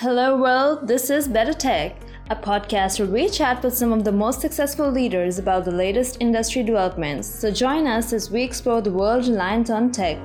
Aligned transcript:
Hello, 0.00 0.36
world. 0.36 0.86
This 0.86 1.08
is 1.08 1.26
Better 1.26 1.54
Tech, 1.54 1.96
a 2.28 2.36
podcast 2.36 2.98
where 2.98 3.08
we 3.08 3.30
chat 3.30 3.62
with 3.62 3.74
some 3.74 3.94
of 3.94 4.04
the 4.04 4.12
most 4.12 4.42
successful 4.42 4.90
leaders 4.90 5.38
about 5.38 5.64
the 5.64 5.70
latest 5.70 6.18
industry 6.20 6.62
developments. 6.62 7.26
So 7.26 7.50
join 7.50 7.86
us 7.86 8.12
as 8.12 8.30
we 8.30 8.42
explore 8.42 8.82
the 8.82 8.92
world 8.92 9.26
reliant 9.26 9.70
on 9.70 9.90
tech. 9.90 10.18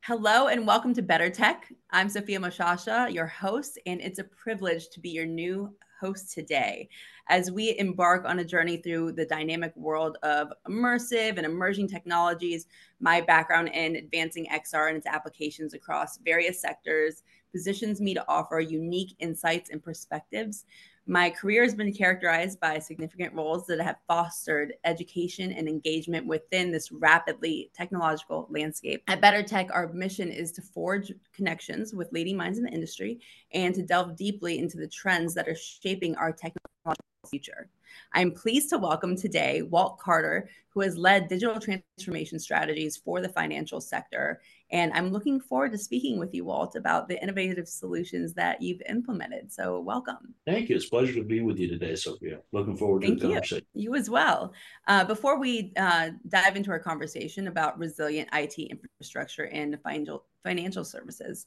Hello 0.00 0.46
and 0.46 0.66
welcome 0.66 0.94
to 0.94 1.02
Better 1.02 1.28
Tech. 1.28 1.70
I'm 1.90 2.08
Sophia 2.08 2.38
Moshasha, 2.38 3.12
your 3.12 3.26
host, 3.26 3.78
and 3.84 4.00
it's 4.00 4.18
a 4.18 4.24
privilege 4.24 4.88
to 4.92 5.00
be 5.00 5.10
your 5.10 5.26
new 5.26 5.74
host 6.00 6.32
today 6.32 6.88
as 7.28 7.50
we 7.50 7.76
embark 7.78 8.24
on 8.24 8.38
a 8.38 8.44
journey 8.44 8.76
through 8.76 9.12
the 9.12 9.26
dynamic 9.26 9.74
world 9.76 10.18
of 10.22 10.52
immersive 10.68 11.36
and 11.36 11.44
emerging 11.44 11.88
technologies. 11.88 12.66
My 13.00 13.20
background 13.20 13.68
in 13.68 13.96
advancing 13.96 14.46
XR 14.46 14.88
and 14.88 14.96
its 14.96 15.06
applications 15.06 15.74
across 15.74 16.18
various 16.18 16.60
sectors 16.60 17.22
positions 17.52 18.00
me 18.00 18.14
to 18.14 18.24
offer 18.28 18.60
unique 18.60 19.16
insights 19.18 19.70
and 19.70 19.82
perspectives 19.82 20.64
my 21.06 21.30
career 21.30 21.62
has 21.62 21.74
been 21.74 21.92
characterized 21.92 22.58
by 22.58 22.78
significant 22.78 23.32
roles 23.32 23.66
that 23.66 23.80
have 23.80 23.96
fostered 24.08 24.74
education 24.84 25.52
and 25.52 25.68
engagement 25.68 26.26
within 26.26 26.72
this 26.72 26.90
rapidly 26.90 27.70
technological 27.74 28.48
landscape. 28.50 29.02
At 29.06 29.20
Better 29.20 29.42
Tech, 29.42 29.68
our 29.72 29.92
mission 29.92 30.30
is 30.30 30.50
to 30.52 30.62
forge 30.62 31.12
connections 31.32 31.94
with 31.94 32.12
leading 32.12 32.36
minds 32.36 32.58
in 32.58 32.64
the 32.64 32.72
industry 32.72 33.20
and 33.52 33.74
to 33.74 33.82
delve 33.82 34.16
deeply 34.16 34.58
into 34.58 34.78
the 34.78 34.88
trends 34.88 35.32
that 35.34 35.46
are 35.46 35.54
shaping 35.54 36.16
our 36.16 36.32
technological 36.32 36.96
future. 37.26 37.68
I'm 38.12 38.30
pleased 38.32 38.70
to 38.70 38.78
welcome 38.78 39.16
today 39.16 39.62
Walt 39.62 39.98
Carter, 39.98 40.48
who 40.70 40.80
has 40.80 40.96
led 40.96 41.28
digital 41.28 41.60
transformation 41.60 42.38
strategies 42.38 42.96
for 42.96 43.20
the 43.20 43.28
financial 43.28 43.80
sector 43.80 44.40
and 44.70 44.92
I'm 44.94 45.10
looking 45.10 45.38
forward 45.38 45.72
to 45.72 45.78
speaking 45.78 46.18
with 46.18 46.34
you, 46.34 46.44
Walt, 46.44 46.74
about 46.74 47.08
the 47.08 47.22
innovative 47.22 47.68
solutions 47.68 48.34
that 48.34 48.60
you've 48.60 48.82
implemented. 48.88 49.52
So, 49.52 49.78
welcome. 49.78 50.34
Thank 50.44 50.68
you. 50.68 50.76
It's 50.76 50.86
a 50.86 50.90
pleasure 50.90 51.14
to 51.14 51.22
be 51.22 51.40
with 51.40 51.58
you 51.58 51.68
today, 51.68 51.94
Sophia. 51.94 52.40
Looking 52.50 52.76
forward 52.76 53.02
to 53.02 53.08
the 53.08 53.14
you. 53.14 53.20
conversation. 53.20 53.66
You 53.74 53.94
as 53.94 54.10
well. 54.10 54.52
Uh, 54.88 55.04
before 55.04 55.38
we 55.38 55.72
uh, 55.76 56.10
dive 56.28 56.56
into 56.56 56.70
our 56.70 56.80
conversation 56.80 57.46
about 57.46 57.78
resilient 57.78 58.28
IT 58.32 58.58
infrastructure 58.58 59.46
and 59.46 59.78
financial 59.82 60.24
financial 60.42 60.84
services, 60.84 61.46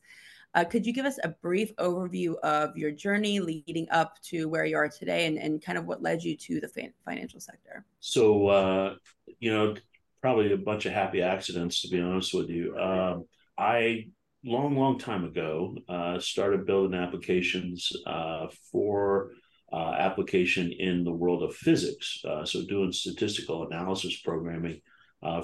uh, 0.56 0.66
could 0.66 0.86
you 0.86 0.94
give 0.94 1.06
us 1.06 1.20
a 1.24 1.30
brief 1.30 1.76
overview 1.76 2.36
of 2.40 2.76
your 2.76 2.92
journey 2.92 3.40
leading 3.40 3.88
up 3.92 4.20
to 4.24 4.50
where 4.50 4.66
you 4.66 4.78
are 4.78 4.90
today 4.90 5.28
and, 5.28 5.38
and 5.38 5.64
kind 5.64 5.78
of 5.78 5.86
what 5.86 6.02
led 6.02 6.24
you 6.24 6.36
to 6.36 6.60
the 6.60 6.92
financial 7.06 7.40
sector? 7.40 7.86
So, 8.00 8.48
uh, 8.48 8.96
you 9.40 9.54
know, 9.54 9.76
probably 10.22 10.52
a 10.52 10.58
bunch 10.58 10.86
of 10.86 10.94
happy 10.94 11.22
accidents, 11.22 11.82
to 11.82 11.90
be 11.90 12.02
honest 12.02 12.34
with 12.34 12.50
you. 12.50 12.76
Um, 12.78 13.26
I 13.58 14.08
long, 14.44 14.76
long 14.76 14.98
time 14.98 15.26
ago 15.26 15.76
uh, 15.88 16.20
started 16.20 16.66
building 16.66 17.00
applications 17.00 17.92
uh, 18.08 18.48
for 18.72 19.32
uh, 19.72 19.94
application 20.00 20.72
in 20.72 21.04
the 21.04 21.12
world 21.12 21.44
of 21.44 21.56
physics. 21.56 22.22
Uh, 22.28 22.44
so 22.44 22.66
doing 22.66 22.92
statistical 22.92 23.68
analysis 23.68 24.20
programming 24.22 24.82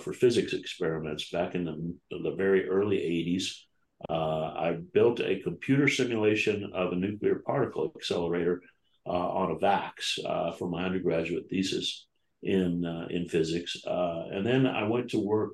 for 0.02 0.14
physics 0.14 0.54
experiments 0.54 1.30
back 1.30 1.54
in 1.54 1.66
the, 1.66 2.18
the 2.24 2.36
very 2.36 2.68
early 2.68 2.98
80s. 2.98 3.65
Uh, 4.10 4.54
I 4.56 4.78
built 4.94 5.20
a 5.20 5.42
computer 5.42 5.88
simulation 5.88 6.72
of 6.74 6.92
a 6.92 6.96
nuclear 6.96 7.42
particle 7.46 7.92
accelerator 7.96 8.62
on 9.06 9.52
a 9.52 9.60
VAX 9.60 10.20
for 10.58 10.68
my 10.68 10.84
undergraduate 10.84 11.48
thesis 11.50 12.06
in 12.46 12.86
uh, 12.86 13.08
in 13.10 13.28
physics. 13.28 13.76
Uh, 13.86 14.26
and 14.32 14.46
then 14.46 14.66
I 14.66 14.88
went 14.88 15.10
to 15.10 15.20
work 15.20 15.54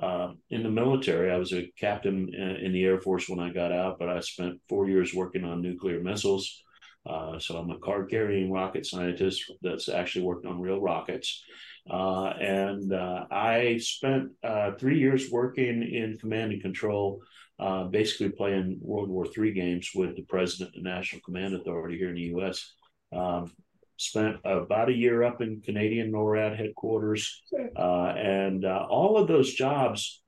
uh, 0.00 0.32
in 0.50 0.62
the 0.62 0.70
military. 0.70 1.30
I 1.30 1.36
was 1.36 1.52
a 1.52 1.70
captain 1.78 2.32
in 2.34 2.72
the 2.72 2.84
Air 2.84 3.00
Force 3.00 3.28
when 3.28 3.40
I 3.40 3.52
got 3.52 3.72
out, 3.72 3.98
but 3.98 4.08
I 4.08 4.20
spent 4.20 4.60
four 4.68 4.88
years 4.88 5.12
working 5.12 5.44
on 5.44 5.60
nuclear 5.60 6.00
missiles. 6.00 6.62
Uh, 7.04 7.38
so 7.38 7.56
I'm 7.56 7.70
a 7.70 7.78
card 7.78 8.10
carrying 8.10 8.52
rocket 8.52 8.86
scientist 8.86 9.50
that's 9.62 9.88
actually 9.88 10.24
worked 10.24 10.46
on 10.46 10.60
real 10.60 10.80
rockets. 10.80 11.42
Uh, 11.90 12.26
and 12.26 12.92
uh, 12.92 13.24
I 13.30 13.78
spent 13.78 14.30
three 14.78 14.98
years 14.98 15.30
working 15.30 15.82
in 15.82 16.18
command 16.20 16.52
and 16.52 16.62
control, 16.62 17.22
basically 17.90 18.30
playing 18.30 18.78
World 18.80 19.08
War 19.08 19.26
III 19.26 19.52
games 19.52 19.90
with 19.94 20.16
the 20.16 20.22
president 20.22 20.74
and 20.74 20.84
National 20.84 21.22
Command 21.22 21.54
Authority 21.54 21.98
here 21.98 22.10
in 22.10 22.14
the 22.14 22.34
US. 22.36 22.72
Um, 23.12 23.52
spent 23.98 24.36
about 24.44 24.88
a 24.88 24.94
year 24.94 25.24
up 25.24 25.42
in 25.42 25.60
Canadian 25.60 26.12
NORAD 26.12 26.56
headquarters. 26.56 27.42
Uh, 27.76 28.14
and 28.16 28.64
uh, 28.64 28.86
all 28.88 29.18
of 29.18 29.26
those 29.26 29.52
jobs 29.52 30.22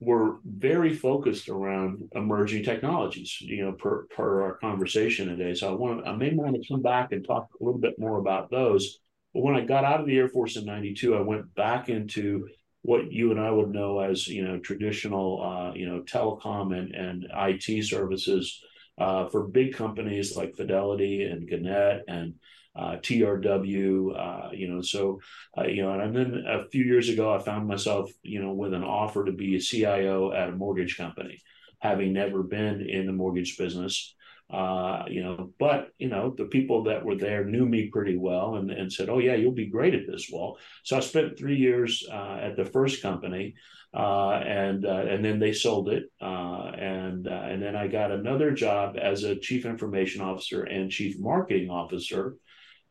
were 0.00 0.38
very 0.44 0.94
focused 0.94 1.48
around 1.48 2.02
emerging 2.12 2.64
technologies, 2.64 3.36
you 3.40 3.64
know, 3.64 3.72
per, 3.72 4.06
per 4.06 4.42
our 4.42 4.54
conversation 4.54 5.28
today. 5.28 5.54
So 5.54 5.70
I 5.70 5.74
want 5.74 6.06
I 6.08 6.16
may 6.16 6.32
want 6.34 6.56
to 6.56 6.68
come 6.68 6.82
back 6.82 7.12
and 7.12 7.24
talk 7.24 7.48
a 7.60 7.64
little 7.64 7.80
bit 7.80 7.98
more 7.98 8.18
about 8.18 8.50
those. 8.50 8.98
But 9.32 9.42
when 9.42 9.54
I 9.54 9.60
got 9.60 9.84
out 9.84 10.00
of 10.00 10.06
the 10.06 10.16
Air 10.16 10.28
Force 10.28 10.56
in 10.56 10.64
92, 10.64 11.14
I 11.14 11.20
went 11.20 11.54
back 11.54 11.88
into 11.88 12.48
what 12.82 13.12
you 13.12 13.30
and 13.30 13.40
I 13.40 13.50
would 13.50 13.70
know 13.70 14.00
as, 14.00 14.26
you 14.26 14.42
know, 14.42 14.58
traditional, 14.58 15.42
uh, 15.42 15.74
you 15.74 15.86
know, 15.86 16.00
telecom 16.00 16.76
and, 16.76 16.94
and 16.94 17.26
IT 17.32 17.84
services 17.84 18.62
uh, 18.98 19.26
for 19.28 19.46
big 19.48 19.74
companies 19.74 20.36
like 20.36 20.56
Fidelity 20.56 21.24
and 21.24 21.48
Gannett 21.48 22.04
and 22.08 22.34
uh, 22.76 22.96
TRW, 22.96 24.16
uh, 24.16 24.50
you 24.52 24.68
know, 24.68 24.80
so, 24.80 25.20
uh, 25.58 25.64
you 25.64 25.82
know, 25.82 25.98
and 25.98 26.14
then 26.14 26.44
a 26.46 26.68
few 26.68 26.84
years 26.84 27.08
ago, 27.08 27.34
I 27.34 27.38
found 27.40 27.66
myself, 27.66 28.10
you 28.22 28.40
know, 28.40 28.52
with 28.52 28.74
an 28.74 28.84
offer 28.84 29.24
to 29.24 29.32
be 29.32 29.56
a 29.56 29.60
CIO 29.60 30.32
at 30.32 30.48
a 30.48 30.52
mortgage 30.52 30.96
company, 30.96 31.42
having 31.80 32.12
never 32.12 32.42
been 32.42 32.80
in 32.88 33.06
the 33.06 33.12
mortgage 33.12 33.58
business. 33.58 34.14
Uh, 34.52 35.04
you 35.08 35.22
know, 35.22 35.52
but 35.60 35.90
you 35.98 36.08
know, 36.08 36.34
the 36.36 36.46
people 36.46 36.82
that 36.84 37.04
were 37.04 37.14
there 37.14 37.44
knew 37.44 37.64
me 37.66 37.86
pretty 37.86 38.16
well 38.16 38.56
and, 38.56 38.70
and 38.70 38.92
said, 38.92 39.08
"Oh 39.08 39.18
yeah, 39.18 39.36
you'll 39.36 39.52
be 39.52 39.66
great 39.66 39.94
at 39.94 40.08
this." 40.08 40.28
Well, 40.32 40.58
so 40.82 40.96
I 40.96 41.00
spent 41.00 41.38
three 41.38 41.56
years 41.56 42.04
uh, 42.10 42.38
at 42.42 42.56
the 42.56 42.64
first 42.64 43.00
company, 43.00 43.54
uh, 43.94 44.30
and 44.44 44.84
uh, 44.84 45.04
and 45.08 45.24
then 45.24 45.38
they 45.38 45.52
sold 45.52 45.88
it, 45.88 46.10
uh, 46.20 46.72
and 46.76 47.28
uh, 47.28 47.30
and 47.30 47.62
then 47.62 47.76
I 47.76 47.86
got 47.86 48.10
another 48.10 48.50
job 48.50 48.96
as 49.00 49.22
a 49.22 49.36
chief 49.36 49.64
information 49.66 50.20
officer 50.20 50.64
and 50.64 50.90
chief 50.90 51.16
marketing 51.20 51.70
officer 51.70 52.34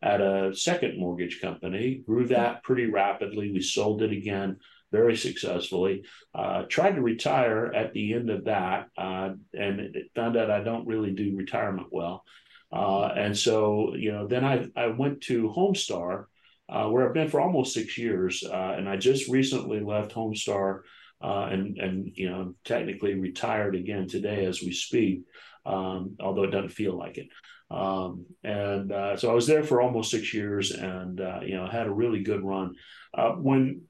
at 0.01 0.21
a 0.21 0.55
second 0.55 0.97
mortgage 0.97 1.41
company. 1.41 2.01
Grew 2.05 2.27
that 2.27 2.63
pretty 2.63 2.85
rapidly. 2.85 3.51
We 3.51 3.61
sold 3.61 4.01
it 4.01 4.13
again 4.13 4.57
very 4.91 5.15
successfully. 5.15 6.03
Uh, 6.33 6.63
tried 6.69 6.95
to 6.95 7.01
retire 7.01 7.71
at 7.73 7.93
the 7.93 8.13
end 8.13 8.29
of 8.29 8.45
that, 8.45 8.87
uh, 8.97 9.31
and 9.53 9.95
found 10.15 10.37
out 10.37 10.51
I 10.51 10.63
don't 10.63 10.87
really 10.87 11.11
do 11.11 11.35
retirement 11.35 11.87
well. 11.91 12.23
and 12.71 13.37
so 13.37 13.93
you 13.95 14.11
know, 14.11 14.27
then 14.27 14.45
I 14.45 14.67
I 14.75 14.87
went 14.87 15.21
to 15.21 15.53
Homestar 15.55 16.25
uh, 16.69 16.87
where 16.87 17.07
I've 17.07 17.13
been 17.13 17.29
for 17.29 17.41
almost 17.41 17.73
six 17.73 17.97
years, 17.97 18.43
uh, 18.43 18.75
and 18.77 18.87
I 18.87 18.97
just 18.97 19.29
recently 19.29 19.79
left 19.79 20.13
Homestar 20.13 20.81
uh, 21.21 21.47
and 21.51 21.77
and 21.77 22.11
you 22.15 22.29
know 22.29 22.53
technically 22.63 23.15
retired 23.15 23.75
again 23.75 24.07
today 24.07 24.45
as 24.45 24.61
we 24.61 24.71
speak, 24.71 25.21
um, 25.65 26.15
although 26.19 26.43
it 26.43 26.51
doesn't 26.51 26.69
feel 26.69 26.97
like 26.97 27.17
it. 27.17 27.27
Um, 27.71 28.25
and 28.43 28.91
uh, 28.91 29.17
so 29.17 29.29
I 29.29 29.33
was 29.33 29.47
there 29.47 29.63
for 29.63 29.81
almost 29.81 30.11
six 30.11 30.33
years, 30.33 30.71
and 30.71 31.19
uh, 31.19 31.39
you 31.43 31.55
know 31.55 31.67
had 31.67 31.87
a 31.87 31.93
really 31.93 32.21
good 32.21 32.43
run. 32.43 32.75
Uh, 33.13 33.31
when 33.31 33.81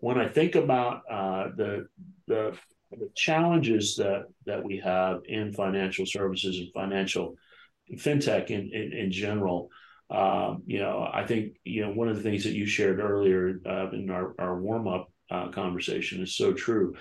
when 0.00 0.18
I 0.18 0.28
think 0.28 0.54
about 0.54 1.02
the 1.08 1.88
the 2.26 2.56
the 2.90 3.10
challenges 3.14 3.96
that 3.96 4.24
that 4.46 4.62
we 4.62 4.78
have 4.78 5.20
in 5.26 5.52
financial 5.52 6.06
services 6.06 6.58
and 6.58 6.72
financial 6.72 7.36
fintech 7.96 8.50
in 8.50 8.70
in, 8.72 8.92
in 8.92 9.10
general. 9.10 9.70
Um, 10.10 10.62
you 10.66 10.78
know, 10.78 11.06
I 11.12 11.26
think 11.26 11.56
you 11.64 11.82
know 11.82 11.90
one 11.90 12.08
of 12.08 12.16
the 12.16 12.22
things 12.22 12.44
that 12.44 12.54
you 12.54 12.66
shared 12.66 12.98
earlier 12.98 13.60
uh, 13.66 13.90
in 13.90 14.10
our, 14.10 14.34
our 14.38 14.58
warm 14.58 14.88
up 14.88 15.12
uh, 15.30 15.48
conversation 15.48 16.22
is 16.22 16.34
so 16.34 16.52
true. 16.52 16.94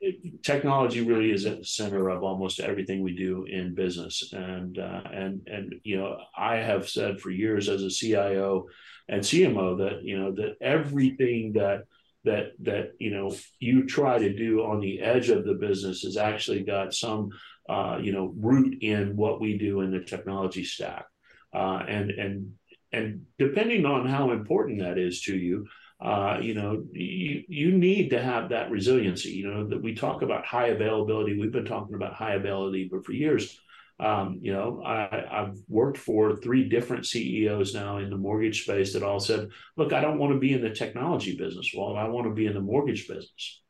It, 0.00 0.42
technology 0.44 1.02
really 1.02 1.32
is 1.32 1.44
at 1.44 1.58
the 1.58 1.64
center 1.64 2.08
of 2.08 2.22
almost 2.22 2.60
everything 2.60 3.02
we 3.02 3.16
do 3.16 3.46
in 3.50 3.74
business, 3.74 4.32
and 4.32 4.78
uh, 4.78 5.02
and 5.12 5.40
and 5.48 5.74
you 5.82 5.98
know, 5.98 6.18
I 6.36 6.56
have 6.56 6.88
said 6.88 7.20
for 7.20 7.30
years 7.30 7.68
as 7.68 7.82
a 7.82 7.90
CIO 7.90 8.66
and 9.08 9.22
CMO 9.22 9.78
that 9.78 10.04
you 10.04 10.16
know 10.16 10.32
that 10.32 10.54
everything 10.60 11.54
that 11.54 11.82
that 12.24 12.52
that 12.60 12.92
you 12.98 13.10
know 13.10 13.34
you 13.58 13.86
try 13.86 14.18
to 14.18 14.32
do 14.34 14.62
on 14.62 14.80
the 14.80 15.00
edge 15.00 15.30
of 15.30 15.44
the 15.44 15.54
business 15.54 16.02
has 16.02 16.16
actually 16.16 16.62
got 16.62 16.92
some 16.92 17.30
uh, 17.68 17.98
you 18.00 18.12
know 18.12 18.34
root 18.36 18.82
in 18.82 19.16
what 19.16 19.40
we 19.40 19.56
do 19.56 19.80
in 19.80 19.90
the 19.90 20.00
technology 20.00 20.64
stack 20.64 21.06
uh, 21.54 21.82
and 21.88 22.10
and 22.10 22.52
and 22.92 23.26
depending 23.38 23.86
on 23.86 24.06
how 24.06 24.32
important 24.32 24.80
that 24.80 24.98
is 24.98 25.22
to 25.22 25.36
you, 25.36 25.66
uh, 26.00 26.38
you 26.40 26.54
know, 26.54 26.82
you, 26.92 27.44
you 27.48 27.72
need 27.72 28.10
to 28.10 28.20
have 28.20 28.48
that 28.48 28.70
resiliency. 28.70 29.30
You 29.30 29.50
know, 29.50 29.66
that 29.68 29.82
we 29.82 29.94
talk 29.94 30.22
about 30.22 30.44
high 30.44 30.68
availability. 30.68 31.38
We've 31.38 31.52
been 31.52 31.64
talking 31.64 31.94
about 31.94 32.14
high 32.14 32.34
availability, 32.34 32.88
but 32.90 33.04
for 33.04 33.12
years, 33.12 33.60
Um, 34.00 34.38
you 34.40 34.52
know, 34.52 34.82
I, 34.82 35.26
I've 35.30 35.58
worked 35.68 35.98
for 35.98 36.36
three 36.36 36.68
different 36.68 37.04
CEOs 37.04 37.74
now 37.74 37.98
in 37.98 38.08
the 38.08 38.16
mortgage 38.16 38.62
space 38.62 38.94
that 38.94 39.02
all 39.02 39.20
said, 39.20 39.50
"Look, 39.76 39.92
I 39.92 40.00
don't 40.00 40.18
want 40.18 40.32
to 40.32 40.38
be 40.38 40.54
in 40.54 40.62
the 40.62 40.70
technology 40.70 41.36
business. 41.36 41.70
Well, 41.76 41.96
I 41.96 42.08
want 42.08 42.26
to 42.26 42.34
be 42.34 42.46
in 42.46 42.54
the 42.54 42.62
mortgage 42.62 43.06
business." 43.06 43.60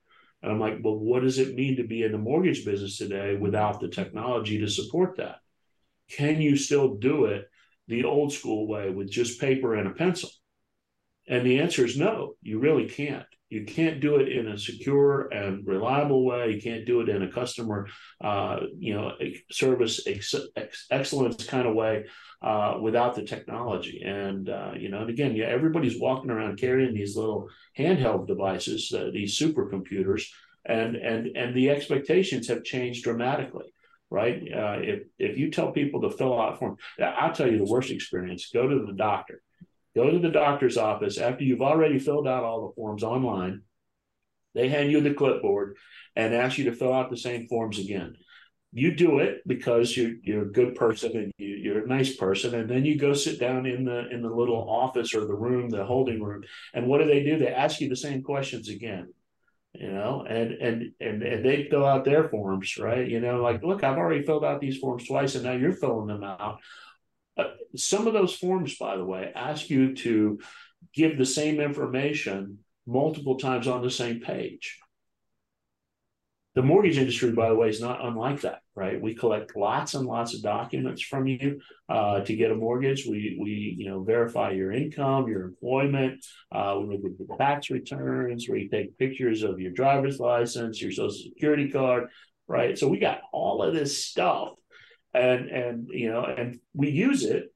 And 0.41 0.53
I'm 0.53 0.61
like, 0.61 0.79
"Well, 0.83 0.97
what 0.97 1.23
does 1.23 1.39
it 1.39 1.57
mean 1.57 1.77
to 1.77 1.85
be 1.85 2.05
in 2.05 2.13
the 2.13 2.19
mortgage 2.19 2.65
business 2.65 2.97
today 2.97 3.35
without 3.35 3.81
the 3.81 3.89
technology 3.89 4.61
to 4.61 4.69
support 4.69 5.17
that? 5.17 5.39
Can 6.09 6.41
you 6.41 6.57
still 6.57 6.95
do 6.95 7.25
it 7.25 7.47
the 7.89 8.05
old 8.05 8.33
school 8.33 8.69
way 8.69 8.89
with 8.89 9.11
just 9.11 9.41
paper 9.41 9.75
and 9.75 9.89
a 9.89 9.93
pencil?" 9.93 10.31
And 11.27 11.45
the 11.45 11.59
answer 11.59 11.85
is 11.85 11.99
no, 11.99 12.35
you 12.41 12.61
really 12.61 12.89
can't. 12.89 13.27
You 13.51 13.65
can't 13.65 14.01
do 14.01 14.17
it 14.17 14.29
in 14.29 14.47
a 14.47 14.57
secure 14.57 15.29
and 15.29 15.67
reliable 15.67 16.25
way. 16.25 16.53
You 16.53 16.63
can't 16.63 16.87
do 16.87 17.01
it 17.01 17.09
in 17.09 17.23
a 17.23 17.31
customer, 17.31 17.89
uh, 18.21 18.61
you 18.79 18.95
know, 18.95 19.13
service 19.51 20.07
ex- 20.07 20.35
ex- 20.57 20.87
excellence 20.91 21.45
kind 21.45 21.67
of 21.67 21.75
way 21.75 22.07
uh, 22.43 22.79
without 22.81 23.17
the 23.17 23.25
technology. 23.25 24.03
And 24.07 24.49
uh, 24.49 24.73
you 24.79 24.89
know, 24.89 25.01
and 25.01 25.11
again, 25.11 25.35
yeah, 25.35 25.47
everybody's 25.47 26.01
walking 26.01 26.31
around 26.31 26.61
carrying 26.61 26.95
these 26.95 27.17
little 27.17 27.49
handheld 27.77 28.29
devices, 28.29 28.93
uh, 28.97 29.11
these 29.13 29.39
supercomputers, 29.39 30.23
and 30.65 30.95
and 30.95 31.37
and 31.37 31.55
the 31.55 31.71
expectations 31.71 32.47
have 32.49 32.65
changed 32.65 33.05
dramatically 33.05 33.75
right? 34.13 34.43
Uh, 34.53 34.79
if 34.81 35.03
if 35.19 35.39
you 35.39 35.51
tell 35.51 35.71
people 35.71 36.01
to 36.01 36.11
fill 36.11 36.39
out 36.39 36.59
forms, 36.59 36.81
I'll 37.01 37.33
tell 37.33 37.51
you 37.51 37.59
the 37.59 37.71
worst 37.71 37.91
experience. 37.91 38.51
Go 38.53 38.67
to 38.67 38.85
the 38.85 38.93
doctor. 38.93 39.41
Go 39.95 40.11
to 40.11 40.19
the 40.19 40.31
doctor's 40.31 40.77
office 40.77 41.19
after 41.19 41.45
you've 41.45 41.63
already 41.63 41.99
filled 41.99 42.29
out 42.29 42.45
all 42.45 42.69
the 42.69 42.75
forms 42.75 43.03
online. 43.03 43.63
They 44.55 44.69
hand 44.69 44.91
you 44.91 45.01
the 45.01 45.15
clipboard 45.15 45.77
and 46.17 46.35
ask 46.35 46.59
you 46.59 46.65
to 46.65 46.73
fill 46.77 46.93
out 46.93 47.11
the 47.11 47.17
same 47.17 47.47
forms 47.49 47.79
again. 47.79 48.15
You 48.73 48.95
do 48.95 49.19
it 49.19 49.43
because 49.47 49.97
you're 49.97 50.13
you're 50.23 50.43
a 50.43 50.53
good 50.53 50.77
person 50.77 51.17
and 51.17 51.33
you, 51.39 51.49
you're 51.49 51.85
a 51.85 51.89
nice 51.89 52.15
person, 52.15 52.55
and 52.55 52.71
then 52.71 52.85
you 52.85 52.97
go 52.97 53.15
sit 53.15 53.41
down 53.41 53.67
in 53.67 53.85
the 53.85 54.09
in 54.11 54.23
the 54.23 54.31
little 54.31 54.69
office 54.71 55.13
or 55.13 55.27
the 55.27 55.35
room, 55.35 55.71
the 55.71 55.85
holding 55.85 56.23
room, 56.23 56.45
and 56.73 56.87
what 56.87 56.99
do 56.99 57.07
they 57.07 57.25
do? 57.25 57.37
They 57.37 57.49
ask 57.49 57.81
you 57.81 57.89
the 57.89 57.97
same 57.97 58.23
questions 58.23 58.69
again 58.69 59.13
you 59.75 59.91
know, 59.91 60.25
and 60.29 60.53
and 60.53 60.93
and 61.01 61.23
and 61.23 61.45
they 61.45 61.69
fill 61.71 61.87
out 61.87 62.05
their 62.05 62.29
forms, 62.29 62.77
right? 62.77 63.09
You 63.09 63.21
know, 63.21 63.41
like, 63.41 63.63
look, 63.63 63.85
I've 63.85 63.99
already 63.99 64.23
filled 64.23 64.45
out 64.45 64.61
these 64.61 64.79
forms 64.79 65.07
twice, 65.07 65.35
and 65.37 65.45
now 65.45 65.53
you're 65.53 65.73
filling 65.73 66.09
them 66.09 66.25
out. 66.25 66.59
Uh, 67.41 67.51
some 67.77 68.07
of 68.07 68.13
those 68.13 68.35
forms, 68.35 68.77
by 68.77 68.97
the 68.97 69.05
way, 69.05 69.33
ask 69.35 69.71
you 69.71 69.95
to 69.95 70.39
give 70.95 71.17
the 71.17 71.27
same 71.27 71.61
information 71.61 72.59
multiple 72.87 73.39
times 73.39 73.67
on 73.67 73.83
the 73.83 73.91
same 73.91 74.21
page. 74.21 74.79
The 76.57 76.63
mortgage 76.63 76.99
industry, 76.99 77.31
by 77.31 77.49
the 77.49 77.55
way, 77.55 77.69
is 77.69 77.81
not 77.81 78.05
unlike 78.05 78.41
that, 78.41 78.61
right? 78.75 79.01
We 79.01 79.15
collect 79.15 79.57
lots 79.57 79.95
and 79.95 80.05
lots 80.05 80.35
of 80.35 80.43
documents 80.43 81.01
from 81.01 81.29
you 81.29 81.61
uh, 81.89 82.21
to 82.21 82.35
get 82.35 82.51
a 82.51 82.57
mortgage. 82.57 83.07
We 83.07 83.39
we 83.41 83.77
you 83.79 83.89
know 83.89 84.03
verify 84.03 84.51
your 84.51 84.73
income, 84.73 85.29
your 85.29 85.45
employment. 85.45 86.27
Uh, 86.51 86.81
we 86.81 86.97
look 86.97 87.05
at 87.05 87.19
the 87.19 87.37
tax 87.37 87.71
returns. 87.71 88.49
We 88.49 88.69
take 88.69 88.99
pictures 88.99 89.45
of 89.45 89.61
your 89.61 89.71
driver's 89.71 90.19
license, 90.19 90.83
your 90.83 90.91
social 90.91 91.11
security 91.11 91.71
card, 91.71 92.09
right? 92.49 92.77
So 92.77 92.89
we 92.89 92.99
got 92.99 93.21
all 93.33 93.63
of 93.63 93.73
this 93.73 94.05
stuff 94.05 94.51
and 95.13 95.49
and 95.49 95.89
you 95.91 96.11
know 96.11 96.25
and 96.25 96.61
we 96.75 96.91
use 96.91 97.25
it 97.25 97.53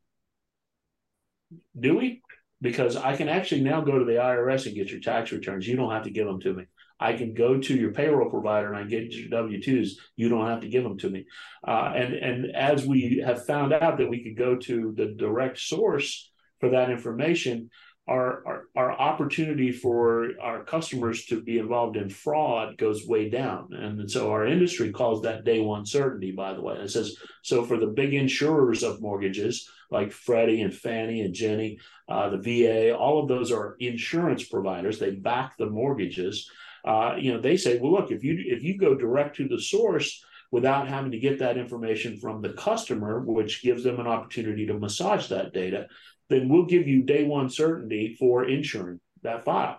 do 1.79 1.97
we? 1.97 2.23
Because 2.61 2.97
i 2.97 3.17
can 3.17 3.29
actually 3.29 3.61
now 3.61 3.81
go 3.81 3.99
to 3.99 4.05
the 4.05 4.13
irs 4.13 4.67
and 4.67 4.75
get 4.75 4.91
your 4.91 5.01
tax 5.01 5.33
returns. 5.33 5.67
You 5.67 5.77
don't 5.77 5.93
have 5.93 6.05
to 6.05 6.11
give 6.11 6.27
them 6.27 6.41
to 6.41 6.55
me. 6.55 6.65
I 6.99 7.13
can 7.15 7.35
go 7.35 7.59
to 7.59 7.75
your 7.75 7.93
payroll 7.93 8.31
provider 8.31 8.73
and 8.73 8.77
i 8.77 8.85
get 8.85 9.13
your 9.13 9.29
w2s 9.29 9.91
you 10.17 10.29
don't 10.29 10.47
have 10.47 10.61
to 10.61 10.69
give 10.69 10.85
them 10.85 10.99
to 10.99 11.11
me. 11.11 11.27
Uh, 11.67 11.93
and 11.95 12.15
and 12.15 12.57
as 12.57 12.87
we 12.87 13.23
have 13.25 13.47
found 13.47 13.73
out 13.73 13.99
that 13.99 14.09
we 14.09 14.23
could 14.23 14.37
go 14.37 14.57
to 14.57 14.95
the 14.97 15.15
direct 15.19 15.59
source 15.59 16.31
for 16.61 16.71
that 16.71 16.91
information 16.91 17.71
our, 18.07 18.47
our, 18.47 18.65
our 18.77 18.93
opportunity 18.93 19.73
for 19.73 20.33
our 20.43 20.63
customers 20.65 21.25
to 21.27 21.41
be 21.41 21.59
involved 21.59 21.97
in 21.97 22.11
fraud 22.11 22.77
goes 22.77 23.07
way 23.07 23.31
down. 23.31 23.73
And 23.73 24.11
so 24.11 24.31
our 24.31 24.47
industry 24.47 24.93
calls 24.93 25.23
that 25.23 25.45
day 25.45 25.61
one 25.61 25.87
certainty, 25.87 26.31
by 26.31 26.53
the 26.53 26.61
way. 26.61 26.75
It 26.75 26.91
says, 26.91 27.17
so 27.43 27.65
for 27.65 27.79
the 27.79 27.87
big 27.87 28.13
insurers 28.13 28.83
of 28.83 29.01
mortgages, 29.01 29.71
like 29.91 30.13
Freddie 30.13 30.61
and 30.61 30.75
Fannie 30.75 31.23
and 31.23 31.35
Ginnie, 31.35 31.79
uh, 32.09 32.29
the 32.29 32.39
VA, 32.39 32.95
all 32.95 33.23
of 33.23 33.29
those 33.29 33.51
are 33.51 33.77
insurance 33.81 34.47
providers. 34.47 34.99
They 34.99 35.13
back 35.13 35.57
the 35.57 35.67
mortgages. 35.67 36.51
Uh, 36.85 37.15
you 37.19 37.33
know, 37.33 37.41
they 37.41 37.57
say, 37.57 37.79
well, 37.79 37.93
look, 37.93 38.11
if 38.11 38.23
you 38.23 38.37
if 38.47 38.63
you 38.63 38.77
go 38.77 38.95
direct 38.95 39.37
to 39.37 39.49
the 39.49 39.61
source 39.61 40.23
without 40.51 40.87
having 40.87 41.11
to 41.11 41.19
get 41.19 41.39
that 41.39 41.57
information 41.57 42.19
from 42.19 42.43
the 42.43 42.53
customer, 42.53 43.21
which 43.21 43.63
gives 43.63 43.83
them 43.83 43.99
an 43.99 44.07
opportunity 44.07 44.67
to 44.67 44.79
massage 44.79 45.29
that 45.29 45.55
data, 45.55 45.87
then 46.29 46.49
we'll 46.49 46.67
give 46.67 46.89
you 46.89 47.03
day 47.03 47.25
one 47.25 47.51
certainty 47.51 48.17
for 48.19 48.45
insuring 48.45 49.01
that 49.23 49.45
file. 49.45 49.79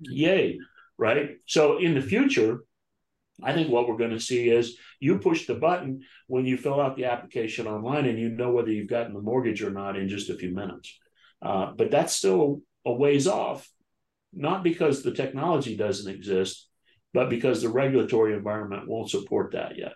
Yay, 0.00 0.58
right? 0.98 1.36
So 1.46 1.78
in 1.78 1.94
the 1.94 2.02
future, 2.02 2.64
I 3.42 3.52
think 3.52 3.70
what 3.70 3.88
we're 3.88 3.96
going 3.96 4.10
to 4.10 4.20
see 4.20 4.48
is 4.48 4.76
you 4.98 5.18
push 5.18 5.46
the 5.46 5.54
button 5.54 6.02
when 6.26 6.46
you 6.46 6.56
fill 6.56 6.80
out 6.80 6.96
the 6.96 7.06
application 7.06 7.66
online 7.66 8.06
and 8.06 8.18
you 8.18 8.28
know 8.28 8.50
whether 8.50 8.70
you've 8.70 8.88
gotten 8.90 9.14
the 9.14 9.20
mortgage 9.20 9.62
or 9.62 9.70
not 9.70 9.96
in 9.96 10.08
just 10.08 10.30
a 10.30 10.36
few 10.36 10.54
minutes. 10.54 10.98
Uh, 11.42 11.72
but 11.76 11.90
that's 11.90 12.14
still 12.14 12.60
a 12.84 12.92
ways 12.92 13.26
off, 13.26 13.68
not 14.32 14.62
because 14.62 15.02
the 15.02 15.12
technology 15.12 15.76
doesn't 15.76 16.12
exist, 16.12 16.68
but 17.14 17.30
because 17.30 17.62
the 17.62 17.68
regulatory 17.68 18.34
environment 18.34 18.88
won't 18.88 19.10
support 19.10 19.52
that 19.52 19.78
yet. 19.78 19.92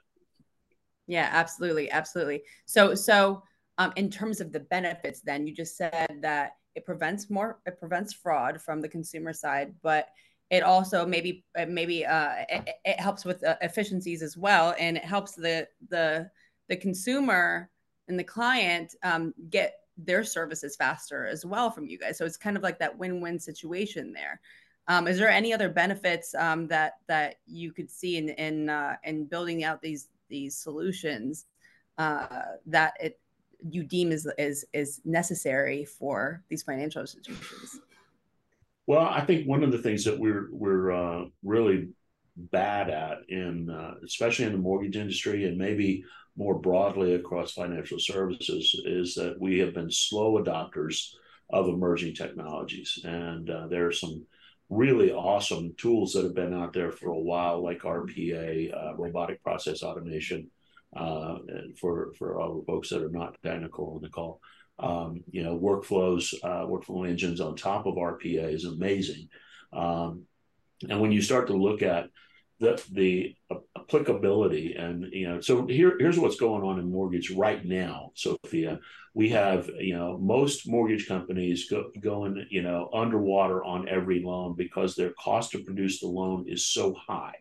Yeah, 1.07 1.29
absolutely, 1.31 1.91
absolutely. 1.91 2.43
So, 2.65 2.95
so 2.95 3.43
um, 3.79 3.93
in 3.97 4.11
terms 4.11 4.41
of 4.41 4.53
the 4.53 4.61
benefits, 4.61 5.21
then 5.21 5.47
you 5.47 5.55
just 5.55 5.77
said 5.77 6.19
that 6.21 6.57
it 6.75 6.85
prevents 6.85 7.31
more, 7.31 7.59
it 7.67 7.79
prevents 7.79 8.13
fraud 8.13 8.61
from 8.61 8.81
the 8.81 8.89
consumer 8.89 9.33
side, 9.33 9.75
but 9.83 10.09
it 10.51 10.63
also 10.63 11.07
maybe 11.07 11.45
maybe 11.69 12.05
uh, 12.05 12.33
it, 12.49 12.69
it 12.85 13.01
helps 13.01 13.25
with 13.25 13.43
uh, 13.45 13.57
efficiencies 13.63 14.23
as 14.23 14.37
well, 14.37 14.75
and 14.79 14.97
it 14.97 15.05
helps 15.05 15.35
the 15.35 15.67
the 15.89 16.31
the 16.69 16.77
consumer 16.77 17.71
and 18.09 18.19
the 18.19 18.25
client 18.25 18.95
um, 19.03 19.33
get 19.51 19.81
their 19.97 20.25
services 20.25 20.77
faster 20.77 21.27
as 21.27 21.47
well 21.47 21.71
from 21.71 21.87
you 21.87 21.99
guys. 21.99 22.19
So 22.19 22.25
it's 22.25 22.37
kind 22.37 22.57
of 22.57 22.63
like 22.63 22.79
that 22.81 22.97
win-win 22.99 23.39
situation 23.39 24.13
there. 24.13 24.41
Um, 24.87 25.07
is 25.09 25.19
there 25.19 25.31
any 25.31 25.53
other 25.53 25.69
benefits 25.69 26.35
um, 26.35 26.67
that 26.69 26.95
that 27.09 27.37
you 27.47 27.73
could 27.73 27.91
see 27.91 28.19
in 28.19 28.29
in 28.31 28.69
uh, 28.69 28.97
in 29.05 29.27
building 29.27 29.65
out 29.65 29.81
these 29.81 30.09
these 30.29 30.57
solutions 30.57 31.47
uh, 31.97 32.43
that 32.67 32.95
it 33.01 33.19
you 33.69 33.85
deem 33.85 34.13
is 34.13 34.29
is 34.39 34.65
is 34.73 35.01
necessary 35.05 35.85
for 35.85 36.43
these 36.49 36.63
financial 36.63 37.01
institutions? 37.01 37.81
Well, 38.87 39.07
I 39.07 39.25
think 39.25 39.47
one 39.47 39.65
of 39.65 39.73
the 39.73 39.79
things 39.79 40.05
that 40.05 40.19
we're 40.19 40.49
we're 40.53 40.93
uh, 40.93 41.25
really 41.43 41.89
bad 42.37 42.91
at 42.91 43.19
in 43.29 43.71
uh, 43.71 43.95
especially 44.05 44.45
in 44.45 44.53
the 44.53 44.59
mortgage 44.59 44.97
industry 44.97 45.45
and 45.45 45.57
maybe 45.57 46.05
more 46.37 46.59
broadly 46.59 47.15
across 47.15 47.53
financial 47.53 47.99
services 47.99 48.75
is 48.85 49.15
that 49.15 49.41
we 49.41 49.59
have 49.59 49.73
been 49.73 49.91
slow 49.91 50.43
adopters 50.43 51.11
of 51.51 51.69
emerging 51.69 52.15
technologies 52.15 52.99
and 53.05 53.51
uh, 53.51 53.69
there 53.69 53.87
are 53.87 53.93
some 53.93 54.27
really 54.69 55.13
awesome 55.13 55.73
tools 55.77 56.13
that 56.13 56.25
have 56.25 56.35
been 56.35 56.55
out 56.55 56.73
there 56.73 56.91
for 56.91 57.11
a 57.11 57.19
while 57.19 57.63
like 57.63 57.83
rpa 57.83 58.75
uh, 58.75 58.97
robotic 58.97 59.41
process 59.45 59.83
automation 59.83 60.51
uh, 60.97 61.39
for 61.81 62.13
for 62.19 62.41
all 62.41 62.59
the 62.59 62.67
folks 62.67 62.91
that 62.91 63.03
are 63.03 63.11
not 63.11 63.37
technical 63.43 64.01
call. 64.13 64.41
Um, 64.79 65.23
you 65.31 65.45
know, 65.45 65.57
workflows, 65.57 66.35
uh, 66.43 66.67
workflow 66.67 67.09
engines 67.09 67.41
on 67.41 67.55
top 67.55 67.87
of 67.87 67.95
RPA 67.95 68.53
is 68.53 68.65
amazing. 68.65 69.29
Um, 69.73 70.25
and 70.89 71.01
when 71.01 71.13
you 71.13 71.23
start 71.23 71.47
to 71.49 71.53
look 71.55 71.83
at 71.83 72.09
the 72.61 72.83
the 72.93 73.35
applicability 73.77 74.75
and 74.75 75.13
you 75.13 75.29
know 75.29 75.41
so 75.41 75.67
here 75.67 75.97
here's 75.99 76.19
what's 76.19 76.37
going 76.37 76.63
on 76.63 76.79
in 76.79 76.91
mortgage 76.91 77.31
right 77.31 77.65
now 77.65 78.11
sophia 78.15 78.79
we 79.13 79.29
have 79.29 79.69
you 79.79 79.95
know 79.95 80.17
most 80.19 80.69
mortgage 80.69 81.09
companies 81.09 81.69
go, 81.69 81.91
going 82.01 82.47
you 82.51 82.63
know 82.63 82.89
underwater 82.95 83.63
on 83.65 83.89
every 83.89 84.23
loan 84.23 84.55
because 84.55 84.95
their 84.95 85.13
cost 85.13 85.51
to 85.51 85.65
produce 85.65 86.01
the 86.01 86.07
loan 86.07 86.45
is 86.49 86.67
so 86.67 86.95
high 86.95 87.35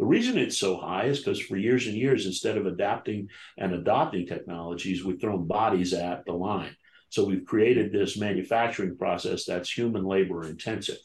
the 0.00 0.06
reason 0.06 0.38
it's 0.38 0.56
so 0.56 0.78
high 0.78 1.04
is 1.04 1.18
because 1.18 1.42
for 1.42 1.58
years 1.58 1.86
and 1.86 1.94
years, 1.94 2.24
instead 2.24 2.56
of 2.56 2.64
adapting 2.64 3.28
and 3.58 3.74
adopting 3.74 4.26
technologies, 4.26 5.04
we've 5.04 5.20
thrown 5.20 5.46
bodies 5.46 5.92
at 5.92 6.24
the 6.24 6.32
line. 6.32 6.74
So 7.10 7.26
we've 7.26 7.44
created 7.44 7.92
this 7.92 8.16
manufacturing 8.16 8.96
process 8.96 9.44
that's 9.44 9.70
human 9.70 10.04
labor 10.04 10.46
intensive. 10.46 10.96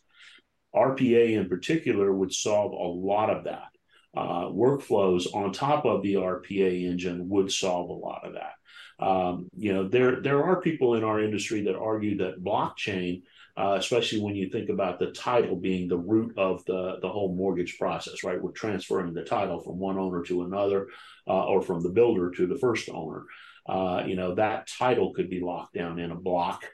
RPA 0.74 1.38
in 1.38 1.50
particular 1.50 2.14
would 2.14 2.32
solve 2.34 2.72
a 2.72 2.76
lot 2.76 3.30
of 3.30 3.44
that. 3.44 3.68
Uh, 4.16 4.46
workflows 4.46 5.28
on 5.36 5.52
top 5.52 5.84
of 5.84 6.02
the 6.02 6.14
RPA 6.14 6.86
engine 6.86 7.28
would 7.28 7.52
solve 7.52 7.90
a 7.90 7.94
lot 7.94 8.26
of 8.26 8.36
that. 8.36 9.06
Um, 9.06 9.50
you 9.58 9.74
know, 9.74 9.90
there 9.90 10.22
there 10.22 10.42
are 10.42 10.62
people 10.62 10.96
in 10.96 11.04
our 11.04 11.20
industry 11.22 11.64
that 11.64 11.76
argue 11.76 12.20
that 12.20 12.42
blockchain, 12.42 13.24
uh, 13.58 13.78
especially 13.80 14.22
when 14.22 14.36
you 14.36 14.50
think 14.50 14.70
about 14.70 15.00
the 15.00 15.12
title 15.12 15.56
being 15.56 15.88
the 15.88 15.98
root 15.98 16.38
of 16.38 16.64
the 16.66 16.98
the 17.02 17.10
whole 17.10 17.34
mortgage 17.34 17.78
process, 17.78 18.24
right? 18.24 18.42
We're 18.42 18.52
transferring 18.52 19.14
the 19.14 19.24
title 19.24 19.62
from 19.62 19.80
one 19.80 19.98
owner 19.98 20.24
to 20.24 20.44
another, 20.44 20.88
uh, 21.28 21.46
or 21.46 21.62
from 21.62 21.82
the 21.82 21.90
builder 21.90 22.32
to 22.32 22.48
the 22.48 22.58
first 22.58 22.90
owner. 22.90 23.24
Uh, 23.68 24.04
you 24.06 24.16
know, 24.16 24.36
that 24.36 24.68
title 24.68 25.14
could 25.14 25.30
be 25.30 25.40
locked 25.40 25.74
down 25.74 26.00
in 26.00 26.12
a 26.12 26.16
block. 26.16 26.66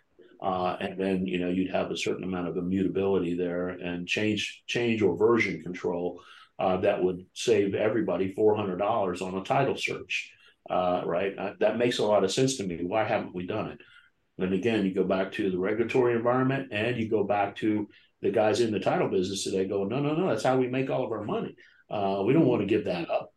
Uh, 0.42 0.76
and 0.82 1.00
then 1.00 1.28
you 1.28 1.38
know 1.38 1.50
you'd 1.50 1.70
have 1.70 1.92
a 1.92 1.98
certain 1.98 2.24
amount 2.24 2.48
of 2.48 2.58
immutability 2.58 3.36
there 3.36 3.70
and 3.70 4.08
change 4.08 4.64
change 4.66 5.04
or 5.04 5.16
version 5.16 5.62
control 5.62 6.20
uh, 6.58 6.78
that 6.78 7.04
would 7.04 7.24
save 7.34 7.76
everybody 7.76 8.34
four 8.34 8.56
hundred 8.56 8.78
dollars 8.78 9.22
on 9.22 9.36
a 9.36 9.44
title 9.44 9.78
search 9.78 10.34
uh, 10.70 11.02
right? 11.06 11.36
That 11.60 11.78
makes 11.78 12.00
a 12.00 12.06
lot 12.06 12.24
of 12.24 12.32
sense 12.32 12.58
to 12.58 12.64
me. 12.64 12.84
Why 12.84 13.04
haven't 13.04 13.36
we 13.36 13.46
done 13.46 13.72
it? 13.72 13.82
And 14.38 14.54
again, 14.54 14.86
you 14.86 14.94
go 14.94 15.04
back 15.04 15.34
to 15.34 15.52
the 15.52 15.60
regulatory 15.60 16.16
environment 16.16 16.70
and 16.72 16.98
you 16.98 17.10
go 17.10 17.24
back 17.24 17.56
to 17.58 17.88
the 18.22 18.32
guys 18.32 18.60
in 18.60 18.72
the 18.72 18.80
title 18.80 19.10
business 19.10 19.44
today 19.44 19.68
go, 19.68 19.84
no, 19.84 20.00
no, 20.00 20.16
no, 20.16 20.30
that's 20.30 20.44
how 20.44 20.58
we 20.58 20.68
make 20.68 20.90
all 20.90 21.04
of 21.04 21.12
our 21.12 21.24
money. 21.24 21.56
Uh, 21.90 22.24
we 22.26 22.34
don't 22.34 22.46
want 22.46 22.62
to 22.62 22.68
give 22.68 22.86
that 22.86 23.10
up. 23.10 23.34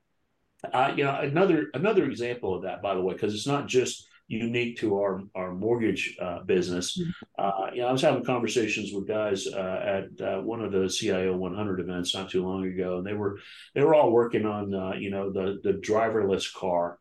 Uh, 0.72 0.94
you 0.96 1.04
know, 1.04 1.18
another 1.20 1.66
another 1.74 2.04
example 2.04 2.54
of 2.54 2.62
that, 2.62 2.80
by 2.80 2.94
the 2.94 3.00
way, 3.00 3.12
because 3.12 3.34
it's 3.34 3.46
not 3.46 3.66
just 3.66 4.08
unique 4.28 4.78
to 4.78 4.96
our 4.96 5.22
our 5.34 5.52
mortgage 5.52 6.16
uh, 6.20 6.42
business. 6.44 6.98
Mm-hmm. 6.98 7.10
Uh, 7.38 7.70
you 7.74 7.82
know, 7.82 7.88
I 7.88 7.92
was 7.92 8.02
having 8.02 8.24
conversations 8.24 8.92
with 8.92 9.06
guys 9.06 9.46
uh, 9.46 10.06
at 10.18 10.26
uh, 10.26 10.40
one 10.40 10.62
of 10.62 10.72
the 10.72 10.88
CIO 10.88 11.36
100 11.36 11.80
events 11.80 12.14
not 12.14 12.30
too 12.30 12.44
long 12.44 12.64
ago, 12.66 12.98
and 12.98 13.06
they 13.06 13.12
were 13.12 13.38
they 13.74 13.82
were 13.82 13.94
all 13.94 14.10
working 14.10 14.46
on 14.46 14.74
uh, 14.74 14.92
you 14.92 15.10
know 15.10 15.30
the 15.30 15.60
the 15.62 15.74
driverless 15.74 16.52
car 16.52 16.98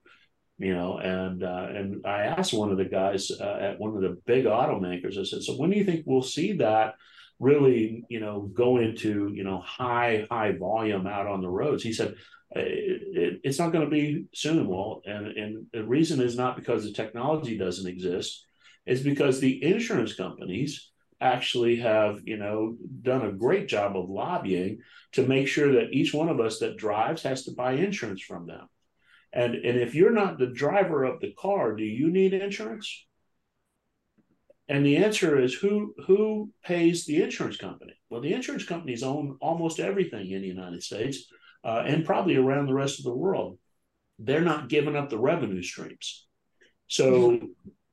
you 0.60 0.74
know 0.74 0.98
and 0.98 1.44
uh, 1.44 1.68
and 1.70 2.06
i 2.06 2.24
asked 2.24 2.54
one 2.54 2.72
of 2.72 2.78
the 2.78 2.86
guys 2.86 3.32
uh, 3.32 3.58
at 3.60 3.80
one 3.80 3.96
of 3.96 4.02
the 4.02 4.18
big 4.26 4.46
automakers 4.46 5.20
i 5.20 5.24
said 5.24 5.42
so 5.42 5.54
when 5.54 5.70
do 5.70 5.78
you 5.78 5.84
think 5.84 6.04
we'll 6.06 6.22
see 6.22 6.54
that 6.54 6.96
really 7.40 8.06
you 8.10 8.20
know 8.20 8.50
go 8.54 8.78
into 8.78 9.32
you 9.34 9.44
know 9.44 9.60
high 9.60 10.26
high 10.32 10.54
volume 10.54 11.06
out 11.06 11.28
on 11.28 11.42
the 11.42 11.50
roads? 11.50 11.84
He 11.84 11.94
said 11.94 12.16
it, 12.52 13.02
it, 13.18 13.42
it's 13.44 13.60
not 13.60 13.72
going 13.72 13.84
to 13.84 13.92
be 13.92 14.26
soon 14.34 14.68
well 14.68 15.02
and 15.06 15.28
and 15.28 15.66
the 15.74 15.84
reason 15.84 16.22
is 16.22 16.38
not 16.38 16.56
because 16.56 16.84
the 16.84 16.94
technology 16.94 17.58
doesn't 17.58 17.90
exist 17.90 18.46
it's 18.86 19.02
because 19.02 19.40
the 19.40 19.64
insurance 19.64 20.14
companies 20.14 20.92
actually 21.20 21.78
have 21.78 22.22
you 22.26 22.38
know 22.38 22.76
done 23.02 23.26
a 23.26 23.32
great 23.32 23.68
job 23.68 23.98
of 23.98 24.10
lobbying 24.10 24.80
to 25.14 25.26
make 25.26 25.48
sure 25.48 25.74
that 25.74 25.94
each 25.94 26.14
one 26.14 26.30
of 26.30 26.40
us 26.40 26.60
that 26.60 26.78
drives 26.78 27.24
has 27.24 27.44
to 27.44 27.52
buy 27.52 27.74
insurance 27.74 28.22
from 28.22 28.46
them 28.46 28.68
and, 29.34 29.56
and 29.56 29.80
if 29.80 29.96
you're 29.96 30.12
not 30.12 30.38
the 30.38 30.48
driver 30.48 31.04
of 31.04 31.20
the 31.20 31.34
car, 31.34 31.76
do 31.76 31.84
you 31.84 32.12
need 32.12 32.34
insurance? 32.34 33.06
And 34.70 34.86
the 34.86 34.98
answer 34.98 35.40
is 35.40 35.54
who 35.54 35.94
who 36.08 36.52
pays 36.64 37.06
the 37.06 37.22
insurance 37.22 37.58
company? 37.58 37.94
Well, 38.10 38.22
the 38.22 38.34
insurance 38.34 38.64
companies 38.64 39.04
own 39.04 39.38
almost 39.42 39.80
everything 39.80 40.32
in 40.32 40.42
the 40.42 40.48
United 40.48 40.84
States 40.84 41.26
uh, 41.64 41.84
and 41.86 42.06
probably 42.06 42.38
around 42.38 42.68
the 42.68 42.74
rest 42.74 43.00
of 43.00 43.06
the 43.06 43.16
world. 43.16 43.58
They're 44.20 44.42
not 44.42 44.70
giving 44.70 44.96
up 44.96 45.10
the 45.10 45.18
revenue 45.18 45.64
streams. 45.64 46.28
So, 46.88 47.40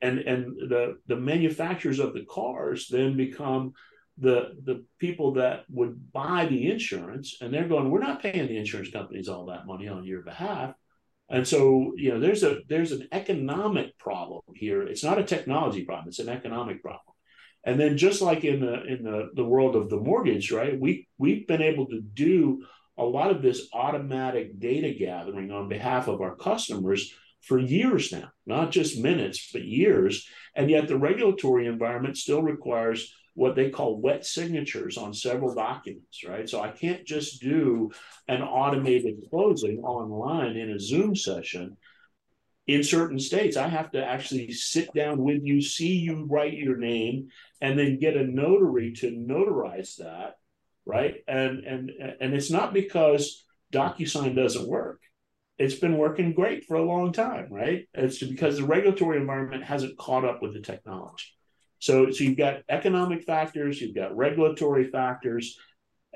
and 0.01 0.19
and 0.19 0.71
the 0.71 0.99
the 1.07 1.17
manufacturers 1.17 1.99
of 1.99 2.15
the 2.15 2.25
cars 2.25 2.87
then 2.89 3.17
become 3.17 3.73
the 4.19 4.51
the 4.65 4.85
people 4.99 5.35
that 5.35 5.65
would 5.71 6.13
buy 6.13 6.47
the 6.47 6.71
insurance, 6.71 7.39
and 7.41 7.53
they're 7.53 7.69
going, 7.69 7.91
we're 7.91 8.01
not 8.01 8.23
paying 8.23 8.47
the 8.47 8.59
insurance 8.59 8.91
companies 8.91 9.29
all 9.29 9.47
that 9.47 9.67
money 9.67 9.89
on 9.89 10.05
your 10.05 10.23
behalf. 10.23 10.75
And 11.31 11.47
so, 11.47 11.93
you 11.97 12.11
know, 12.11 12.19
there's 12.19 12.43
a 12.43 12.59
there's 12.69 12.91
an 12.91 13.07
economic 13.13 13.97
problem 13.99 14.43
here. 14.55 14.83
It's 14.83 15.05
not 15.05 15.19
a 15.19 15.25
technology 15.25 15.85
problem; 15.85 16.09
it's 16.09 16.19
an 16.19 16.29
economic 16.29 16.83
problem. 16.83 17.15
And 17.65 17.79
then, 17.79 17.97
just 17.97 18.21
like 18.21 18.45
in 18.45 18.61
the 18.61 18.85
in 18.85 19.05
the, 19.05 19.31
the 19.35 19.45
world 19.45 19.77
of 19.77 19.91
the 19.91 20.01
mortgage, 20.01 20.51
right? 20.51 20.79
We 20.79 21.09
we've 21.19 21.47
been 21.47 21.63
able 21.63 21.87
to 21.87 22.01
do 22.01 22.65
a 22.99 23.05
lot 23.05 23.31
of 23.31 23.43
this 23.43 23.69
automatic 23.73 24.59
data 24.59 24.93
gathering 24.93 25.53
on 25.53 25.69
behalf 25.69 26.09
of 26.09 26.21
our 26.21 26.35
customers 26.35 27.15
for 27.41 27.59
years 27.59 28.13
now, 28.13 28.31
not 28.45 28.71
just 28.71 29.01
minutes, 29.01 29.51
but 29.53 29.63
years. 29.63 30.27
And 30.57 30.69
yet, 30.69 30.89
the 30.89 30.99
regulatory 30.99 31.67
environment 31.67 32.17
still 32.17 32.43
requires 32.43 33.15
what 33.35 33.55
they 33.55 33.71
call 33.71 34.01
wet 34.01 34.27
signatures 34.27 34.99
on 34.99 35.15
several 35.15 35.55
documents, 35.55 36.25
right? 36.27 36.49
So 36.49 36.61
I 36.61 36.71
can't 36.71 37.07
just 37.07 37.41
do 37.41 37.91
an 38.29 38.43
automated 38.43 39.17
closing 39.31 39.79
online 39.79 40.57
in 40.57 40.71
a 40.71 40.81
Zoom 40.81 41.15
session. 41.15 41.77
In 42.67 42.83
certain 42.85 43.19
states, 43.19 43.57
I 43.57 43.69
have 43.69 43.91
to 43.93 44.05
actually 44.05 44.53
sit 44.53 44.93
down 44.95 45.19
with 45.19 45.41
you, 45.43 45.61
see 45.61 45.97
you 45.97 46.27
write 46.29 46.55
your 46.55 46.77
name, 46.77 47.29
and 47.61 47.79
then 47.79 47.99
get 47.99 48.17
a 48.17 48.27
notary 48.27 48.93
to 48.95 49.11
notarize 49.11 49.97
that, 49.97 50.35
right? 50.85 51.17
And 51.27 51.65
and 51.65 51.91
and 52.21 52.35
it's 52.35 52.51
not 52.51 52.73
because 52.73 53.45
DocuSign 53.73 54.37
doesn't 54.37 54.69
work. 54.69 55.01
It's 55.59 55.75
been 55.75 55.99
working 55.99 56.33
great 56.33 56.65
for 56.65 56.77
a 56.77 56.85
long 56.85 57.13
time, 57.13 57.49
right? 57.51 57.89
It's 57.93 58.23
because 58.23 58.57
the 58.57 58.65
regulatory 58.65 59.19
environment 59.19 59.65
hasn't 59.65 59.99
caught 59.99 60.25
up 60.25 60.41
with 60.41 60.55
the 60.55 60.61
technology. 60.61 61.27
So, 61.81 62.11
so 62.11 62.25
you've 62.25 62.39
got 62.39 62.63
economic 62.69 63.25
factors, 63.25 63.81
you've 63.81 63.95
got 63.95 64.17
regulatory 64.17 64.91
factors, 64.91 65.59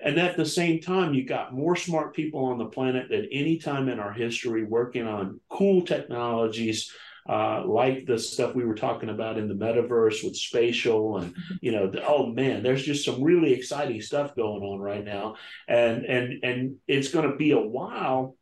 and 0.02 0.18
at 0.18 0.36
the 0.36 0.46
same 0.46 0.80
time, 0.80 1.14
you've 1.14 1.28
got 1.28 1.54
more 1.54 1.76
smart 1.76 2.14
people 2.14 2.46
on 2.46 2.58
the 2.58 2.66
planet 2.66 3.08
than 3.08 3.28
any 3.32 3.58
time 3.58 3.88
in 3.88 3.98
our 3.98 4.12
history 4.12 4.64
working 4.64 5.06
on 5.06 5.40
cool 5.48 5.82
technologies 5.82 6.92
uh, 7.26 7.64
like 7.66 8.04
the 8.04 8.18
stuff 8.18 8.54
we 8.54 8.66
were 8.66 8.74
talking 8.74 9.08
about 9.08 9.38
in 9.38 9.48
the 9.48 9.54
metaverse 9.54 10.22
with 10.22 10.36
spatial 10.36 11.16
and 11.16 11.34
you 11.62 11.72
know 11.72 11.90
the, 11.90 12.06
oh 12.06 12.26
man 12.26 12.62
there's 12.62 12.84
just 12.84 13.02
some 13.02 13.22
really 13.22 13.54
exciting 13.54 14.02
stuff 14.02 14.36
going 14.36 14.62
on 14.62 14.78
right 14.78 15.04
now. 15.04 15.36
And 15.66 16.04
and 16.04 16.44
and 16.44 16.76
it's 16.86 17.08
going 17.08 17.30
to 17.30 17.36
be 17.36 17.52
a 17.52 17.58
while 17.58 18.36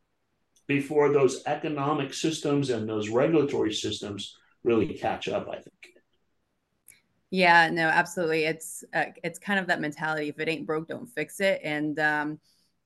before 0.67 1.13
those 1.13 1.43
economic 1.45 2.13
systems 2.13 2.69
and 2.69 2.87
those 2.87 3.07
regulatory 3.07 3.73
systems 3.73 4.37
really 4.63 4.93
catch 4.93 5.27
up 5.27 5.47
i 5.49 5.55
think 5.55 5.92
yeah, 7.33 7.67
no, 7.71 7.87
absolutely. 7.87 8.43
It's 8.43 8.83
uh, 8.93 9.05
it's 9.23 9.39
kind 9.39 9.59
of 9.59 9.65
that 9.65 9.81
mentality. 9.81 10.29
If 10.29 10.37
it 10.39 10.47
ain't 10.47 10.67
broke, 10.67 10.87
don't 10.87 11.07
fix 11.07 11.39
it. 11.39 11.61
And 11.63 11.97
um, 11.99 12.39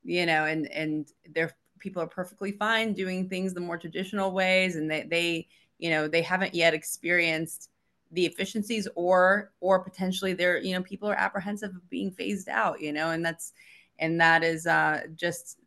you 0.05 0.25
know, 0.25 0.45
and 0.45 0.71
and 0.71 1.05
there 1.29 1.53
people 1.79 2.01
are 2.01 2.07
perfectly 2.07 2.53
fine 2.53 2.93
doing 2.93 3.27
things 3.27 3.53
the 3.53 3.59
more 3.59 3.77
traditional 3.77 4.31
ways, 4.31 4.77
and 4.77 4.89
they 4.89 5.03
they 5.03 5.47
you 5.79 5.89
know 5.89 6.07
they 6.07 6.21
haven't 6.21 6.55
yet 6.55 6.73
experienced 6.73 7.69
the 8.13 8.25
efficiencies 8.25 8.87
or 8.95 9.51
or 9.59 9.83
potentially 9.83 10.31
they're 10.31 10.59
you 10.59 10.73
know 10.73 10.81
people 10.81 11.09
are 11.09 11.15
apprehensive 11.19 11.75
of 11.75 11.89
being 11.89 12.09
phased 12.09 12.47
out 12.47 12.79
you 12.79 12.93
know 12.93 13.09
and 13.11 13.25
that's 13.25 13.51
and 13.99 14.21
that 14.21 14.45
is 14.45 14.65
uh, 14.65 15.01
just 15.13 15.57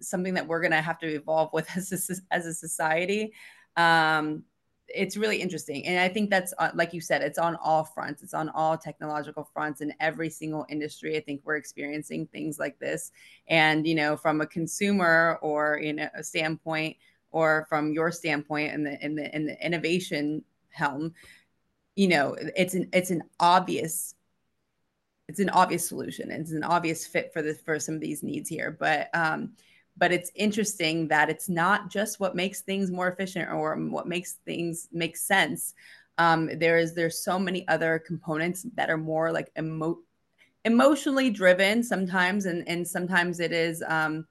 something 0.00 0.32
that 0.32 0.46
we're 0.46 0.62
going 0.62 0.70
to 0.70 0.80
have 0.80 0.98
to 0.98 1.06
evolve 1.06 1.52
with 1.52 1.68
as 1.76 1.92
a, 1.92 2.34
as 2.34 2.46
a 2.46 2.54
society 2.54 3.34
um, 3.76 4.44
it's 4.94 5.16
really 5.16 5.40
interesting 5.40 5.86
and 5.86 5.98
i 5.98 6.08
think 6.08 6.30
that's 6.30 6.52
uh, 6.58 6.70
like 6.74 6.92
you 6.92 7.00
said 7.00 7.22
it's 7.22 7.38
on 7.38 7.56
all 7.56 7.84
fronts 7.84 8.22
it's 8.22 8.34
on 8.34 8.48
all 8.50 8.76
technological 8.76 9.48
fronts 9.52 9.80
in 9.80 9.92
every 10.00 10.30
single 10.30 10.66
industry 10.68 11.16
i 11.16 11.20
think 11.20 11.40
we're 11.44 11.56
experiencing 11.56 12.26
things 12.26 12.58
like 12.58 12.78
this 12.78 13.12
and 13.48 13.86
you 13.86 13.94
know 13.94 14.16
from 14.16 14.40
a 14.40 14.46
consumer 14.46 15.38
or 15.42 15.76
in 15.76 15.98
a 15.98 16.22
standpoint 16.22 16.96
or 17.30 17.66
from 17.68 17.92
your 17.92 18.10
standpoint 18.10 18.72
in 18.72 18.84
the 18.84 19.04
in 19.04 19.14
the 19.14 19.34
in 19.34 19.46
the 19.46 19.64
innovation 19.64 20.44
helm 20.70 21.12
you 21.94 22.08
know 22.08 22.36
it's 22.56 22.74
an 22.74 22.88
it's 22.92 23.10
an 23.10 23.22
obvious 23.38 24.14
it's 25.28 25.40
an 25.40 25.50
obvious 25.50 25.88
solution 25.88 26.30
it's 26.30 26.52
an 26.52 26.64
obvious 26.64 27.06
fit 27.06 27.32
for 27.32 27.42
the 27.42 27.54
for 27.54 27.78
some 27.78 27.94
of 27.94 28.00
these 28.00 28.22
needs 28.22 28.48
here 28.48 28.76
but 28.78 29.08
um 29.14 29.52
but 30.00 30.10
it's 30.10 30.32
interesting 30.34 31.06
that 31.08 31.28
it's 31.28 31.48
not 31.48 31.90
just 31.90 32.18
what 32.18 32.34
makes 32.34 32.62
things 32.62 32.90
more 32.90 33.08
efficient 33.08 33.50
or 33.52 33.76
what 33.76 34.08
makes 34.08 34.38
things 34.46 34.88
make 34.90 35.14
sense. 35.14 35.74
Um, 36.16 36.50
there 36.58 36.78
is 36.78 36.94
there's 36.94 37.22
so 37.22 37.38
many 37.38 37.68
other 37.68 37.98
components 37.98 38.66
that 38.76 38.88
are 38.88 38.96
more 38.96 39.30
like 39.30 39.52
emo- 39.58 40.00
emotionally 40.64 41.30
driven 41.30 41.82
sometimes 41.82 42.46
and 42.46 42.66
and 42.66 42.86
sometimes 42.88 43.40
it 43.40 43.52
is 43.52 43.84
um, 43.86 44.26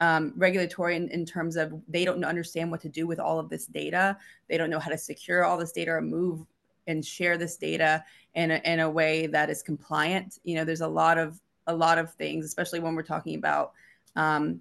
um, 0.00 0.32
regulatory 0.36 0.96
in, 0.96 1.08
in, 1.08 1.24
terms 1.24 1.56
of 1.56 1.72
they 1.88 2.04
don't 2.04 2.24
understand 2.24 2.70
what 2.70 2.80
to 2.82 2.88
do 2.88 3.06
with 3.06 3.18
all 3.18 3.38
of 3.38 3.48
this 3.48 3.66
data. 3.66 4.18
They 4.48 4.58
don't 4.58 4.70
know 4.70 4.80
how 4.80 4.90
to 4.90 4.98
secure 4.98 5.44
all 5.44 5.56
this 5.56 5.72
data 5.72 5.92
or 5.92 6.02
move 6.02 6.44
and 6.86 7.04
share 7.04 7.38
this 7.38 7.56
data 7.56 8.04
in 8.34 8.50
a, 8.50 8.60
in 8.64 8.80
a 8.80 8.90
way 8.90 9.26
that 9.28 9.50
is 9.50 9.62
compliant. 9.62 10.38
You 10.42 10.56
know 10.56 10.64
there's 10.64 10.80
a 10.80 10.88
lot 10.88 11.16
of 11.16 11.40
a 11.68 11.74
lot 11.74 11.98
of 11.98 12.12
things 12.14 12.44
especially 12.44 12.80
when 12.80 12.96
we're 12.96 13.02
talking 13.02 13.36
about 13.36 13.72
um, 14.16 14.60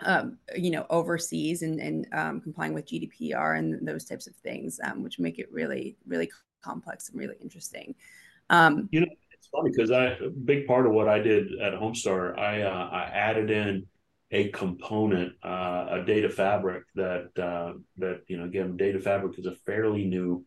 um, 0.00 0.38
you 0.56 0.70
know, 0.70 0.86
overseas 0.90 1.62
and, 1.62 1.80
and 1.80 2.06
um, 2.12 2.40
complying 2.40 2.74
with 2.74 2.86
GDPR 2.86 3.58
and 3.58 3.86
those 3.86 4.04
types 4.04 4.26
of 4.26 4.34
things, 4.36 4.78
um, 4.84 5.02
which 5.02 5.18
make 5.18 5.38
it 5.38 5.50
really, 5.52 5.96
really 6.06 6.30
complex 6.62 7.08
and 7.08 7.18
really 7.18 7.36
interesting. 7.40 7.94
Um, 8.50 8.88
you 8.92 9.00
know, 9.00 9.06
it's 9.32 9.48
funny 9.48 9.70
because 9.70 9.90
I 9.90 10.06
a 10.24 10.30
big 10.30 10.66
part 10.66 10.86
of 10.86 10.92
what 10.92 11.08
I 11.08 11.18
did 11.18 11.60
at 11.60 11.74
Homestar, 11.74 12.38
I 12.38 12.62
uh, 12.62 12.88
I 12.90 13.02
added 13.04 13.50
in 13.50 13.86
a 14.30 14.48
component, 14.50 15.32
uh, 15.42 15.86
a 15.90 16.02
data 16.06 16.28
fabric 16.28 16.84
that 16.94 17.30
uh, 17.38 17.74
that 17.96 18.22
you 18.28 18.38
know 18.38 18.44
again, 18.44 18.76
data 18.76 19.00
fabric 19.00 19.38
is 19.38 19.46
a 19.46 19.54
fairly 19.66 20.04
new 20.04 20.44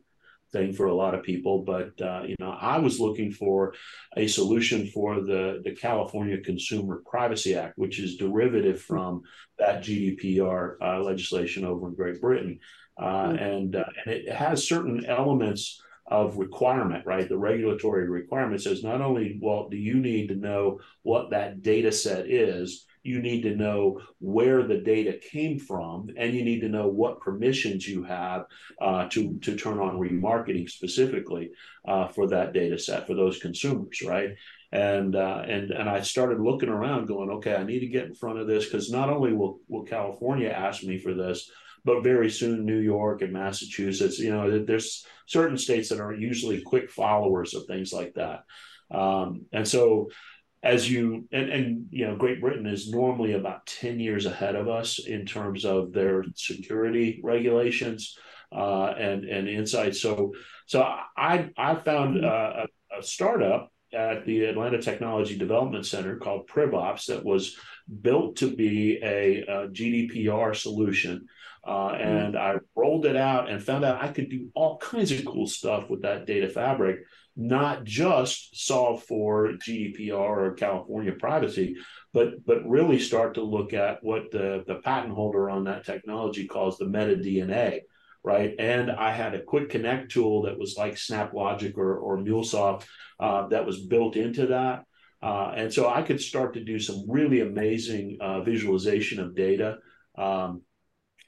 thing 0.52 0.74
for 0.74 0.88
a 0.88 0.96
lot 0.96 1.16
of 1.16 1.24
people. 1.24 1.60
But 1.64 2.00
uh, 2.02 2.24
you 2.26 2.36
know, 2.40 2.52
I 2.60 2.80
was 2.80 3.00
looking 3.00 3.32
for 3.32 3.74
a 4.18 4.28
solution 4.28 4.88
for 4.88 5.22
the 5.22 5.62
the 5.64 5.72
California 5.72 6.40
Consumer 6.40 7.02
Privacy 7.06 7.56
Act, 7.56 7.78
which 7.78 8.00
is 8.00 8.18
derivative 8.18 8.82
from 8.82 9.24
that 9.58 9.84
GDPR 9.84 10.76
uh, 10.82 11.00
legislation 11.02 11.66
over 11.66 11.88
in 11.88 11.96
Great 11.96 12.22
Britain, 12.22 12.60
uh, 12.98 13.06
mm-hmm. 13.06 13.36
and 13.38 13.76
uh, 13.76 13.86
and 14.06 14.14
it 14.14 14.32
has 14.32 14.68
certain 14.68 15.06
elements 15.06 15.82
of 16.08 16.38
requirement, 16.38 17.06
right? 17.06 17.30
The 17.30 17.38
regulatory 17.38 18.10
requirement 18.10 18.62
says 18.62 18.84
not 18.84 19.02
only, 19.02 19.40
well, 19.42 19.70
do 19.70 19.78
you 19.78 19.96
need 19.96 20.28
to 20.28 20.36
know 20.36 20.82
what 21.04 21.30
that 21.30 21.62
data 21.62 21.92
set 21.92 22.30
is, 22.30 22.86
you 23.04 23.22
need 23.22 23.42
to 23.42 23.56
know 23.56 24.00
where 24.20 24.64
the 24.64 24.78
data 24.78 25.20
came 25.32 25.58
from, 25.58 26.10
and 26.18 26.34
you 26.34 26.44
need 26.44 26.62
to 26.62 26.70
know 26.70 26.88
what 26.88 27.20
permissions 27.20 27.88
you 27.88 28.04
have 28.04 28.46
uh, 28.80 29.08
to, 29.10 29.38
to 29.40 29.56
turn 29.56 29.80
on 29.80 29.98
remarketing 29.98 30.70
specifically 30.70 31.52
uh, 31.88 32.08
for 32.08 32.28
that 32.28 32.54
data 32.54 32.78
set 32.78 33.08
for 33.08 33.16
those 33.16 33.40
consumers, 33.40 34.02
right? 34.06 34.36
And 34.72 35.16
uh, 35.16 35.44
and 35.48 35.72
and 35.72 35.90
I 35.90 36.02
started 36.02 36.40
looking 36.40 36.70
around, 36.70 37.08
going, 37.08 37.30
okay, 37.32 37.56
I 37.56 37.64
need 37.64 37.80
to 37.80 37.88
get 37.88 38.06
in 38.06 38.16
front 38.16 38.40
of 38.40 38.48
this 38.48 38.66
because 38.66 38.92
not 38.92 39.10
only 39.10 39.34
will 39.34 39.60
will 39.68 39.84
California 39.84 40.50
ask 40.50 40.84
me 40.84 40.98
for 40.98 41.14
this, 41.14 41.52
but 41.84 42.04
very 42.04 42.30
soon 42.30 42.66
New 42.66 42.80
York 42.80 43.22
and 43.22 43.34
Massachusetts. 43.34 44.20
You 44.20 44.32
know, 44.32 44.64
there's 44.64 45.06
certain 45.26 45.58
states 45.58 45.90
that 45.90 46.00
are 46.00 46.14
usually 46.14 46.62
quick 46.62 46.90
followers 46.90 47.54
of 47.54 47.66
things 47.66 47.92
like 47.92 48.14
that. 48.14 48.44
Um, 48.92 49.46
and 49.52 49.68
so 49.68 50.10
as 50.64 50.90
you 50.90 51.28
and, 51.32 51.50
and 51.50 51.86
you 51.90 52.06
know 52.08 52.16
great 52.16 52.40
britain 52.40 52.68
is 52.68 52.92
normally 52.92 53.34
about 53.34 53.66
10 53.66 54.00
years 54.00 54.26
ahead 54.26 54.56
of 54.56 54.68
us 54.68 55.00
in 55.00 55.26
terms 55.26 55.66
of 55.66 55.92
their 55.92 56.24
security 56.36 57.20
regulations 57.24 58.18
uh, 58.54 58.94
and 58.98 59.26
and 59.26 59.48
insights 59.48 60.02
so 60.02 60.34
so 60.66 60.82
i 61.18 61.50
i 61.58 61.76
found 61.76 62.24
uh, 62.24 62.66
a, 62.92 63.00
a, 63.00 63.04
startup 63.04 63.72
at 63.94 64.26
the 64.26 64.46
atlanta 64.46 64.82
technology 64.82 65.38
development 65.38 65.86
center 65.86 66.18
called 66.18 66.48
privops 66.48 67.08
that 67.08 67.24
was 67.24 67.56
built 68.02 68.36
to 68.36 68.56
be 68.56 69.00
a, 69.04 69.42
a 69.42 69.68
gdpr 69.70 70.56
solution 70.56 71.28
uh, 71.64 71.92
mm-hmm. 71.92 72.02
and 72.02 72.38
I 72.38 72.56
rolled 72.76 73.06
it 73.06 73.16
out 73.16 73.50
and 73.50 73.64
found 73.64 73.86
out 73.86 74.04
I 74.04 74.08
could 74.08 74.30
do 74.30 74.50
all 74.56 74.78
kinds 74.78 75.12
of 75.12 75.24
cool 75.26 75.46
stuff 75.46 75.90
with 75.90 76.02
that 76.02 76.26
data 76.26 76.50
fabric, 76.50 77.02
not 77.36 77.84
just 77.84 78.66
solve 78.66 79.04
for 79.04 79.54
GDPR 79.54 80.14
or 80.14 80.54
California 80.54 81.14
privacy, 81.14 81.76
but 82.14 82.46
but 82.46 82.68
really 82.68 83.00
start 83.00 83.36
to 83.36 83.42
look 83.42 83.74
at 83.74 84.04
what 84.04 84.32
the, 84.32 84.64
the 84.68 84.76
patent 84.76 85.14
holder 85.14 85.50
on 85.50 85.64
that 85.66 85.86
technology 85.86 86.48
calls 86.48 86.78
the 86.78 86.86
metadNA, 86.86 87.80
right? 88.24 88.54
And 88.60 88.92
I 88.92 89.12
had 89.12 89.34
a 89.34 89.44
quick 89.44 89.70
connect 89.70 90.12
tool 90.12 90.44
that 90.44 90.60
was 90.60 90.76
like 90.78 90.96
SnapLogic 90.96 91.78
or, 91.78 91.98
or 91.98 92.18
MuleSoft 92.18 92.86
uh, 93.20 93.48
that 93.48 93.66
was 93.66 93.86
built 93.86 94.16
into 94.16 94.48
that. 94.48 94.84
Uh, 95.22 95.54
and 95.56 95.74
so 95.74 95.88
I 95.88 96.02
could 96.02 96.20
start 96.20 96.56
to 96.56 96.64
do 96.64 96.80
some 96.80 97.06
really 97.08 97.42
amazing 97.42 98.18
uh, 98.20 98.42
visualization 98.42 99.20
of 99.20 99.36
data. 99.36 99.78
Um, 100.18 100.64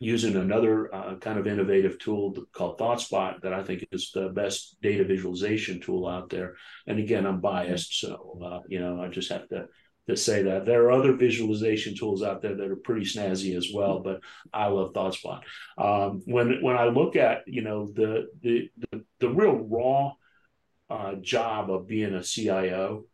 using 0.03 0.35
another 0.35 0.93
uh, 0.93 1.15
kind 1.15 1.39
of 1.39 1.47
innovative 1.47 1.97
tool 1.97 2.35
called 2.51 2.77
ThoughtSpot 2.77 3.41
that 3.41 3.53
I 3.53 3.63
think 3.63 3.87
is 3.91 4.11
the 4.13 4.29
best 4.29 4.77
data 4.81 5.05
visualization 5.05 5.79
tool 5.79 6.07
out 6.07 6.29
there. 6.29 6.55
And 6.87 6.99
again, 6.99 7.25
I'm 7.25 7.39
biased, 7.39 7.99
so 7.99 8.39
uh, 8.43 8.59
you 8.67 8.79
know 8.79 9.01
I 9.01 9.07
just 9.07 9.31
have 9.31 9.47
to 9.49 9.67
to 10.09 10.17
say 10.17 10.43
that 10.43 10.65
there 10.65 10.83
are 10.83 10.91
other 10.91 11.13
visualization 11.13 11.95
tools 11.95 12.23
out 12.23 12.41
there 12.41 12.55
that 12.55 12.69
are 12.69 12.75
pretty 12.75 13.05
snazzy 13.05 13.55
as 13.55 13.69
well. 13.73 13.99
But 13.99 14.19
I 14.53 14.67
love 14.67 14.93
ThoughtSpot. 14.93 15.41
Um, 15.77 16.21
when 16.25 16.61
when 16.61 16.75
I 16.75 16.85
look 16.85 17.15
at 17.15 17.43
you 17.47 17.61
know 17.61 17.87
the 17.87 18.27
the 18.41 18.69
the, 18.91 19.05
the 19.19 19.29
real 19.29 19.55
raw 19.55 20.11
uh, 20.89 21.15
job 21.15 21.71
of 21.71 21.87
being 21.87 22.13
a 22.13 22.23
CIO 22.23 23.05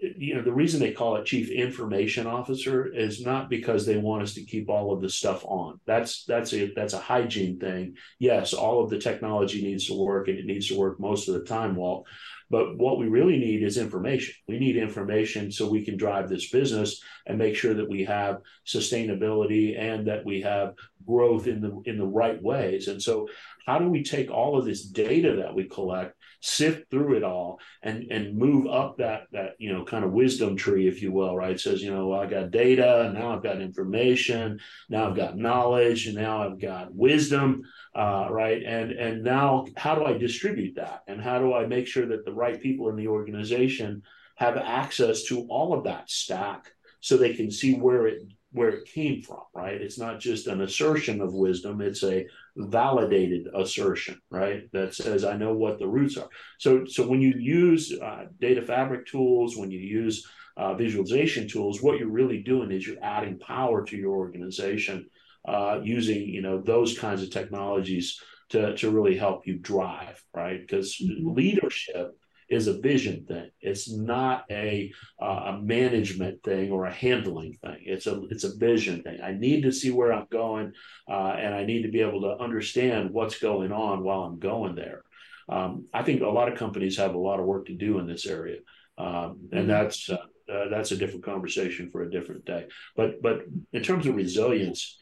you 0.00 0.34
know 0.34 0.42
the 0.42 0.52
reason 0.52 0.80
they 0.80 0.92
call 0.92 1.16
it 1.16 1.26
chief 1.26 1.50
information 1.50 2.26
officer 2.26 2.86
is 2.86 3.24
not 3.24 3.50
because 3.50 3.84
they 3.84 3.98
want 3.98 4.22
us 4.22 4.34
to 4.34 4.44
keep 4.44 4.68
all 4.68 4.92
of 4.92 5.00
the 5.00 5.10
stuff 5.10 5.44
on. 5.44 5.80
That's 5.86 6.24
that's 6.24 6.52
a 6.54 6.72
that's 6.74 6.94
a 6.94 6.98
hygiene 6.98 7.58
thing. 7.58 7.96
Yes 8.18 8.52
all 8.52 8.82
of 8.82 8.90
the 8.90 8.98
technology 8.98 9.62
needs 9.62 9.86
to 9.86 9.94
work 9.94 10.28
and 10.28 10.38
it 10.38 10.46
needs 10.46 10.68
to 10.68 10.78
work 10.78 10.98
most 11.00 11.28
of 11.28 11.34
the 11.34 11.44
time 11.44 11.76
walt 11.76 12.06
but 12.50 12.76
what 12.76 12.98
we 12.98 13.06
really 13.06 13.38
need 13.38 13.62
is 13.62 13.78
information. 13.78 14.34
We 14.48 14.58
need 14.58 14.76
information 14.76 15.52
so 15.52 15.70
we 15.70 15.84
can 15.84 15.96
drive 15.96 16.28
this 16.28 16.50
business 16.50 17.00
and 17.26 17.38
make 17.38 17.54
sure 17.54 17.74
that 17.74 17.88
we 17.88 18.04
have 18.04 18.40
sustainability 18.66 19.78
and 19.78 20.08
that 20.08 20.24
we 20.24 20.40
have 20.42 20.74
growth 21.06 21.46
in 21.46 21.60
the 21.60 21.80
in 21.84 21.96
the 21.96 22.06
right 22.06 22.42
ways. 22.42 22.88
And 22.88 23.00
so 23.00 23.28
how 23.66 23.78
do 23.78 23.88
we 23.88 24.02
take 24.02 24.32
all 24.32 24.58
of 24.58 24.64
this 24.64 24.82
data 24.84 25.36
that 25.36 25.54
we 25.54 25.68
collect 25.68 26.16
sift 26.40 26.90
through 26.90 27.16
it 27.16 27.22
all 27.22 27.60
and 27.82 28.10
and 28.10 28.36
move 28.36 28.66
up 28.66 28.96
that 28.98 29.26
that 29.30 29.54
you 29.58 29.72
know 29.72 29.84
kind 29.84 30.04
of 30.04 30.12
wisdom 30.12 30.56
tree 30.56 30.88
if 30.88 31.02
you 31.02 31.12
will 31.12 31.36
right? 31.36 31.52
It 31.52 31.60
says 31.60 31.82
you 31.82 31.92
know 31.92 32.08
well, 32.08 32.20
i 32.20 32.26
got 32.26 32.50
data 32.50 33.12
now 33.14 33.34
i've 33.34 33.42
got 33.42 33.60
information 33.60 34.58
now 34.88 35.08
i've 35.08 35.16
got 35.16 35.36
knowledge 35.36 36.06
and 36.06 36.16
now 36.16 36.42
i've 36.42 36.58
got 36.58 36.94
wisdom 36.94 37.62
uh, 37.94 38.28
right? 38.30 38.62
And 38.62 38.92
and 38.92 39.22
now 39.22 39.66
how 39.76 39.94
do 39.94 40.04
i 40.04 40.16
distribute 40.16 40.76
that? 40.76 41.02
And 41.06 41.20
how 41.20 41.38
do 41.38 41.54
i 41.54 41.66
make 41.66 41.86
sure 41.86 42.06
that 42.06 42.24
the 42.24 42.32
right 42.32 42.60
people 42.60 42.88
in 42.88 42.96
the 42.96 43.08
organization 43.08 44.02
have 44.36 44.56
access 44.56 45.24
to 45.24 45.46
all 45.50 45.74
of 45.74 45.84
that 45.84 46.08
stack 46.10 46.72
so 47.00 47.16
they 47.16 47.34
can 47.34 47.50
see 47.50 47.74
where 47.74 48.06
it 48.06 48.22
where 48.52 48.70
it 48.70 48.86
came 48.86 49.22
from, 49.22 49.42
right? 49.54 49.80
It's 49.80 49.98
not 49.98 50.18
just 50.18 50.46
an 50.46 50.60
assertion 50.60 51.20
of 51.20 51.32
wisdom, 51.32 51.80
it's 51.80 52.02
a 52.02 52.26
validated 52.56 53.46
assertion, 53.54 54.20
right? 54.30 54.70
That 54.72 54.94
says, 54.94 55.24
I 55.24 55.36
know 55.36 55.52
what 55.54 55.78
the 55.78 55.86
roots 55.86 56.16
are. 56.16 56.28
So, 56.58 56.84
so 56.86 57.06
when 57.06 57.20
you 57.20 57.34
use 57.38 57.92
uh, 57.92 58.26
data 58.40 58.62
fabric 58.62 59.06
tools, 59.06 59.56
when 59.56 59.70
you 59.70 59.78
use 59.78 60.26
uh, 60.56 60.74
visualization 60.74 61.48
tools, 61.48 61.80
what 61.80 61.98
you're 61.98 62.08
really 62.08 62.42
doing 62.42 62.72
is 62.72 62.86
you're 62.86 63.02
adding 63.02 63.38
power 63.38 63.84
to 63.84 63.96
your 63.96 64.16
organization 64.16 65.06
uh, 65.46 65.80
using, 65.82 66.28
you 66.28 66.42
know, 66.42 66.60
those 66.60 66.98
kinds 66.98 67.22
of 67.22 67.30
technologies 67.30 68.20
to, 68.50 68.76
to 68.76 68.90
really 68.90 69.16
help 69.16 69.46
you 69.46 69.58
drive, 69.58 70.22
right? 70.34 70.60
Because 70.60 70.96
mm-hmm. 70.96 71.34
leadership 71.34 72.16
is 72.50 72.66
a 72.66 72.80
vision 72.80 73.24
thing. 73.26 73.48
It's 73.60 73.90
not 73.90 74.44
a 74.50 74.92
uh, 75.22 75.52
a 75.54 75.62
management 75.62 76.42
thing 76.42 76.72
or 76.72 76.84
a 76.84 76.92
handling 76.92 77.56
thing. 77.62 77.78
It's 77.86 78.06
a 78.06 78.22
it's 78.30 78.44
a 78.44 78.56
vision 78.56 79.02
thing. 79.02 79.20
I 79.22 79.32
need 79.32 79.62
to 79.62 79.72
see 79.72 79.90
where 79.90 80.12
I'm 80.12 80.26
going, 80.30 80.72
uh, 81.08 81.34
and 81.38 81.54
I 81.54 81.64
need 81.64 81.82
to 81.82 81.90
be 81.90 82.00
able 82.00 82.22
to 82.22 82.42
understand 82.42 83.10
what's 83.10 83.38
going 83.38 83.72
on 83.72 84.02
while 84.02 84.24
I'm 84.24 84.40
going 84.40 84.74
there. 84.74 85.02
Um, 85.48 85.86
I 85.94 86.02
think 86.02 86.22
a 86.22 86.26
lot 86.26 86.50
of 86.50 86.58
companies 86.58 86.96
have 86.96 87.14
a 87.14 87.18
lot 87.18 87.40
of 87.40 87.46
work 87.46 87.66
to 87.66 87.74
do 87.74 87.98
in 88.00 88.06
this 88.06 88.26
area, 88.26 88.58
um, 88.98 89.48
and 89.52 89.62
mm-hmm. 89.62 89.68
that's 89.68 90.10
uh, 90.10 90.16
uh 90.52 90.68
that's 90.68 90.90
a 90.90 90.96
different 90.96 91.24
conversation 91.24 91.90
for 91.90 92.02
a 92.02 92.10
different 92.10 92.44
day. 92.44 92.66
But 92.96 93.22
but 93.22 93.42
in 93.72 93.82
terms 93.84 94.06
of 94.06 94.16
resilience, 94.16 94.98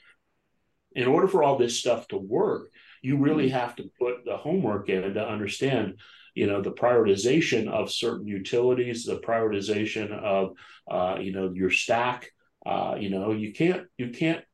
in 0.95 1.09
order 1.09 1.29
for 1.29 1.43
all 1.43 1.57
this 1.57 1.79
stuff 1.79 2.09
to 2.09 2.19
work, 2.19 2.69
you 3.01 3.17
really 3.17 3.47
mm-hmm. 3.47 3.59
have 3.59 3.77
to 3.77 3.91
put 3.99 4.27
the 4.27 4.37
homework 4.37 4.91
in 4.91 5.15
to 5.15 5.27
understand 5.27 5.95
you 6.39 6.47
know 6.47 6.63
the 6.63 6.71
prioritization 6.71 7.69
of 7.69 7.91
certain 7.91 8.27
utilities 8.27 9.05
the 9.05 9.19
prioritization 9.19 10.13
of 10.13 10.53
uh, 10.91 11.19
you 11.21 11.33
know 11.33 11.51
your 11.53 11.71
stack 11.71 12.31
uh, 12.65 12.95
you 12.99 13.11
know 13.11 13.33
you 13.33 13.53
can't 13.53 13.87
you 13.97 14.11
can't 14.11 14.45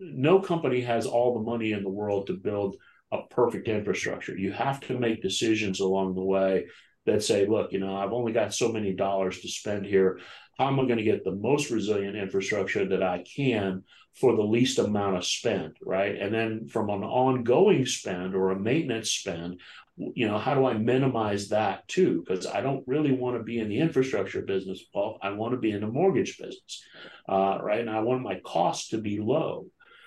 no 0.00 0.40
company 0.40 0.80
has 0.80 1.06
all 1.06 1.34
the 1.34 1.50
money 1.52 1.70
in 1.72 1.84
the 1.84 1.96
world 2.00 2.26
to 2.26 2.32
build 2.32 2.76
a 3.12 3.22
perfect 3.30 3.68
infrastructure. 3.68 4.36
You 4.36 4.52
have 4.52 4.80
to 4.80 4.98
make 4.98 5.22
decisions 5.22 5.80
along 5.80 6.14
the 6.14 6.24
way 6.24 6.66
that 7.04 7.22
say 7.22 7.46
look 7.46 7.72
you 7.72 7.80
know 7.80 7.96
i've 7.96 8.12
only 8.12 8.32
got 8.32 8.54
so 8.54 8.70
many 8.70 8.92
dollars 8.92 9.40
to 9.40 9.48
spend 9.48 9.84
here. 9.86 10.18
How 10.58 10.68
am 10.68 10.80
i 10.80 10.84
going 10.84 10.98
to 10.98 11.12
get 11.12 11.24
the 11.24 11.34
most 11.48 11.70
resilient 11.70 12.16
infrastructure 12.16 12.84
that 12.88 13.02
i 13.02 13.24
can 13.36 13.82
for 14.20 14.36
the 14.36 14.42
least 14.42 14.78
amount 14.78 15.16
of 15.16 15.24
spend? 15.24 15.76
Right? 15.84 16.16
And 16.16 16.32
then 16.32 16.68
from 16.68 16.90
an 16.90 17.02
ongoing 17.02 17.86
spend 17.86 18.34
or 18.34 18.50
a 18.50 18.58
maintenance 18.58 19.10
spend 19.10 19.60
you 19.96 20.26
know 20.26 20.38
how 20.38 20.54
do 20.54 20.64
i 20.64 20.72
minimize 20.72 21.48
that 21.48 21.86
too 21.86 22.24
because 22.24 22.46
i 22.46 22.60
don't 22.60 22.86
really 22.86 23.12
want 23.12 23.36
to 23.36 23.42
be 23.42 23.58
in 23.58 23.68
the 23.68 23.78
infrastructure 23.78 24.40
business 24.42 24.82
well 24.94 25.18
i 25.22 25.30
want 25.30 25.52
to 25.52 25.58
be 25.58 25.70
in 25.70 25.80
the 25.80 25.86
mortgage 25.86 26.38
business 26.38 26.82
uh, 27.28 27.58
right 27.62 27.80
and 27.80 27.90
i 27.90 28.00
want 28.00 28.22
my 28.22 28.40
costs 28.40 28.88
to 28.88 28.98
be 28.98 29.20
low 29.20 29.66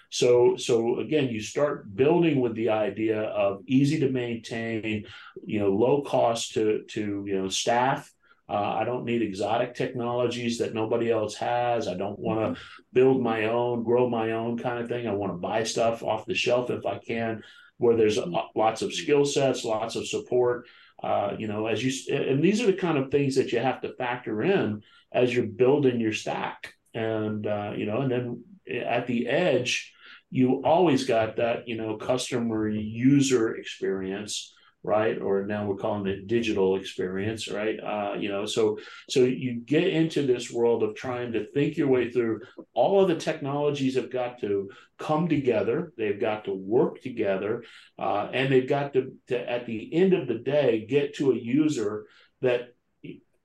so 0.10 0.56
so 0.58 1.00
again 1.00 1.30
you 1.30 1.39
start 1.39 1.93
building 1.95 2.41
with 2.41 2.56
the 2.56 2.69
idea 2.69 3.21
of 3.21 3.62
easy 3.67 4.00
to 4.00 4.10
maintain 4.10 5.06
you 5.45 5.60
know 5.60 5.69
low 5.69 6.02
cost 6.02 6.54
to 6.54 6.84
to 6.88 7.24
you 7.28 7.41
know 7.41 7.50
staff 7.50 8.12
uh, 8.48 8.76
I 8.80 8.84
don't 8.84 9.06
need 9.06 9.24
exotic 9.24 9.74
technologies 9.74 10.60
that 10.60 10.76
nobody 10.76 11.10
else 11.10 11.34
has. 11.38 11.88
I 11.88 11.95
don't 11.95 12.19
want 12.19 12.41
to 12.41 12.45
mm-hmm. 12.45 12.84
build 12.93 13.19
my 13.19 13.45
own, 13.45 13.84
grow 13.84 14.08
my 14.08 14.34
own 14.34 14.60
kind 14.60 14.78
of 14.78 14.88
thing. 14.88 15.08
I 15.08 15.13
want 15.13 15.34
to 15.34 15.38
buy 15.38 15.63
stuff 15.63 16.04
off 16.04 16.28
the 16.28 16.36
shelf 16.36 16.69
if 16.69 16.86
I 16.86 17.00
can 17.00 17.41
where 17.78 17.96
there's 17.96 18.18
lots 18.56 18.82
of 18.82 18.94
skill 18.94 19.26
sets, 19.26 19.66
lots 19.66 19.96
of 19.96 20.08
support. 20.08 20.68
Uh, 21.04 21.36
you 21.38 21.48
know, 21.48 21.68
as 21.68 21.84
you 21.84 22.16
and 22.16 22.44
these 22.44 22.62
are 22.62 22.68
the 22.68 22.74
kind 22.74 22.98
of 22.98 23.12
things 23.12 23.36
that 23.36 23.52
you 23.52 23.60
have 23.60 23.82
to 23.82 23.94
factor 23.96 24.42
in 24.42 24.82
as 25.12 25.34
you're 25.34 25.46
building 25.46 26.00
your 26.00 26.14
stack. 26.14 26.74
and 26.94 27.46
uh, 27.46 27.74
you 27.76 27.86
know, 27.86 28.02
and 28.02 28.12
then 28.12 28.44
at 28.72 29.06
the 29.06 29.28
edge, 29.28 29.94
you 30.32 30.64
always 30.64 31.06
got 31.06 31.36
that 31.36 31.68
you 31.68 31.76
know 31.76 31.98
customer 31.98 32.68
user 32.70 33.56
experience 33.56 34.55
right? 34.86 35.19
Or 35.19 35.45
now 35.45 35.65
we're 35.65 35.76
calling 35.76 36.08
it 36.08 36.28
digital 36.28 36.76
experience 36.76 37.48
right? 37.48 37.80
Uh, 37.80 38.15
you 38.17 38.30
know 38.30 38.45
so 38.45 38.78
so 39.10 39.21
you 39.21 39.56
get 39.56 39.88
into 39.88 40.26
this 40.26 40.52
world 40.52 40.84
of 40.84 40.95
trying 40.95 41.34
to 41.34 41.45
think 41.52 41.78
your 41.78 41.88
way 41.88 42.12
through. 42.12 42.41
All 42.74 43.02
of 43.02 43.08
the 43.08 43.15
technologies 43.15 43.95
have 43.95 44.12
got 44.12 44.39
to 44.41 44.69
come 44.98 45.28
together. 45.28 45.93
They've 45.98 46.19
got 46.19 46.45
to 46.45 46.54
work 46.54 47.02
together 47.02 47.63
uh, 47.98 48.30
and 48.32 48.52
they've 48.52 48.69
got 48.69 48.93
to, 48.93 49.13
to 49.28 49.50
at 49.50 49.65
the 49.65 49.93
end 49.93 50.13
of 50.13 50.28
the 50.28 50.39
day 50.39 50.86
get 50.88 51.15
to 51.15 51.32
a 51.32 51.36
user 51.36 52.06
that 52.41 52.76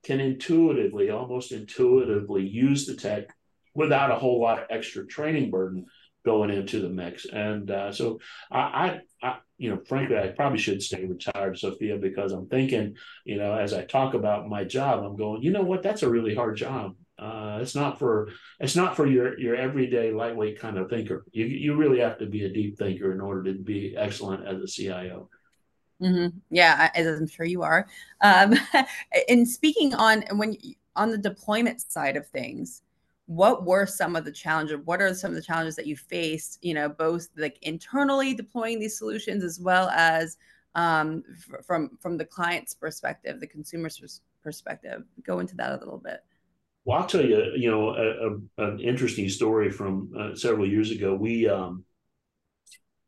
can 0.03 0.21
intuitively 0.21 1.11
almost 1.11 1.53
intuitively 1.53 2.47
use 2.47 2.87
the 2.87 2.95
tech 2.95 3.29
without 3.75 4.11
a 4.11 4.17
whole 4.17 4.41
lot 4.41 4.59
of 4.59 4.67
extra 4.71 5.07
training 5.07 5.51
burden 5.51 5.87
going 6.25 6.51
into 6.51 6.81
the 6.81 6.89
mix. 6.89 7.27
And 7.27 7.71
uh, 7.71 7.93
so 7.93 8.21
I, 8.51 8.59
I, 8.61 9.01
I, 9.23 9.37
you 9.61 9.69
know, 9.69 9.79
frankly, 9.87 10.17
I 10.17 10.29
probably 10.29 10.59
should 10.59 10.83
stay 10.83 11.05
retired, 11.05 11.59
Sophia, 11.59 11.99
because 11.99 12.33
I'm 12.33 12.47
thinking, 12.49 12.97
you 13.27 13.37
know, 13.37 13.55
as 13.55 13.75
I 13.75 13.85
talk 13.85 14.15
about 14.15 14.49
my 14.49 14.65
job, 14.65 15.05
I'm 15.05 15.17
going, 15.17 15.43
you 15.43 15.51
know 15.51 15.61
what, 15.61 15.83
that's 15.83 16.03
a 16.03 16.09
really 16.09 16.35
hard 16.35 16.57
job. 16.57 16.97
Uh, 17.19 17.59
it's 17.61 17.75
not 17.75 17.99
for 17.99 18.31
it's 18.59 18.75
not 18.75 18.97
for 18.97 19.07
your 19.07 19.39
your 19.39 19.55
everyday 19.55 20.13
lightweight 20.13 20.59
kind 20.59 20.79
of 20.79 20.89
thinker. 20.89 21.27
You 21.33 21.45
you 21.45 21.77
really 21.77 22.01
have 22.01 22.17
to 22.21 22.27
be 22.27 22.47
a 22.47 22.49
deep 22.49 22.79
thinker 22.79 23.13
in 23.13 23.21
order 23.21 23.53
to 23.53 23.59
be 23.59 23.95
excellent 23.95 24.49
as 24.49 24.63
a 24.63 24.67
CIO. 24.67 25.29
Mm-hmm. 26.01 26.39
Yeah, 26.49 26.91
as 26.95 27.07
I'm 27.07 27.29
sure 27.29 27.45
you 27.45 27.63
are. 27.63 27.87
Um, 28.23 28.55
and 29.29 29.47
speaking 29.47 29.93
on 29.93 30.25
when 30.33 30.57
on 30.97 31.11
the 31.11 31.19
deployment 31.19 31.83
side 31.83 32.17
of 32.17 32.27
things, 32.29 32.81
what 33.31 33.65
were 33.65 33.87
some 33.87 34.17
of 34.17 34.25
the 34.25 34.33
challenges 34.33 34.77
what 34.87 35.01
are 35.01 35.15
some 35.15 35.31
of 35.31 35.37
the 35.37 35.43
challenges 35.43 35.77
that 35.77 35.87
you 35.87 35.97
faced 35.97 36.59
you 36.63 36.75
know 36.75 36.89
both 36.89 37.29
like 37.37 37.57
internally 37.63 38.35
deploying 38.35 38.81
these 38.81 38.99
solutions 38.99 39.45
as 39.45 39.61
well 39.61 39.89
as 39.91 40.37
um, 40.75 41.23
f- 41.31 41.65
from 41.65 41.97
from 42.01 42.17
the 42.17 42.25
client's 42.25 42.75
perspective 42.75 43.39
the 43.39 43.47
consumer's 43.47 44.21
perspective? 44.43 45.05
Go 45.25 45.39
into 45.39 45.55
that 45.57 45.73
a 45.73 45.77
little 45.77 45.99
bit. 45.99 46.25
Well 46.85 46.99
i'll 46.99 47.07
tell 47.07 47.25
you 47.25 47.53
you 47.55 47.71
know 47.71 47.91
a, 47.91 48.65
a, 48.65 48.69
an 48.69 48.81
interesting 48.81 49.29
story 49.29 49.71
from 49.71 50.11
uh, 50.19 50.35
several 50.35 50.67
years 50.67 50.91
ago. 50.91 51.15
We 51.15 51.49
um, 51.49 51.85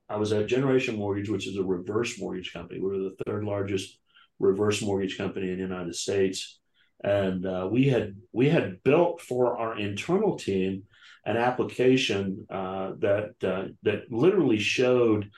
i 0.08 0.16
was 0.16 0.32
at 0.32 0.46
generation 0.46 0.94
mortgage 0.94 1.30
which 1.30 1.48
is 1.48 1.56
a 1.56 1.64
reverse 1.64 2.20
mortgage 2.20 2.52
company. 2.52 2.78
We 2.78 2.86
we're 2.86 2.98
the 2.98 3.16
third 3.26 3.42
largest 3.42 3.98
reverse 4.38 4.82
mortgage 4.82 5.16
company 5.16 5.50
in 5.50 5.56
the 5.56 5.62
united 5.62 5.94
states 5.94 6.60
and 7.02 7.46
uh, 7.46 7.68
we 7.70 7.88
had 7.88 8.16
we 8.32 8.48
had 8.48 8.82
built 8.82 9.20
for 9.20 9.56
our 9.56 9.78
internal 9.78 10.36
team 10.36 10.84
an 11.24 11.36
application 11.36 12.46
uh, 12.50 12.92
that 12.98 13.34
uh, 13.42 13.68
that 13.82 14.10
literally 14.10 14.58
showed 14.58 15.30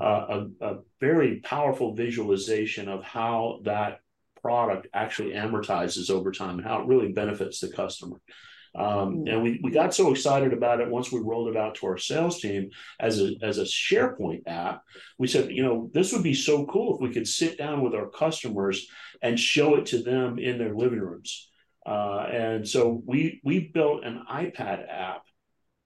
uh, 0.00 0.44
a, 0.60 0.66
a, 0.66 0.78
very 1.00 1.40
powerful 1.40 1.94
visualization 1.94 2.88
of 2.88 3.04
how 3.04 3.60
that 3.64 4.00
product 4.40 4.86
actually 4.94 5.32
amortizes 5.32 6.10
over 6.10 6.32
time 6.32 6.58
and 6.58 6.66
how 6.66 6.80
it 6.80 6.86
really 6.86 7.12
benefits 7.12 7.60
the 7.60 7.68
customer. 7.68 8.16
Um, 8.74 9.14
hmm. 9.14 9.28
and 9.28 9.42
we, 9.42 9.60
we 9.62 9.70
got 9.70 9.94
so 9.94 10.10
excited 10.10 10.52
about 10.52 10.80
it 10.80 10.88
once 10.88 11.12
we 11.12 11.20
rolled 11.20 11.48
it 11.48 11.56
out 11.56 11.74
to 11.76 11.86
our 11.86 11.98
sales 11.98 12.40
team 12.40 12.70
as 12.98 13.20
a, 13.20 13.32
as 13.42 13.58
a 13.58 13.64
SharePoint 13.64 14.42
app. 14.46 14.82
We 15.18 15.26
said, 15.26 15.50
you 15.50 15.62
know, 15.62 15.90
this 15.92 16.12
would 16.12 16.22
be 16.22 16.34
so 16.34 16.66
cool 16.66 16.94
if 16.94 17.00
we 17.00 17.12
could 17.12 17.28
sit 17.28 17.58
down 17.58 17.82
with 17.82 17.94
our 17.94 18.08
customers 18.08 18.86
and 19.20 19.38
show 19.38 19.76
it 19.76 19.86
to 19.86 20.02
them 20.02 20.38
in 20.38 20.58
their 20.58 20.74
living 20.74 21.00
rooms. 21.00 21.50
Uh, 21.84 22.26
and 22.30 22.68
so 22.68 23.02
we 23.06 23.40
we 23.44 23.58
built 23.74 24.04
an 24.04 24.22
iPad 24.30 24.86
app 24.88 25.22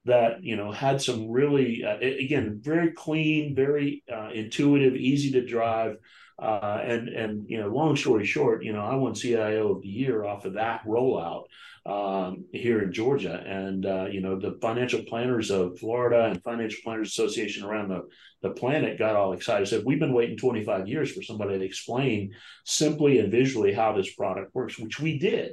that 0.05 0.43
you 0.43 0.57
know 0.57 0.71
had 0.71 1.01
some 1.01 1.31
really 1.31 1.85
uh, 1.85 1.97
again 1.99 2.61
very 2.63 2.93
clean, 2.93 3.55
very 3.55 4.03
uh, 4.13 4.29
intuitive, 4.33 4.95
easy 4.95 5.33
to 5.33 5.47
drive. 5.47 5.97
Uh, 6.39 6.81
and 6.85 7.09
and 7.09 7.49
you 7.49 7.59
know, 7.59 7.69
long 7.69 7.97
story 7.97 8.27
short, 8.27 8.63
you 8.63 8.73
know, 8.73 8.83
I 8.83 8.95
won 8.95 9.15
CIO 9.15 9.73
of 9.73 9.83
the 9.83 9.89
year 9.89 10.23
off 10.23 10.45
of 10.45 10.55
that 10.55 10.85
rollout 10.85 11.45
um, 11.87 12.45
here 12.53 12.83
in 12.83 12.93
Georgia, 12.93 13.43
and 13.47 13.87
uh, 13.87 14.07
you 14.11 14.21
know, 14.21 14.39
the 14.39 14.59
financial 14.61 15.03
planners 15.05 15.51
of 15.51 15.79
Florida 15.79 16.27
and 16.27 16.43
Financial 16.43 16.81
Planners 16.85 17.09
Association 17.09 17.65
around 17.65 17.89
the 17.89 18.03
the 18.43 18.51
planet 18.51 18.99
got 18.99 19.17
all 19.17 19.33
excited. 19.33 19.67
Said 19.67 19.85
we've 19.87 19.99
been 19.99 20.13
waiting 20.13 20.37
25 20.37 20.87
years 20.89 21.11
for 21.11 21.23
somebody 21.23 21.59
to 21.59 21.65
explain 21.65 22.35
simply 22.65 23.19
and 23.19 23.33
visually 23.33 23.73
how 23.73 23.95
this 23.95 24.15
product 24.15 24.55
works, 24.55 24.79
which 24.79 25.01
we 25.01 25.19
did. 25.19 25.53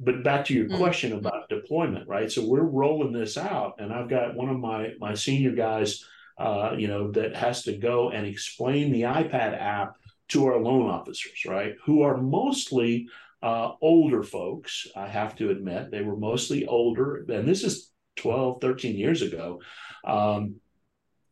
But 0.00 0.24
back 0.24 0.46
to 0.46 0.54
your 0.54 0.66
mm-hmm. 0.66 0.76
question 0.76 1.12
about 1.12 1.48
deployment, 1.48 2.08
right? 2.08 2.32
So 2.32 2.44
we're 2.44 2.62
rolling 2.62 3.12
this 3.12 3.36
out, 3.36 3.74
and 3.78 3.92
I've 3.92 4.08
got 4.08 4.34
one 4.34 4.48
of 4.48 4.58
my 4.58 4.94
my 4.98 5.14
senior 5.14 5.52
guys 5.52 6.04
uh, 6.38 6.74
you 6.78 6.88
know, 6.88 7.10
that 7.12 7.36
has 7.36 7.62
to 7.64 7.76
go 7.76 8.10
and 8.10 8.26
explain 8.26 8.92
the 8.92 9.02
iPad 9.02 9.60
app 9.60 9.94
to 10.28 10.46
our 10.46 10.58
loan 10.58 10.88
officers, 10.88 11.44
right? 11.46 11.74
Who 11.84 12.02
are 12.02 12.16
mostly 12.16 13.08
uh, 13.42 13.72
older 13.80 14.22
folks, 14.22 14.86
I 14.96 15.08
have 15.08 15.36
to 15.36 15.50
admit. 15.50 15.90
They 15.90 16.02
were 16.02 16.16
mostly 16.16 16.66
older, 16.66 17.24
and 17.28 17.48
this 17.48 17.64
is 17.64 17.90
12, 18.16 18.60
13 18.60 18.96
years 18.96 19.22
ago. 19.22 19.60
Um, 20.04 20.56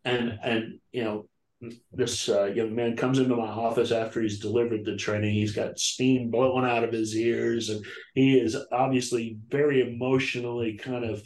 and, 0.05 0.39
and, 0.43 0.79
you 0.93 1.05
know, 1.05 1.29
this 1.93 2.29
uh, 2.29 2.45
young 2.45 2.75
man 2.75 2.97
comes 2.97 3.19
into 3.19 3.35
my 3.35 3.49
office 3.49 3.91
after 3.91 4.21
he's 4.21 4.39
delivered 4.39 4.85
the 4.85 4.97
training. 4.97 5.35
He's 5.35 5.55
got 5.55 5.79
steam 5.79 6.31
blowing 6.31 6.65
out 6.65 6.85
of 6.85 6.93
his 6.93 7.17
ears, 7.17 7.71
and 7.71 7.85
he 8.15 8.39
is 8.39 8.57
obviously 8.71 9.39
very 9.49 9.81
emotionally 9.81 10.77
kind 10.77 11.05
of 11.05 11.23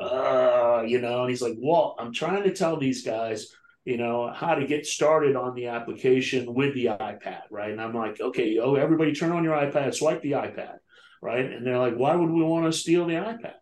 uh, 0.00 0.82
you 0.86 1.00
know, 1.00 1.22
and 1.22 1.30
he's 1.30 1.42
like, 1.42 1.56
well, 1.58 1.94
I'm 1.98 2.12
trying 2.12 2.42
to 2.44 2.54
tell 2.54 2.78
these 2.78 3.04
guys, 3.04 3.48
you 3.84 3.96
know, 3.96 4.32
how 4.32 4.54
to 4.54 4.66
get 4.66 4.86
started 4.86 5.36
on 5.36 5.54
the 5.54 5.66
application 5.66 6.54
with 6.54 6.74
the 6.74 6.86
iPad, 6.86 7.42
right? 7.50 7.70
And 7.70 7.80
I'm 7.80 7.94
like, 7.94 8.20
okay, 8.20 8.58
oh, 8.58 8.74
everybody 8.74 9.12
turn 9.12 9.32
on 9.32 9.44
your 9.44 9.56
iPad, 9.56 9.94
swipe 9.94 10.22
the 10.22 10.32
iPad, 10.32 10.76
right? 11.22 11.44
And 11.44 11.66
they're 11.66 11.78
like, 11.78 11.96
why 11.96 12.14
would 12.14 12.30
we 12.30 12.42
want 12.42 12.66
to 12.66 12.78
steal 12.78 13.06
the 13.06 13.14
iPad? 13.14 13.54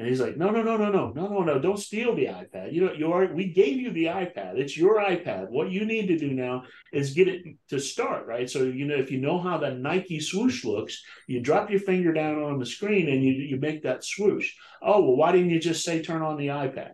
And 0.00 0.08
he's 0.08 0.18
like, 0.18 0.38
no, 0.38 0.48
no, 0.48 0.62
no, 0.62 0.78
no, 0.78 0.90
no, 0.90 1.12
no, 1.14 1.28
no, 1.28 1.40
no, 1.40 1.58
don't 1.58 1.78
steal 1.78 2.16
the 2.16 2.24
iPad. 2.24 2.72
You 2.72 2.86
know, 2.86 2.92
you 2.94 3.12
are, 3.12 3.26
we 3.34 3.52
gave 3.52 3.76
you 3.76 3.90
the 3.90 4.06
iPad. 4.06 4.56
It's 4.56 4.74
your 4.74 4.98
iPad. 4.98 5.50
What 5.50 5.70
you 5.70 5.84
need 5.84 6.06
to 6.06 6.16
do 6.16 6.32
now 6.32 6.62
is 6.90 7.12
get 7.12 7.28
it 7.28 7.44
to 7.68 7.78
start, 7.78 8.26
right? 8.26 8.48
So, 8.48 8.62
you 8.62 8.86
know, 8.86 8.94
if 8.94 9.10
you 9.10 9.20
know 9.20 9.38
how 9.38 9.58
the 9.58 9.72
Nike 9.72 10.18
swoosh 10.18 10.64
looks, 10.64 11.04
you 11.26 11.40
drop 11.42 11.70
your 11.70 11.80
finger 11.80 12.14
down 12.14 12.42
on 12.42 12.58
the 12.58 12.64
screen 12.64 13.10
and 13.10 13.22
you, 13.22 13.32
you 13.32 13.58
make 13.58 13.82
that 13.82 14.02
swoosh. 14.02 14.54
Oh, 14.80 15.02
well, 15.02 15.16
why 15.16 15.32
didn't 15.32 15.50
you 15.50 15.60
just 15.60 15.84
say 15.84 16.00
turn 16.00 16.22
on 16.22 16.38
the 16.38 16.46
iPad? 16.46 16.92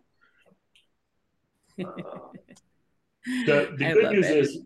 Uh, 1.78 1.84
the 3.46 3.72
the 3.78 3.92
good 3.92 4.10
news 4.10 4.26
it. 4.26 4.36
is 4.36 4.58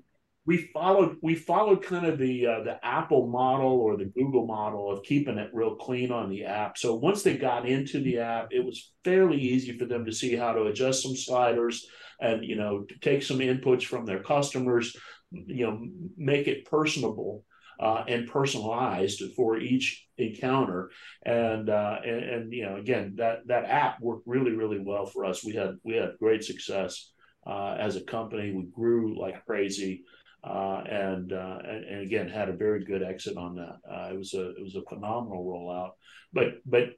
we 0.47 0.71
followed 0.73 1.17
we 1.23 1.35
followed 1.35 1.83
kind 1.85 2.07
of 2.07 2.19
the 2.19 2.47
uh, 2.47 2.63
the 2.63 2.85
Apple 2.85 3.27
model 3.27 3.73
or 3.73 3.97
the 3.97 4.07
Google 4.07 4.47
model 4.47 4.91
of 4.91 5.03
keeping 5.03 5.39
it 5.39 5.51
real 5.53 5.77
clean 5.77 6.11
on 6.11 6.31
the 6.31 6.45
app. 6.45 6.79
So 6.79 6.95
once 6.95 7.23
they 7.23 7.37
got 7.37 7.69
into 7.69 8.03
the 8.03 8.19
app, 8.19 8.49
it 8.51 8.65
was 8.65 8.93
fairly 9.05 9.39
easy 9.39 9.77
for 9.79 9.85
them 9.85 10.07
to 10.07 10.13
see 10.13 10.35
how 10.35 10.53
to 10.53 10.65
adjust 10.65 11.03
some 11.03 11.15
sliders 11.15 11.87
and 12.21 12.45
you 12.45 12.57
know 12.57 12.87
take 13.01 13.23
some 13.23 13.39
inputs 13.39 13.85
from 13.85 14.07
their 14.07 14.23
customers, 14.23 14.97
you 15.31 15.67
know, 15.67 15.87
make 16.17 16.49
it 16.49 16.65
personable. 16.65 17.45
Uh, 17.79 18.05
and 18.09 18.29
personalized 18.29 19.23
for 19.35 19.57
each 19.57 20.07
encounter, 20.19 20.91
and, 21.25 21.71
uh, 21.71 21.97
and 22.05 22.25
and 22.25 22.53
you 22.53 22.63
know 22.63 22.77
again 22.77 23.15
that 23.17 23.39
that 23.47 23.65
app 23.65 23.99
worked 24.03 24.27
really 24.27 24.51
really 24.51 24.79
well 24.79 25.07
for 25.07 25.25
us. 25.25 25.43
We 25.43 25.55
had 25.55 25.79
we 25.83 25.95
had 25.95 26.19
great 26.19 26.45
success 26.45 27.11
uh, 27.47 27.77
as 27.81 27.97
a 27.97 28.05
company. 28.05 28.53
We 28.53 28.65
grew 28.65 29.19
like 29.19 29.47
crazy 29.47 30.05
uh, 30.43 30.83
and, 30.89 31.33
uh, 31.33 31.59
and, 31.65 32.01
again 32.01 32.29
had 32.29 32.49
a 32.49 32.57
very 32.57 32.85
good 32.85 33.03
exit 33.03 33.37
on 33.37 33.57
that. 33.57 33.77
Uh, 33.91 34.13
it 34.13 34.19
was 34.19 34.35
a 34.35 34.51
it 34.51 34.63
was 34.63 34.77
a 34.77 34.89
phenomenal 34.89 35.45
rollout, 35.45 35.91
but 36.33 36.55
but 36.65 36.91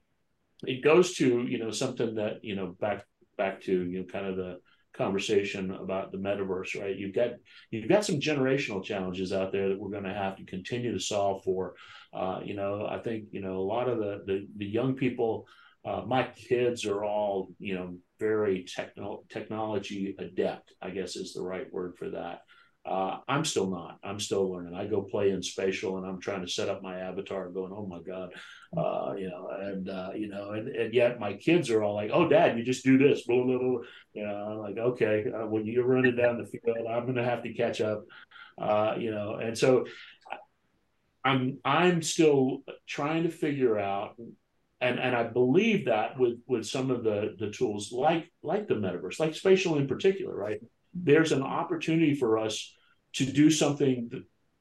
it 0.65 0.83
goes 0.83 1.15
to 1.15 1.43
you 1.43 1.59
know 1.59 1.71
something 1.71 2.15
that 2.15 2.45
you 2.45 2.55
know 2.55 2.77
back 2.81 3.05
back 3.37 3.61
to 3.63 3.73
you 3.73 4.01
know 4.01 4.05
kind 4.05 4.27
of 4.27 4.37
the 4.37 4.59
conversation 4.95 5.71
about 5.71 6.13
the 6.13 6.19
metaverse, 6.19 6.81
right? 6.81 6.97
You've 6.97 7.15
got 7.15 7.31
you've 7.71 7.89
got 7.89 8.05
some 8.05 8.21
generational 8.21 8.85
challenges 8.85 9.33
out 9.33 9.53
there 9.53 9.69
that 9.69 9.79
we're 9.79 9.91
going 9.91 10.05
to 10.05 10.15
have 10.15 10.37
to 10.37 10.45
continue 10.45 10.93
to 10.93 11.01
solve 11.01 11.43
for. 11.45 11.75
Uh, 12.13 12.41
you 12.45 12.55
know, 12.55 12.87
I 12.87 12.99
think 12.99 13.25
you 13.33 13.41
know 13.41 13.57
a 13.57 13.69
lot 13.75 13.89
of 13.89 13.99
the 13.99 14.23
the, 14.27 14.47
the 14.57 14.67
young 14.67 14.95
people. 14.95 15.47
Uh, 15.85 16.03
my 16.07 16.29
kids 16.37 16.87
are 16.87 17.05
all 17.05 17.49
you 17.59 17.75
know 17.75 17.97
very 18.21 18.65
techno- 18.65 19.25
technology 19.29 20.15
adept. 20.19 20.73
I 20.81 20.91
guess 20.91 21.17
is 21.17 21.35
the 21.35 21.43
right 21.43 21.73
word 21.73 21.97
for 21.99 22.11
that. 22.11 22.43
Uh, 22.85 23.19
I'm 23.29 23.45
still 23.45 23.71
not. 23.71 23.99
I'm 24.03 24.19
still 24.19 24.51
learning. 24.51 24.75
I 24.75 24.87
go 24.87 25.03
play 25.03 25.31
in 25.31 25.41
spatial, 25.43 25.99
and 25.99 26.07
I'm 26.07 26.21
trying 26.21 26.41
to 26.41 26.49
set 26.49 26.69
up 26.69 26.83
my 26.83 26.99
avatar, 26.99 27.49
going, 27.49 27.73
"Oh 27.73 27.87
my 27.87 28.01
god," 28.01 28.33
uh, 28.77 29.15
you 29.17 29.29
know, 29.29 29.49
and 29.57 29.89
uh, 29.89 30.11
you 30.17 30.29
know, 30.29 30.51
and, 30.51 30.69
and 30.69 30.93
yet 30.93 31.21
my 31.21 31.35
kids 31.35 31.71
are 31.71 31.83
all 31.83 31.95
like, 31.95 32.11
"Oh, 32.13 32.29
Dad, 32.29 32.59
you 32.59 32.65
just 32.65 32.85
do 32.85 32.99
this." 32.99 33.23
Blah, 33.23 33.45
blah, 33.45 33.59
blah. 33.59 33.79
You 34.15 34.27
know, 34.27 34.35
I'm 34.35 34.59
like, 34.59 34.79
okay, 34.79 35.27
uh, 35.33 35.47
when 35.47 35.65
you're 35.65 35.87
running 35.87 36.17
down 36.17 36.39
the 36.39 36.47
field, 36.47 36.77
I'm 36.89 37.05
going 37.05 37.15
to 37.15 37.25
have 37.25 37.45
to 37.45 37.55
catch 37.55 37.81
up. 37.81 38.05
Uh, 38.61 38.97
you 38.99 39.13
know, 39.13 39.37
and 39.37 39.57
so 39.57 39.87
I'm 41.25 41.59
I'm 41.65 42.03
still 42.03 42.65
trying 42.87 43.23
to 43.25 43.31
figure 43.31 43.79
out 43.79 44.17
and 44.83 44.99
and 44.99 45.15
I 45.15 45.23
believe 45.23 45.87
that 45.87 46.19
with 46.19 46.39
with 46.47 46.67
some 46.67 46.91
of 46.91 47.05
the 47.05 47.37
the 47.39 47.51
tools 47.51 47.93
like 47.93 48.31
like 48.43 48.67
the 48.67 48.75
metaverse, 48.75 49.21
like 49.21 49.35
spatial 49.35 49.79
in 49.79 49.87
particular, 49.87 50.35
right? 50.35 50.61
There's 50.95 51.33
an 51.33 51.43
opportunity 51.43 52.15
for 52.15 52.39
us 52.39 52.75
to 53.15 53.27
do 53.27 53.51
something 53.51 54.11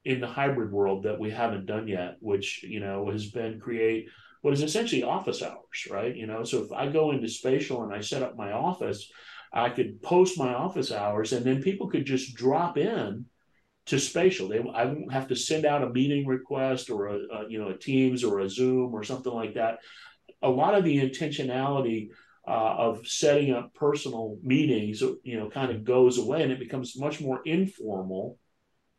in 0.04 0.20
the 0.20 0.26
hybrid 0.26 0.72
world 0.72 1.04
that 1.04 1.18
we 1.18 1.30
haven't 1.30 1.66
done 1.66 1.86
yet, 1.86 2.16
which 2.20 2.62
you 2.62 2.80
know 2.80 3.10
has 3.10 3.30
been 3.30 3.60
create 3.60 4.08
what 4.42 4.52
is 4.52 4.62
essentially 4.62 5.04
office 5.04 5.42
hours, 5.42 5.86
right? 5.90 6.14
You 6.14 6.26
know, 6.26 6.42
so 6.42 6.64
if 6.64 6.72
I 6.72 6.88
go 6.88 7.12
into 7.12 7.28
spatial 7.28 7.84
and 7.84 7.94
I 7.94 8.00
set 8.00 8.22
up 8.22 8.36
my 8.36 8.52
office, 8.52 9.08
I 9.52 9.70
could 9.70 10.02
post 10.02 10.38
my 10.38 10.52
office 10.52 10.90
hours, 10.90 11.32
and 11.32 11.44
then 11.44 11.62
people 11.62 11.88
could 11.88 12.04
just 12.04 12.34
drop 12.34 12.76
in 12.76 13.26
to 13.86 13.98
spatial. 13.98 14.48
They 14.48 14.58
I 14.58 14.86
won't 14.86 15.12
have 15.12 15.28
to 15.28 15.36
send 15.36 15.64
out 15.64 15.82
a 15.82 15.90
meeting 15.90 16.26
request 16.26 16.90
or 16.90 17.06
a, 17.06 17.18
a, 17.32 17.48
you 17.48 17.60
know 17.60 17.68
a 17.68 17.78
Teams 17.78 18.24
or 18.24 18.40
a 18.40 18.48
Zoom 18.48 18.94
or 18.94 19.04
something 19.04 19.32
like 19.32 19.54
that. 19.54 19.78
A 20.42 20.50
lot 20.50 20.74
of 20.74 20.84
the 20.84 20.98
intentionality 20.98 22.08
uh, 22.46 22.74
of 22.78 23.06
setting 23.06 23.52
up 23.52 23.72
personal 23.74 24.36
meetings, 24.42 25.00
you 25.22 25.38
know, 25.38 25.48
kind 25.48 25.70
of 25.70 25.84
goes 25.84 26.18
away, 26.18 26.42
and 26.42 26.52
it 26.52 26.58
becomes 26.58 26.98
much 26.98 27.20
more 27.20 27.40
informal 27.44 28.38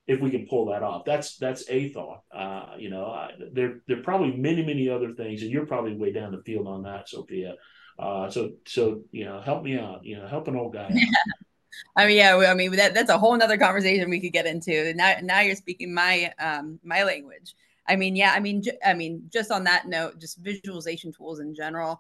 if 0.08 0.20
we 0.20 0.32
can 0.32 0.48
pull 0.48 0.68
that 0.68 0.84
off. 0.84 1.04
That's 1.06 1.38
that's 1.38 1.70
a 1.70 1.90
thought. 1.90 2.22
Uh, 2.34 2.76
you 2.78 2.90
know, 2.90 3.06
I, 3.06 3.32
there 3.52 3.82
there 3.88 4.00
are 4.00 4.04
probably 4.04 4.36
many 4.38 4.66
many 4.66 4.90
other 4.90 5.14
things, 5.14 5.42
and 5.42 5.52
you're 5.52 5.66
probably 5.66 5.96
way 5.96 6.12
down 6.12 6.32
the 6.32 6.42
field 6.44 6.68
on 6.68 6.84
that, 6.84 7.10
Sophia. 7.10 7.56
Uh, 8.00 8.30
so 8.30 8.52
so 8.66 9.02
you 9.12 9.26
know, 9.26 9.42
help 9.42 9.64
me 9.64 9.78
out. 9.78 10.04
You 10.04 10.18
know, 10.18 10.28
help 10.28 10.48
an 10.48 10.56
old 10.56 10.74
guy. 10.74 10.90
I 11.96 12.06
mean, 12.06 12.18
yeah, 12.18 12.36
I 12.36 12.54
mean 12.54 12.72
that 12.76 12.94
that's 12.94 13.10
a 13.10 13.18
whole 13.18 13.36
nother 13.36 13.58
conversation 13.58 14.10
we 14.10 14.22
could 14.22 14.34
get 14.34 14.46
into. 14.46 14.94
Now, 14.94 15.16
now 15.22 15.42
you're 15.42 15.56
speaking 15.56 15.94
my 15.94 16.32
um 16.40 16.80
my 16.84 17.04
language. 17.04 17.56
I 17.88 17.98
mean, 17.98 18.16
yeah, 18.16 18.32
I 18.34 18.40
mean, 18.40 18.62
j- 18.62 18.78
I 18.86 18.94
mean, 18.94 19.30
just 19.32 19.52
on 19.52 19.66
that 19.66 19.88
note, 19.88 20.20
just 20.20 20.38
visualization 20.38 21.12
tools 21.12 21.40
in 21.40 21.54
general 21.54 22.00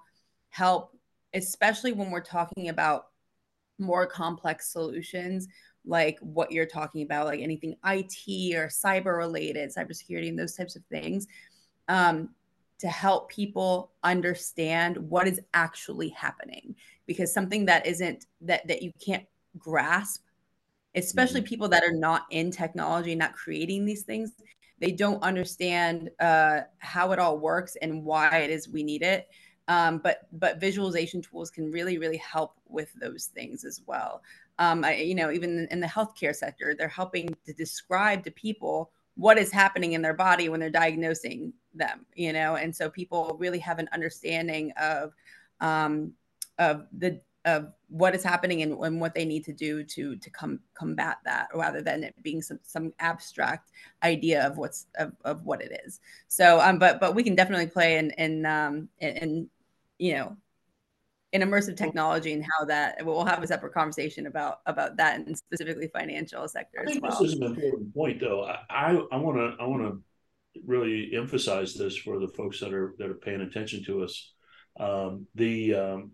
help, 0.53 0.92
especially 1.33 1.91
when 1.91 2.11
we're 2.11 2.21
talking 2.21 2.69
about 2.69 3.07
more 3.79 4.05
complex 4.05 4.71
solutions 4.71 5.47
like 5.85 6.17
what 6.19 6.51
you're 6.51 6.65
talking 6.65 7.03
about, 7.03 7.25
like 7.25 7.41
anything 7.41 7.75
IT 7.85 8.55
or 8.55 8.67
cyber 8.67 9.17
related, 9.17 9.73
cybersecurity, 9.73 10.29
and 10.29 10.39
those 10.39 10.55
types 10.55 10.75
of 10.75 10.83
things, 10.85 11.27
um, 11.89 12.29
to 12.79 12.87
help 12.87 13.29
people 13.29 13.91
understand 14.03 14.97
what 14.97 15.27
is 15.27 15.39
actually 15.53 16.09
happening. 16.09 16.75
Because 17.05 17.33
something 17.33 17.65
that 17.65 17.85
isn't 17.85 18.25
that 18.41 18.65
that 18.67 18.81
you 18.81 18.91
can't 19.03 19.25
grasp, 19.57 20.23
especially 20.95 21.41
mm-hmm. 21.41 21.49
people 21.49 21.69
that 21.69 21.83
are 21.83 21.93
not 21.93 22.23
in 22.31 22.49
technology, 22.49 23.13
not 23.15 23.33
creating 23.33 23.85
these 23.85 24.03
things, 24.03 24.31
they 24.79 24.91
don't 24.91 25.21
understand 25.21 26.09
uh, 26.19 26.61
how 26.79 27.11
it 27.11 27.19
all 27.19 27.39
works 27.39 27.75
and 27.81 28.03
why 28.03 28.37
it 28.37 28.49
is 28.49 28.69
we 28.69 28.83
need 28.83 29.01
it. 29.01 29.27
Um, 29.67 29.99
but 29.99 30.27
but 30.33 30.59
visualization 30.59 31.21
tools 31.21 31.49
can 31.49 31.71
really 31.71 31.97
really 31.97 32.17
help 32.17 32.57
with 32.67 32.91
those 32.99 33.27
things 33.27 33.63
as 33.63 33.81
well. 33.85 34.21
Um, 34.59 34.83
I, 34.83 34.95
you 34.95 35.15
know, 35.15 35.31
even 35.31 35.67
in 35.71 35.79
the 35.79 35.87
healthcare 35.87 36.35
sector, 36.35 36.75
they're 36.77 36.87
helping 36.87 37.35
to 37.45 37.53
describe 37.53 38.23
to 38.25 38.31
people 38.31 38.91
what 39.15 39.37
is 39.37 39.51
happening 39.51 39.93
in 39.93 40.01
their 40.01 40.13
body 40.13 40.49
when 40.49 40.59
they're 40.59 40.69
diagnosing 40.69 41.53
them. 41.73 42.05
You 42.15 42.33
know, 42.33 42.55
and 42.55 42.75
so 42.75 42.89
people 42.89 43.37
really 43.39 43.59
have 43.59 43.79
an 43.79 43.89
understanding 43.93 44.71
of 44.77 45.13
um, 45.61 46.13
of 46.59 46.87
the 46.97 47.21
of 47.45 47.73
what 47.89 48.15
is 48.15 48.23
happening 48.23 48.61
and, 48.61 48.73
and, 48.73 49.01
what 49.01 49.13
they 49.13 49.25
need 49.25 49.43
to 49.43 49.53
do 49.53 49.83
to 49.83 50.15
to 50.15 50.29
come 50.29 50.59
combat 50.73 51.17
that 51.25 51.49
rather 51.53 51.81
than 51.81 52.03
it 52.03 52.15
being 52.23 52.41
some 52.41 52.59
some 52.63 52.93
abstract 52.99 53.71
idea 54.03 54.45
of 54.47 54.57
what's 54.57 54.87
of, 54.95 55.11
of 55.25 55.43
what 55.45 55.61
it 55.61 55.81
is 55.85 55.99
so 56.27 56.59
um 56.61 56.79
but 56.79 56.99
but 56.99 57.13
we 57.13 57.23
can 57.23 57.35
definitely 57.35 57.67
play 57.67 57.97
in 57.97 58.11
in 58.11 58.45
um 58.45 58.87
in, 58.99 59.17
in 59.17 59.49
you 59.99 60.13
know 60.13 60.37
in 61.31 61.41
immersive 61.41 61.75
technology 61.75 62.33
and 62.33 62.43
how 62.43 62.65
that 62.65 63.03
we'll 63.05 63.25
have 63.25 63.41
a 63.41 63.47
separate 63.47 63.73
conversation 63.73 64.27
about 64.27 64.59
about 64.65 64.97
that 64.97 65.19
and 65.19 65.37
specifically 65.37 65.89
financial 65.93 66.47
sector 66.47 66.83
I 66.87 66.91
think 66.91 67.03
well. 67.03 67.11
This 67.19 67.33
is 67.33 67.39
an 67.39 67.43
important 67.43 67.93
point 67.93 68.19
though. 68.19 68.43
I 68.69 68.99
I 69.11 69.17
want 69.17 69.37
to 69.37 69.55
I 69.59 69.67
want 69.67 69.83
to 69.83 70.01
really 70.65 71.11
emphasize 71.15 71.73
this 71.73 71.97
for 71.97 72.19
the 72.19 72.27
folks 72.27 72.59
that 72.59 72.73
are 72.73 72.93
that 72.99 73.09
are 73.09 73.15
paying 73.15 73.41
attention 73.41 73.83
to 73.85 74.03
us. 74.03 74.33
Um, 74.79 75.27
the 75.35 75.75
um, 75.75 76.11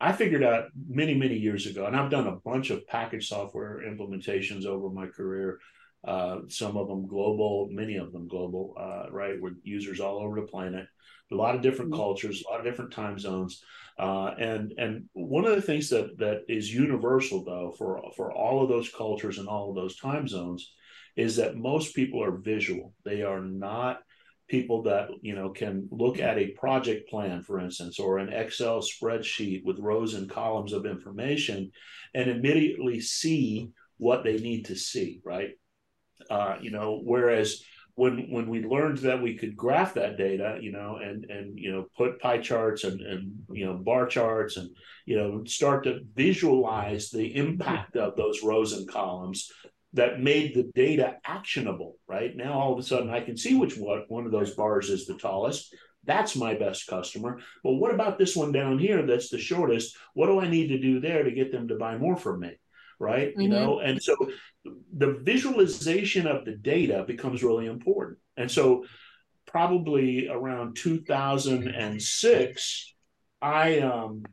I 0.00 0.12
figured 0.12 0.42
out 0.42 0.68
many, 0.88 1.14
many 1.14 1.36
years 1.36 1.66
ago, 1.66 1.84
and 1.84 1.94
I've 1.94 2.10
done 2.10 2.26
a 2.26 2.36
bunch 2.36 2.70
of 2.70 2.86
package 2.86 3.28
software 3.28 3.82
implementations 3.86 4.64
over 4.64 4.88
my 4.88 5.06
career. 5.06 5.58
Uh, 6.02 6.38
some 6.48 6.76
of 6.76 6.88
them 6.88 7.06
global, 7.06 7.68
many 7.70 7.96
of 7.96 8.12
them 8.12 8.26
global, 8.26 8.74
uh, 8.78 9.10
right? 9.10 9.40
With 9.40 9.54
users 9.62 10.00
all 10.00 10.18
over 10.18 10.40
the 10.40 10.46
planet, 10.46 10.86
a 11.30 11.34
lot 11.34 11.54
of 11.54 11.62
different 11.62 11.90
mm-hmm. 11.90 12.00
cultures, 12.00 12.42
a 12.42 12.50
lot 12.50 12.60
of 12.60 12.64
different 12.64 12.92
time 12.92 13.18
zones. 13.18 13.62
Uh, 13.98 14.34
and 14.38 14.72
and 14.78 15.04
one 15.12 15.44
of 15.44 15.54
the 15.54 15.62
things 15.62 15.90
that 15.90 16.16
that 16.18 16.42
is 16.48 16.72
universal 16.72 17.44
though 17.44 17.74
for 17.76 18.02
for 18.16 18.32
all 18.32 18.62
of 18.62 18.68
those 18.68 18.88
cultures 18.88 19.38
and 19.38 19.46
all 19.46 19.68
of 19.68 19.76
those 19.76 19.96
time 19.96 20.26
zones 20.26 20.72
is 21.16 21.36
that 21.36 21.56
most 21.56 21.94
people 21.94 22.22
are 22.22 22.38
visual. 22.38 22.94
They 23.04 23.22
are 23.22 23.42
not 23.42 24.00
people 24.48 24.82
that 24.82 25.08
you 25.22 25.34
know 25.34 25.50
can 25.50 25.88
look 25.92 26.18
at 26.18 26.38
a 26.38 26.48
project 26.48 27.08
plan 27.08 27.40
for 27.42 27.60
instance 27.60 28.00
or 28.00 28.18
an 28.18 28.32
excel 28.32 28.80
spreadsheet 28.80 29.64
with 29.64 29.78
rows 29.78 30.14
and 30.14 30.28
columns 30.28 30.72
of 30.72 30.86
information 30.86 31.70
and 32.14 32.28
immediately 32.28 33.00
see 33.00 33.70
what 33.98 34.24
they 34.24 34.38
need 34.38 34.64
to 34.64 34.74
see 34.74 35.20
right 35.24 35.50
uh, 36.30 36.56
you 36.60 36.70
know 36.70 37.00
whereas 37.04 37.62
when 37.96 38.30
when 38.30 38.48
we 38.48 38.64
learned 38.64 38.98
that 38.98 39.20
we 39.20 39.36
could 39.36 39.56
graph 39.56 39.94
that 39.94 40.16
data 40.16 40.58
you 40.60 40.72
know 40.72 40.98
and 41.02 41.24
and 41.24 41.58
you 41.58 41.70
know 41.70 41.86
put 41.96 42.20
pie 42.20 42.38
charts 42.38 42.84
and 42.84 43.00
and 43.00 43.32
you 43.50 43.66
know 43.66 43.74
bar 43.74 44.06
charts 44.06 44.56
and 44.56 44.70
you 45.06 45.16
know 45.16 45.44
start 45.44 45.84
to 45.84 46.00
visualize 46.14 47.10
the 47.10 47.36
impact 47.36 47.96
of 47.96 48.16
those 48.16 48.42
rows 48.42 48.72
and 48.72 48.88
columns 48.88 49.50
that 49.92 50.20
made 50.20 50.54
the 50.54 50.70
data 50.74 51.16
actionable, 51.24 51.96
right? 52.06 52.36
Now 52.36 52.52
all 52.52 52.72
of 52.72 52.78
a 52.78 52.82
sudden 52.82 53.10
I 53.10 53.20
can 53.20 53.36
see 53.36 53.56
which 53.56 53.76
one, 53.76 54.04
one 54.08 54.24
of 54.24 54.32
those 54.32 54.54
bars 54.54 54.88
is 54.88 55.06
the 55.06 55.18
tallest. 55.18 55.74
That's 56.04 56.36
my 56.36 56.54
best 56.54 56.86
customer. 56.86 57.40
But 57.62 57.74
what 57.74 57.92
about 57.92 58.18
this 58.18 58.34
one 58.36 58.52
down 58.52 58.78
here 58.78 59.04
that's 59.04 59.28
the 59.28 59.38
shortest? 59.38 59.96
What 60.14 60.26
do 60.26 60.40
I 60.40 60.48
need 60.48 60.68
to 60.68 60.78
do 60.78 61.00
there 61.00 61.24
to 61.24 61.30
get 61.30 61.52
them 61.52 61.68
to 61.68 61.76
buy 61.76 61.98
more 61.98 62.16
from 62.16 62.40
me? 62.40 62.56
Right. 63.00 63.30
Mm-hmm. 63.30 63.40
You 63.40 63.48
know, 63.48 63.80
and 63.80 64.02
so 64.02 64.14
the 64.96 65.18
visualization 65.22 66.26
of 66.26 66.44
the 66.44 66.52
data 66.52 67.04
becomes 67.06 67.42
really 67.42 67.66
important. 67.66 68.18
And 68.36 68.50
so 68.50 68.84
probably 69.46 70.28
around 70.28 70.76
2006, 70.76 72.94
I 73.42 73.78
um 73.78 74.24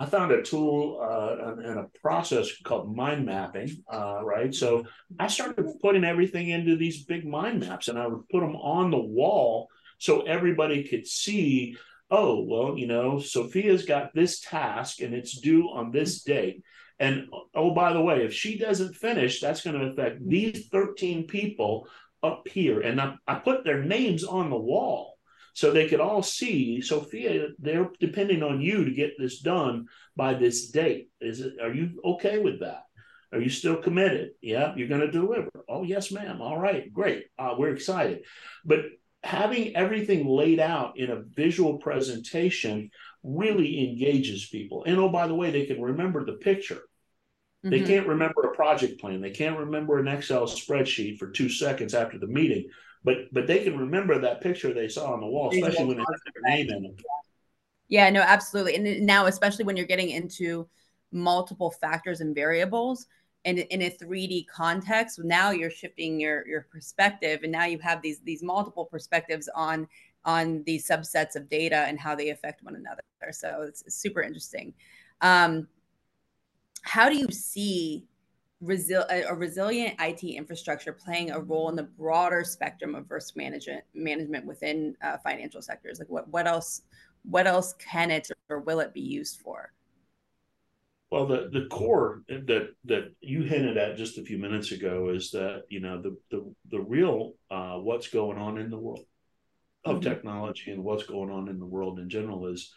I 0.00 0.06
found 0.06 0.30
a 0.30 0.42
tool 0.42 1.00
uh, 1.02 1.60
and, 1.60 1.80
a 1.80 1.88
process 2.00 2.48
called 2.62 2.94
mind 2.94 3.26
mapping, 3.26 3.82
uh, 3.92 4.20
right? 4.22 4.54
So 4.54 4.84
I 5.18 5.26
started 5.26 5.66
putting 5.82 6.04
everything 6.04 6.50
into 6.50 6.76
these 6.76 7.04
big 7.04 7.26
mind 7.26 7.60
maps 7.60 7.88
and 7.88 7.98
I 7.98 8.06
would 8.06 8.28
put 8.28 8.40
them 8.40 8.54
on 8.54 8.92
the 8.92 9.00
wall 9.00 9.68
so 9.98 10.22
everybody 10.22 10.84
could 10.84 11.04
see, 11.04 11.76
oh, 12.12 12.44
well, 12.44 12.78
you 12.78 12.86
know, 12.86 13.18
Sophia's 13.18 13.84
got 13.84 14.14
this 14.14 14.38
task 14.38 15.00
and 15.00 15.14
it's 15.14 15.40
due 15.40 15.68
on 15.70 15.90
this 15.90 16.22
date. 16.22 16.62
And 17.00 17.28
oh, 17.54 17.72
by 17.72 17.92
the 17.92 18.00
way, 18.00 18.24
if 18.24 18.34
she 18.34 18.58
doesn't 18.58 18.96
finish, 18.96 19.40
that's 19.40 19.62
going 19.62 19.78
to 19.78 19.86
affect 19.86 20.26
these 20.26 20.66
13 20.68 21.26
people 21.26 21.86
up 22.22 22.48
here. 22.48 22.80
And 22.80 23.00
I, 23.00 23.14
I 23.26 23.36
put 23.36 23.64
their 23.64 23.82
names 23.82 24.24
on 24.24 24.50
the 24.50 24.56
wall 24.56 25.16
so 25.52 25.70
they 25.70 25.88
could 25.88 26.00
all 26.00 26.22
see 26.22 26.80
Sophia. 26.80 27.48
They're 27.58 27.90
depending 28.00 28.42
on 28.42 28.60
you 28.60 28.84
to 28.84 28.90
get 28.90 29.12
this 29.18 29.40
done 29.40 29.86
by 30.16 30.34
this 30.34 30.70
date. 30.70 31.10
Is 31.20 31.40
it? 31.40 31.54
Are 31.62 31.72
you 31.72 32.00
okay 32.04 32.38
with 32.38 32.60
that? 32.60 32.84
Are 33.32 33.40
you 33.40 33.50
still 33.50 33.76
committed? 33.76 34.30
Yeah, 34.40 34.74
you're 34.74 34.88
going 34.88 35.02
to 35.02 35.10
deliver. 35.10 35.50
Oh, 35.68 35.82
yes, 35.82 36.10
ma'am. 36.10 36.40
All 36.40 36.58
right, 36.58 36.92
great. 36.92 37.26
Uh, 37.38 37.54
we're 37.58 37.74
excited. 37.74 38.24
But 38.64 38.86
having 39.22 39.76
everything 39.76 40.26
laid 40.26 40.60
out 40.60 40.98
in 40.98 41.10
a 41.10 41.22
visual 41.22 41.78
presentation 41.78 42.90
really 43.22 43.88
engages 43.88 44.46
people. 44.46 44.84
And 44.84 44.98
oh, 44.98 45.08
by 45.08 45.26
the 45.26 45.34
way, 45.34 45.50
they 45.50 45.66
can 45.66 45.80
remember 45.80 46.24
the 46.24 46.34
picture. 46.34 46.82
Mm-hmm. 47.64 47.70
They 47.70 47.80
can't 47.82 48.06
remember 48.06 48.42
a 48.42 48.54
project 48.54 49.00
plan. 49.00 49.20
They 49.20 49.30
can't 49.30 49.58
remember 49.58 49.98
an 49.98 50.08
Excel 50.08 50.46
spreadsheet 50.46 51.18
for 51.18 51.30
two 51.30 51.48
seconds 51.48 51.94
after 51.94 52.18
the 52.18 52.26
meeting, 52.26 52.68
but 53.02 53.32
but 53.32 53.46
they 53.46 53.64
can 53.64 53.76
remember 53.76 54.20
that 54.20 54.40
picture 54.40 54.72
they 54.72 54.88
saw 54.88 55.12
on 55.12 55.20
the 55.20 55.26
wall, 55.26 55.50
especially 55.52 55.86
when 55.86 55.96
they 55.96 56.02
have 56.02 56.20
their 56.34 56.56
name 56.56 56.70
in 56.70 56.84
it. 56.84 57.00
Yeah, 57.88 58.10
no, 58.10 58.20
absolutely. 58.20 58.76
And 58.76 59.06
now, 59.06 59.26
especially 59.26 59.64
when 59.64 59.76
you're 59.76 59.86
getting 59.86 60.10
into 60.10 60.68
multiple 61.10 61.70
factors 61.70 62.20
and 62.20 62.34
variables 62.34 63.06
and 63.44 63.58
in 63.58 63.82
a 63.82 63.90
3D 63.90 64.46
context, 64.46 65.20
now 65.24 65.50
you're 65.50 65.70
shifting 65.70 66.20
your 66.20 66.46
your 66.46 66.66
perspective, 66.70 67.40
and 67.42 67.52
now 67.52 67.64
you 67.64 67.78
have 67.78 68.02
these 68.02 68.20
these 68.20 68.42
multiple 68.42 68.84
perspectives 68.84 69.48
on 69.54 69.88
on 70.28 70.62
these 70.66 70.86
subsets 70.86 71.36
of 71.36 71.48
data 71.48 71.86
and 71.88 71.98
how 71.98 72.14
they 72.14 72.28
affect 72.28 72.62
one 72.62 72.76
another. 72.76 73.02
So 73.32 73.62
it's, 73.62 73.82
super 73.88 74.20
interesting. 74.20 74.74
Um, 75.22 75.66
how 76.82 77.08
do 77.08 77.16
you 77.16 77.30
see 77.30 78.04
a 78.60 79.34
resilient 79.34 79.94
IT 79.98 80.22
infrastructure 80.22 80.92
playing 80.92 81.30
a 81.30 81.40
role 81.40 81.70
in 81.70 81.76
the 81.76 81.84
broader 81.84 82.44
spectrum 82.44 82.94
of 82.94 83.10
risk 83.10 83.36
management 83.36 83.84
management 83.94 84.44
within 84.44 84.94
uh, 85.02 85.16
financial 85.24 85.62
sectors? 85.62 85.98
Like 85.98 86.10
what 86.10 86.28
what 86.28 86.46
else 86.46 86.82
what 87.24 87.46
else 87.46 87.72
can 87.78 88.10
it 88.10 88.28
or 88.50 88.60
will 88.60 88.80
it 88.80 88.92
be 88.92 89.00
used 89.00 89.40
for? 89.40 89.72
Well, 91.10 91.26
the, 91.26 91.48
the 91.50 91.66
core 91.70 92.22
that 92.28 92.68
that 92.84 93.14
you 93.20 93.42
hinted 93.44 93.78
at 93.78 93.96
just 93.96 94.18
a 94.18 94.22
few 94.22 94.36
minutes 94.36 94.72
ago 94.72 95.08
is 95.08 95.30
that 95.30 95.62
you 95.70 95.80
know 95.80 96.02
the 96.02 96.16
the 96.30 96.54
the 96.70 96.80
real 96.80 97.32
uh, 97.50 97.76
what's 97.78 98.08
going 98.08 98.36
on 98.36 98.58
in 98.58 98.68
the 98.68 98.78
world 98.78 99.06
of 99.84 99.96
mm-hmm. 99.96 100.08
technology 100.08 100.70
and 100.70 100.82
what's 100.82 101.04
going 101.04 101.30
on 101.30 101.48
in 101.48 101.58
the 101.58 101.66
world 101.66 101.98
in 101.98 102.08
general 102.08 102.46
is 102.46 102.72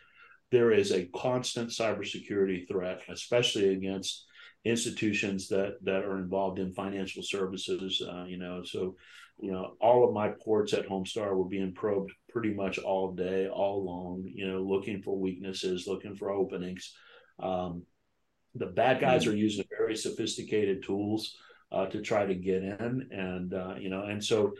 there 0.52 0.72
is 0.72 0.92
a 0.92 1.06
constant 1.16 1.70
cybersecurity 1.70 2.68
threat, 2.68 3.02
especially 3.10 3.70
against 3.70 4.26
institutions 4.64 5.48
that 5.48 5.78
that 5.84 6.04
are 6.04 6.18
involved 6.18 6.60
in 6.60 6.74
financial 6.74 7.24
services. 7.24 8.02
Uh, 8.06 8.26
you 8.26 8.38
know, 8.38 8.62
so 8.64 8.96
you 9.40 9.52
know 9.52 9.76
all 9.80 10.08
of 10.08 10.14
my 10.14 10.30
ports 10.44 10.74
at 10.74 10.88
Homestar 10.88 11.36
were 11.36 11.46
being 11.46 11.74
probed 11.74 12.12
pretty 12.30 12.54
much 12.54 12.78
all 12.78 13.14
day, 13.14 13.48
all 13.48 13.84
long. 13.84 14.24
You 14.26 14.50
know, 14.50 14.62
looking 14.62 15.02
for 15.02 15.18
weaknesses, 15.18 15.88
looking 15.88 16.16
for 16.16 16.32
openings. 16.32 16.94
Um, 17.40 17.84
the 18.54 18.68
bad 18.68 19.00
guys 19.00 19.24
mm-hmm. 19.24 19.32
are 19.32 19.38
using 19.38 19.66
very 19.70 19.96
sophisticated 19.96 20.84
tools 20.84 21.38
uh, 21.72 21.86
to 21.88 22.02
try 22.02 22.26
to 22.26 22.36
get 22.36 22.62
in, 22.64 23.08
and 23.12 23.54
uh, 23.54 23.76
you 23.80 23.90
know, 23.90 24.04
and 24.04 24.24
so 24.24 24.54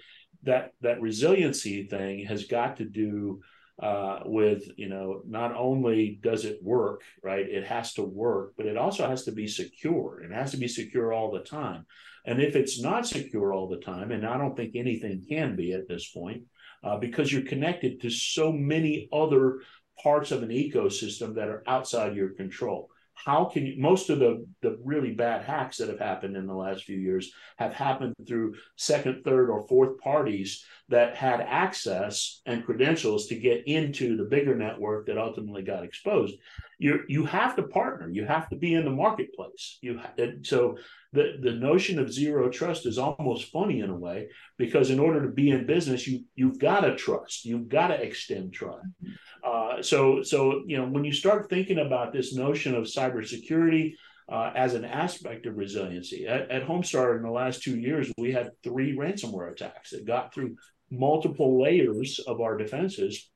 that 0.44 0.74
that 0.82 1.02
resiliency 1.02 1.84
thing 1.88 2.26
has 2.26 2.46
got 2.46 2.78
to 2.78 2.86
do 2.86 3.42
uh, 3.82 4.20
with 4.26 4.64
you 4.78 4.90
know 4.90 5.22
not 5.28 5.56
only 5.56 6.20
does 6.22 6.46
it 6.46 6.60
work 6.62 7.02
right 7.24 7.50
it 7.50 7.66
has 7.66 7.94
to 7.94 8.04
work 8.04 8.54
but 8.58 8.66
it 8.66 8.78
also 8.78 9.08
has 9.08 9.24
to 9.24 9.32
be 9.32 9.48
secure. 9.48 10.22
It 10.24 10.32
has 10.32 10.52
to 10.52 10.58
be 10.58 10.68
secure 10.68 11.14
all 11.14 11.32
the 11.32 11.40
time. 11.40 11.86
And 12.26 12.40
if 12.40 12.56
it's 12.56 12.80
not 12.80 13.08
secure 13.08 13.52
all 13.52 13.68
the 13.68 13.80
time 13.80 14.12
and 14.12 14.26
i 14.26 14.38
don't 14.38 14.56
think 14.56 14.76
anything 14.76 15.26
can 15.28 15.56
be 15.56 15.74
at 15.74 15.88
this 15.88 16.10
point 16.10 16.44
uh, 16.84 16.98
because 16.98 17.32
you're 17.32 17.42
connected 17.42 18.02
to 18.02 18.10
so 18.12 18.52
many 18.52 19.10
other 19.12 19.62
parts 20.02 20.32
of 20.32 20.44
an 20.44 20.50
ecosystem 20.50 21.36
that 21.36 21.48
are 21.48 21.64
outside 21.68 22.16
your 22.16 22.30
control 22.30 22.91
how 23.26 23.46
can 23.46 23.66
you 23.66 23.76
most 23.78 24.10
of 24.10 24.20
the 24.20 24.46
the 24.62 24.78
really 24.84 25.12
bad 25.12 25.44
hacks 25.44 25.78
that 25.78 25.90
have 25.90 26.00
happened 26.00 26.36
in 26.36 26.48
the 26.48 26.54
last 26.54 26.84
few 26.84 26.98
years 26.98 27.32
have 27.58 27.74
happened 27.74 28.14
through 28.28 28.56
second 28.76 29.24
third 29.24 29.50
or 29.50 29.68
fourth 29.68 30.00
parties 30.00 30.66
that 30.90 31.16
had 31.16 31.40
access 31.42 32.42
and 32.46 32.66
credentials 32.66 33.28
to 33.28 33.36
get 33.36 33.66
into 33.66 34.18
the 34.18 34.26
bigger 34.26 34.56
network 34.56 35.08
that 35.08 35.18
ultimately 35.18 35.62
got 35.62 35.84
exposed. 35.84 36.36
You 36.80 37.02
you 37.08 37.26
have 37.26 37.56
to 37.56 37.64
partner. 37.64 38.10
You 38.10 38.26
have 38.26 38.50
to 38.50 38.56
be 38.56 38.74
in 38.74 38.86
the 38.86 38.92
marketplace. 38.92 39.78
You 39.82 40.02
so 40.44 40.78
the 41.14 41.38
the 41.42 41.54
notion 41.54 42.00
of 42.00 42.12
zero 42.12 42.50
trust 42.50 42.86
is 42.86 42.98
almost 42.98 43.52
funny 43.52 43.82
in 43.82 43.90
a 43.90 43.96
way 43.96 44.30
because 44.58 44.90
in 44.90 45.00
order 45.00 45.22
to 45.22 45.32
be 45.32 45.52
in 45.52 45.66
business 45.66 46.08
you 46.08 46.26
you've 46.36 46.60
got 46.60 46.82
to 46.82 46.96
trust. 46.96 47.46
You've 47.46 47.70
got 47.70 47.88
to 47.88 48.02
extend 48.02 48.54
trust 48.54 48.86
mm-hmm. 49.04 49.14
Uh, 49.44 49.82
so 49.82 50.22
so 50.24 50.64
you 50.68 50.78
know 50.78 50.86
when 50.86 51.04
you 51.04 51.12
start 51.12 51.50
thinking 51.50 51.80
about 51.80 52.14
this 52.14 52.34
notion 52.36 52.76
of 52.76 52.84
cybersecurity 52.84 53.94
uh, 54.30 54.52
as 54.56 54.76
an 54.76 54.86
aspect 54.86 55.46
of 55.46 55.58
resiliency 55.58 56.28
at, 56.28 56.50
at 56.52 56.68
homestar 56.68 57.18
in 57.18 57.24
the 57.24 57.30
last 57.30 57.64
two 57.64 57.80
years 57.80 58.12
we 58.18 58.32
had 58.32 58.52
three 58.64 58.96
ransomware 58.96 59.52
attacks 59.52 59.90
that 59.90 60.06
got 60.06 60.34
through 60.34 60.56
multiple 60.92 61.62
layers 61.62 62.20
of 62.20 62.42
our 62.42 62.58
defenses. 62.58 63.30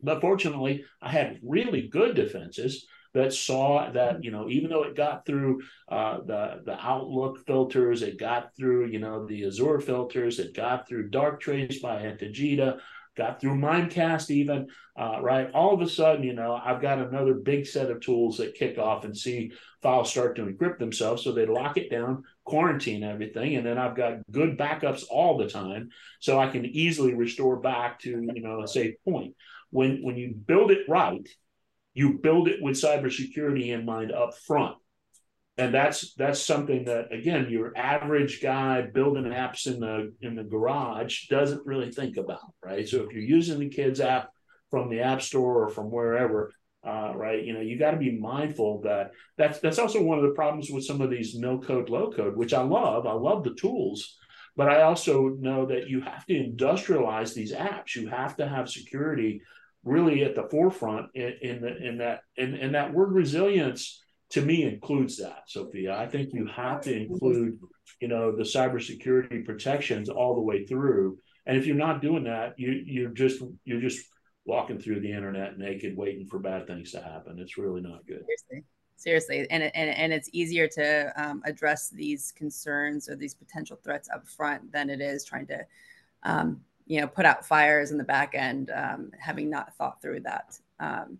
But 0.00 0.20
fortunately, 0.20 0.84
I 1.00 1.10
had 1.10 1.38
really 1.42 1.88
good 1.88 2.16
defenses 2.16 2.86
that 3.14 3.32
saw 3.32 3.90
that 3.90 4.24
you 4.24 4.30
know 4.30 4.48
even 4.48 4.70
though 4.70 4.84
it 4.84 4.96
got 4.96 5.26
through 5.26 5.60
uh, 5.88 6.18
the 6.24 6.62
the 6.64 6.78
Outlook 6.80 7.44
filters, 7.46 8.02
it 8.02 8.18
got 8.18 8.56
through 8.56 8.86
you 8.86 8.98
know 8.98 9.26
the 9.26 9.44
Azure 9.46 9.80
filters, 9.80 10.38
it 10.38 10.54
got 10.54 10.88
through 10.88 11.10
Darktrace 11.10 11.80
by 11.82 12.02
Antigena, 12.02 12.80
got 13.16 13.40
through 13.40 13.56
Mimecast 13.56 14.30
even, 14.30 14.68
uh, 14.98 15.18
right? 15.20 15.50
All 15.52 15.74
of 15.74 15.80
a 15.80 15.88
sudden, 15.88 16.22
you 16.22 16.32
know, 16.32 16.54
I've 16.54 16.80
got 16.80 16.98
another 16.98 17.34
big 17.34 17.66
set 17.66 17.90
of 17.90 18.00
tools 18.00 18.38
that 18.38 18.54
kick 18.54 18.78
off 18.78 19.04
and 19.04 19.16
see 19.16 19.52
files 19.82 20.10
start 20.10 20.36
to 20.36 20.46
encrypt 20.46 20.78
themselves. 20.78 21.22
So 21.22 21.32
they 21.32 21.46
lock 21.46 21.76
it 21.76 21.90
down, 21.90 22.24
quarantine 22.44 23.02
everything, 23.02 23.56
and 23.56 23.66
then 23.66 23.78
I've 23.78 23.96
got 23.96 24.18
good 24.30 24.58
backups 24.58 25.04
all 25.10 25.36
the 25.38 25.48
time, 25.48 25.90
so 26.20 26.38
I 26.38 26.48
can 26.48 26.64
easily 26.64 27.14
restore 27.14 27.56
back 27.56 28.00
to 28.00 28.10
you 28.10 28.42
know 28.42 28.62
a 28.62 28.68
safe 28.68 28.94
point 29.04 29.34
when 29.72 30.02
when 30.02 30.16
you 30.16 30.34
build 30.34 30.70
it 30.70 30.88
right, 30.88 31.26
you 31.94 32.18
build 32.22 32.46
it 32.46 32.62
with 32.62 32.80
cybersecurity 32.80 33.68
in 33.68 33.84
mind 33.84 34.12
up 34.12 34.36
front. 34.38 34.76
And 35.58 35.74
that's 35.74 36.14
that's 36.14 36.40
something 36.40 36.84
that 36.86 37.12
again 37.12 37.48
your 37.50 37.76
average 37.76 38.40
guy 38.42 38.82
building 38.82 39.24
apps 39.24 39.66
in 39.66 39.80
the 39.80 40.14
in 40.22 40.34
the 40.34 40.44
garage 40.44 41.28
doesn't 41.28 41.66
really 41.66 41.92
think 41.92 42.16
about, 42.16 42.54
right? 42.64 42.88
So 42.88 43.02
if 43.02 43.12
you're 43.12 43.22
using 43.22 43.58
the 43.58 43.68
kids 43.68 44.00
app 44.00 44.30
from 44.70 44.88
the 44.88 45.00
app 45.00 45.20
store 45.20 45.64
or 45.64 45.68
from 45.68 45.90
wherever, 45.90 46.52
uh, 46.86 47.12
right? 47.14 47.44
You 47.44 47.52
know, 47.52 47.60
you 47.60 47.78
got 47.78 47.90
to 47.90 47.98
be 47.98 48.18
mindful 48.18 48.80
that 48.82 49.10
that's 49.36 49.60
that's 49.60 49.78
also 49.78 50.02
one 50.02 50.18
of 50.18 50.24
the 50.24 50.34
problems 50.34 50.70
with 50.70 50.84
some 50.84 51.02
of 51.02 51.10
these 51.10 51.34
no 51.34 51.58
code, 51.58 51.90
low 51.90 52.10
code, 52.10 52.36
which 52.36 52.54
I 52.54 52.62
love. 52.62 53.06
I 53.06 53.12
love 53.12 53.44
the 53.44 53.54
tools, 53.54 54.16
but 54.56 54.70
I 54.70 54.82
also 54.82 55.28
know 55.38 55.66
that 55.66 55.88
you 55.88 56.00
have 56.00 56.24
to 56.26 56.34
industrialize 56.34 57.34
these 57.34 57.52
apps. 57.52 57.94
You 57.94 58.08
have 58.08 58.36
to 58.36 58.48
have 58.48 58.70
security 58.70 59.42
really 59.84 60.24
at 60.24 60.34
the 60.34 60.48
forefront 60.48 61.08
in, 61.14 61.34
in, 61.42 61.60
the, 61.60 61.76
in 61.76 61.98
that 61.98 62.20
and, 62.38 62.54
and 62.54 62.74
that 62.74 62.92
word 62.92 63.12
resilience 63.12 64.01
to 64.32 64.40
me 64.40 64.64
includes 64.64 65.18
that 65.18 65.44
sophia. 65.46 65.94
I 65.96 66.06
think 66.06 66.32
you 66.32 66.46
have 66.46 66.80
to 66.82 66.94
include 66.94 67.58
you 68.00 68.08
know 68.08 68.34
the 68.34 68.42
cybersecurity 68.42 69.44
protections 69.44 70.08
all 70.08 70.34
the 70.34 70.40
way 70.40 70.66
through. 70.66 71.18
And 71.46 71.56
if 71.56 71.66
you're 71.66 71.76
not 71.76 72.02
doing 72.02 72.24
that 72.24 72.58
you 72.58 72.82
you're 72.84 73.10
just 73.10 73.42
you're 73.64 73.80
just 73.80 74.06
walking 74.44 74.78
through 74.78 75.00
the 75.00 75.12
internet 75.12 75.58
naked 75.58 75.96
waiting 75.96 76.26
for 76.26 76.38
bad 76.38 76.66
things 76.66 76.92
to 76.92 77.00
happen. 77.00 77.38
It's 77.38 77.56
really 77.58 77.80
not 77.80 78.06
good. 78.06 78.24
Seriously. 78.26 78.64
Seriously. 78.96 79.46
And 79.50 79.62
and, 79.62 79.90
and 79.90 80.12
it's 80.12 80.30
easier 80.32 80.66
to 80.68 81.12
um, 81.22 81.42
address 81.44 81.90
these 81.90 82.32
concerns 82.32 83.08
or 83.08 83.16
these 83.16 83.34
potential 83.34 83.78
threats 83.84 84.08
up 84.08 84.26
front 84.26 84.72
than 84.72 84.88
it 84.88 85.00
is 85.00 85.24
trying 85.24 85.46
to 85.48 85.66
um, 86.22 86.60
you 86.86 87.00
know 87.00 87.06
put 87.06 87.26
out 87.26 87.44
fires 87.44 87.90
in 87.90 87.98
the 87.98 88.04
back 88.04 88.34
end 88.34 88.70
um, 88.74 89.10
having 89.18 89.50
not 89.50 89.74
thought 89.74 90.00
through 90.00 90.20
that 90.20 90.58
um, 90.80 91.18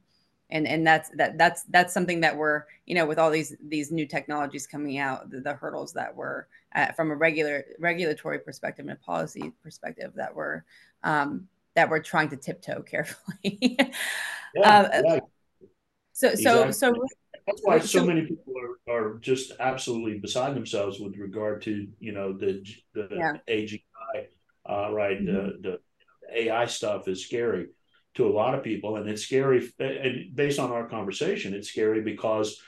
and 0.52 0.68
and 0.68 0.86
that's 0.86 1.10
that 1.16 1.36
that's 1.36 1.64
that's 1.64 1.92
something 1.92 2.20
that 2.20 2.36
we're 2.36 2.64
you 2.86 2.94
know 2.94 3.06
with 3.06 3.18
all 3.18 3.30
these 3.30 3.56
these 3.66 3.90
new 3.90 4.06
technologies 4.06 4.66
coming 4.66 4.98
out 4.98 5.28
the, 5.30 5.40
the 5.40 5.54
hurdles 5.54 5.92
that 5.92 6.14
were 6.14 6.46
uh, 6.76 6.92
from 6.92 7.10
a 7.10 7.16
regular 7.16 7.64
regulatory 7.80 8.38
perspective 8.38 8.84
and 8.84 8.92
a 8.92 9.04
policy 9.04 9.52
perspective 9.62 10.12
that 10.14 10.34
we're 10.34 10.62
um, 11.02 11.48
that 11.74 11.88
we're 11.88 12.02
trying 12.02 12.28
to 12.28 12.36
tiptoe 12.36 12.82
carefully 12.86 13.76
yeah, 14.54 14.62
uh, 14.62 15.02
yeah. 15.04 15.18
so 16.12 16.28
exactly. 16.28 16.42
so 16.42 16.70
so 16.70 16.94
that's 17.46 17.60
why 17.64 17.78
so 17.80 18.04
many 18.04 18.22
people 18.22 18.54
are, 18.88 18.94
are 18.94 19.18
just 19.18 19.52
absolutely 19.58 20.18
beside 20.18 20.54
themselves 20.54 21.00
with 21.00 21.16
regard 21.16 21.62
to 21.62 21.88
you 21.98 22.12
know 22.12 22.32
the 22.32 22.64
the 22.94 23.08
yeah. 23.10 23.32
AGI 23.48 23.80
uh, 24.68 24.92
right? 24.92 25.18
Mm-hmm. 25.18 25.62
The, 25.62 25.78
the 26.30 26.44
AI 26.44 26.66
stuff 26.66 27.08
is 27.08 27.24
scary 27.24 27.68
to 28.14 28.26
a 28.26 28.32
lot 28.32 28.54
of 28.54 28.62
people, 28.62 28.96
and 28.96 29.08
it's 29.08 29.22
scary. 29.22 29.70
And 29.78 30.34
based 30.34 30.58
on 30.58 30.70
our 30.70 30.88
conversation, 30.88 31.54
it's 31.54 31.68
scary 31.68 32.02
because 32.02 32.60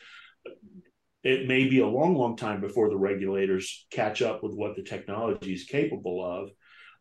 it 1.22 1.48
may 1.48 1.68
be 1.68 1.80
a 1.80 1.87
long, 1.87 2.14
long 2.14 2.37
time 2.37 2.61
before 2.61 2.90
the 2.90 2.96
regulators 2.96 3.87
catch 3.90 4.22
up 4.22 4.42
with 4.42 4.54
what 4.54 4.76
the 4.76 4.83
technology 4.83 5.54
is 5.54 5.64
capable 5.64 6.24
of. 6.24 6.50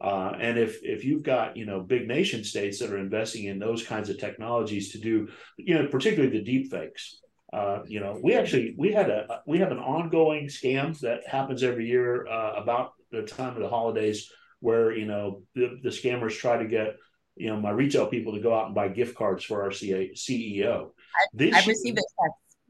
Uh, 0.02 0.36
and 0.40 0.58
if 0.58 0.80
if 0.84 1.06
you've 1.06 1.24
got 1.24 1.56
you 1.56 1.66
know 1.66 1.80
big 1.80 2.08
nation 2.08 2.44
states 2.44 2.80
that 2.80 2.92
are 2.92 2.98
investing 2.98 3.46
in 3.46 3.60
those 3.60 3.86
kinds 3.86 4.10
of 4.10 4.18
technologies 4.18 4.92
to 4.92 4.98
do 4.98 5.30
you 5.58 5.76
know 5.76 5.88
particularly 5.88 6.38
the 6.38 6.44
deep 6.44 6.70
fakes, 6.70 7.22
uh, 7.54 7.80
you 7.86 8.02
know 8.02 8.20
we 8.22 8.36
actually 8.36 8.76
we 8.78 8.92
had 8.92 9.10
a 9.10 9.42
we 9.46 9.60
have 9.60 9.72
an 9.72 9.80
ongoing 9.80 10.48
scam 10.48 11.00
that 11.00 11.26
happens 11.26 11.64
every 11.64 11.88
year 11.88 12.28
uh, 12.28 12.54
about 12.58 12.94
the 13.12 13.22
time 13.22 13.56
of 13.56 13.62
the 13.62 13.70
holidays 13.70 14.30
where 14.60 14.92
you 14.92 15.06
know 15.06 15.42
the, 15.56 15.80
the 15.84 15.90
scammers 15.90 16.38
try 16.38 16.58
to 16.58 16.68
get 16.68 16.96
you 17.36 17.48
know 17.48 17.60
my 17.60 17.72
retail 17.72 18.08
people 18.08 18.34
to 18.34 18.42
go 18.42 18.54
out 18.54 18.68
and 18.68 18.76
buy 18.76 18.88
gift 18.88 19.16
cards 19.16 19.44
for 19.44 19.64
our 19.64 19.70
CEO. 19.70 20.92
This 21.34 21.56
I've 21.56 21.68
received 21.68 21.98
it. 21.98 22.06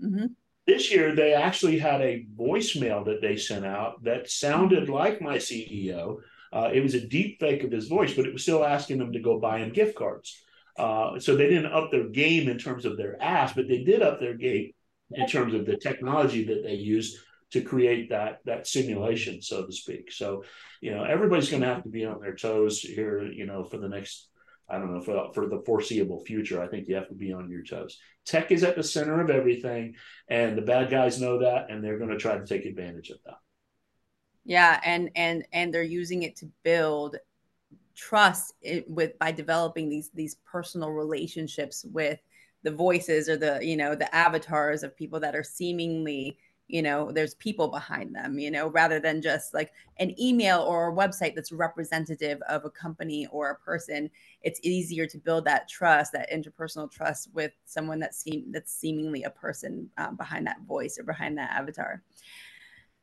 Mm-hmm. 0.04 0.26
This 0.66 0.92
year, 0.92 1.14
they 1.14 1.34
actually 1.34 1.78
had 1.78 2.02
a 2.02 2.26
voicemail 2.38 3.06
that 3.06 3.22
they 3.22 3.36
sent 3.36 3.66
out 3.66 4.04
that 4.04 4.30
sounded 4.30 4.84
mm-hmm. 4.84 4.94
like 4.94 5.22
my 5.22 5.38
CEO. 5.38 6.18
Uh, 6.54 6.70
it 6.72 6.82
was 6.82 6.94
a 6.94 7.06
deep 7.06 7.40
fake 7.40 7.64
of 7.64 7.72
his 7.72 7.88
voice, 7.88 8.14
but 8.14 8.26
it 8.26 8.34
was 8.34 8.44
still 8.44 8.64
asking 8.64 9.00
them 9.00 9.12
to 9.12 9.20
go 9.20 9.40
buy 9.40 9.60
him 9.60 9.74
gift 9.74 9.96
cards. 9.96 10.42
Uh, 10.78 11.20
so 11.20 11.36
they 11.36 11.50
didn't 11.50 11.72
up 11.72 11.92
their 11.92 12.08
game 12.08 12.48
in 12.48 12.58
terms 12.58 12.86
of 12.86 12.98
their 12.98 13.22
ask, 13.22 13.56
but 13.56 13.68
they 13.68 13.84
did 13.84 14.02
up 14.02 14.20
their 14.20 14.36
game 14.36 14.72
in 15.12 15.28
terms 15.28 15.54
of 15.54 15.66
the 15.66 15.78
technology 15.78 16.46
that 16.46 16.64
they 16.64 16.74
used 16.74 17.18
to 17.52 17.62
create 17.62 18.10
that 18.10 18.40
that 18.46 18.66
simulation, 18.66 19.42
so 19.42 19.66
to 19.66 19.72
speak. 19.72 20.12
So, 20.12 20.44
you 20.82 20.92
know, 20.92 21.04
everybody's 21.04 21.50
going 21.50 21.62
to 21.62 21.68
have 21.68 21.84
to 21.84 21.90
be 21.90 22.06
on 22.06 22.20
their 22.20 22.36
toes 22.36 22.80
here, 22.80 23.24
you 23.24 23.46
know, 23.46 23.64
for 23.64 23.78
the 23.78 23.88
next, 23.88 24.28
I 24.70 24.78
don't 24.78 24.94
know, 24.94 25.02
for, 25.02 25.32
for 25.34 25.48
the 25.48 25.62
foreseeable 25.66 26.24
future. 26.24 26.62
I 26.62 26.68
think 26.68 26.88
you 26.88 26.96
have 26.96 27.10
to 27.10 27.16
be 27.16 27.34
on 27.34 27.50
your 27.50 27.64
toes. 27.64 28.00
Tech 28.26 28.52
is 28.52 28.64
at 28.64 28.76
the 28.76 28.84
center 28.84 29.22
of 29.22 29.30
everything, 29.30 29.96
and 30.30 30.58
the 30.58 30.62
bad 30.62 30.90
guys 30.90 31.20
know 31.20 31.40
that, 31.40 31.70
and 31.70 31.84
they're 31.84 31.98
going 31.98 32.10
to 32.10 32.18
try 32.18 32.38
to 32.38 32.46
take 32.46 32.66
advantage 32.66 33.10
of 33.10 33.18
that. 33.26 33.38
Yeah, 34.46 34.80
and 34.84 35.10
and 35.16 35.46
and 35.54 35.74
they're 35.74 35.84
using 35.84 36.24
it 36.24 36.36
to 36.38 36.50
build 36.64 37.18
trust 37.96 38.54
eh, 38.64 38.82
with 38.88 39.18
by 39.20 39.32
developing 39.32 39.90
these 39.90 40.10
these 40.14 40.36
personal 40.46 40.90
relationships 40.92 41.86
with 41.92 42.20
the 42.64 42.72
voices 42.72 43.30
or 43.30 43.38
the 43.38 43.60
you 43.62 43.78
know 43.78 43.96
the 43.96 44.14
avatars 44.16 44.84
of 44.84 44.98
people 44.98 45.20
that 45.20 45.36
are 45.36 45.44
seemingly 45.44 46.38
you 46.68 46.82
know 46.82 47.12
there's 47.12 47.36
people 47.36 47.68
behind 47.68 48.16
them 48.16 48.40
you 48.40 48.50
know 48.50 48.68
rather 48.68 49.00
than 49.00 49.22
just 49.22 49.54
like 49.54 49.72
an 49.98 50.20
email 50.20 50.62
or 50.62 50.90
a 50.90 50.96
website 50.96 51.36
that's 51.36 51.52
representative 51.52 52.42
of 52.50 52.66
a 52.66 52.70
company 52.70 53.28
or 53.32 53.52
a 53.52 53.56
person. 53.56 54.10
It's 54.42 54.60
easier 54.64 55.06
to 55.08 55.18
build 55.18 55.46
that 55.46 55.70
trust 55.70 56.14
that 56.14 56.32
interpersonal 56.32 56.92
trust 56.92 57.30
with 57.34 57.52
someone 57.66 58.00
that 58.00 58.16
seem 58.16 58.52
that's 58.52 58.74
seemingly 58.74 59.24
a 59.24 59.30
person 59.30 59.90
um, 59.98 60.16
behind 60.16 60.48
that 60.48 60.62
voice 60.62 60.98
or 60.98 61.04
behind 61.04 61.38
that 61.38 61.52
avatar. 61.52 62.02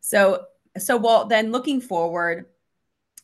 So 0.00 0.44
so 0.78 0.96
well 0.96 1.26
then 1.26 1.52
looking 1.52 1.80
forward 1.80 2.46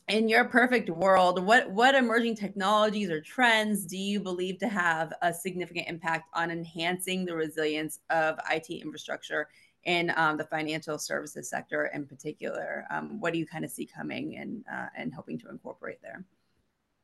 in 0.09 0.29
your 0.29 0.45
perfect 0.45 0.89
world 0.89 1.43
what 1.43 1.69
what 1.71 1.95
emerging 1.95 2.35
technologies 2.35 3.09
or 3.09 3.19
trends 3.21 3.85
do 3.85 3.97
you 3.97 4.19
believe 4.19 4.57
to 4.57 4.67
have 4.67 5.13
a 5.21 5.33
significant 5.33 5.87
impact 5.87 6.29
on 6.33 6.51
enhancing 6.51 7.25
the 7.25 7.35
resilience 7.35 7.99
of 8.09 8.37
it 8.51 8.69
infrastructure 8.69 9.47
in 9.87 10.13
um, 10.15 10.37
the 10.37 10.43
financial 10.43 10.99
services 10.99 11.49
sector 11.49 11.87
in 11.87 12.05
particular. 12.05 12.85
Um, 12.91 13.19
what 13.19 13.33
do 13.33 13.39
you 13.39 13.47
kind 13.47 13.65
of 13.65 13.71
see 13.71 13.87
coming 13.87 14.37
and 14.37 14.63
uh, 14.71 14.87
and 14.95 15.11
hoping 15.13 15.39
to 15.39 15.49
incorporate 15.49 16.01
there? 16.03 16.23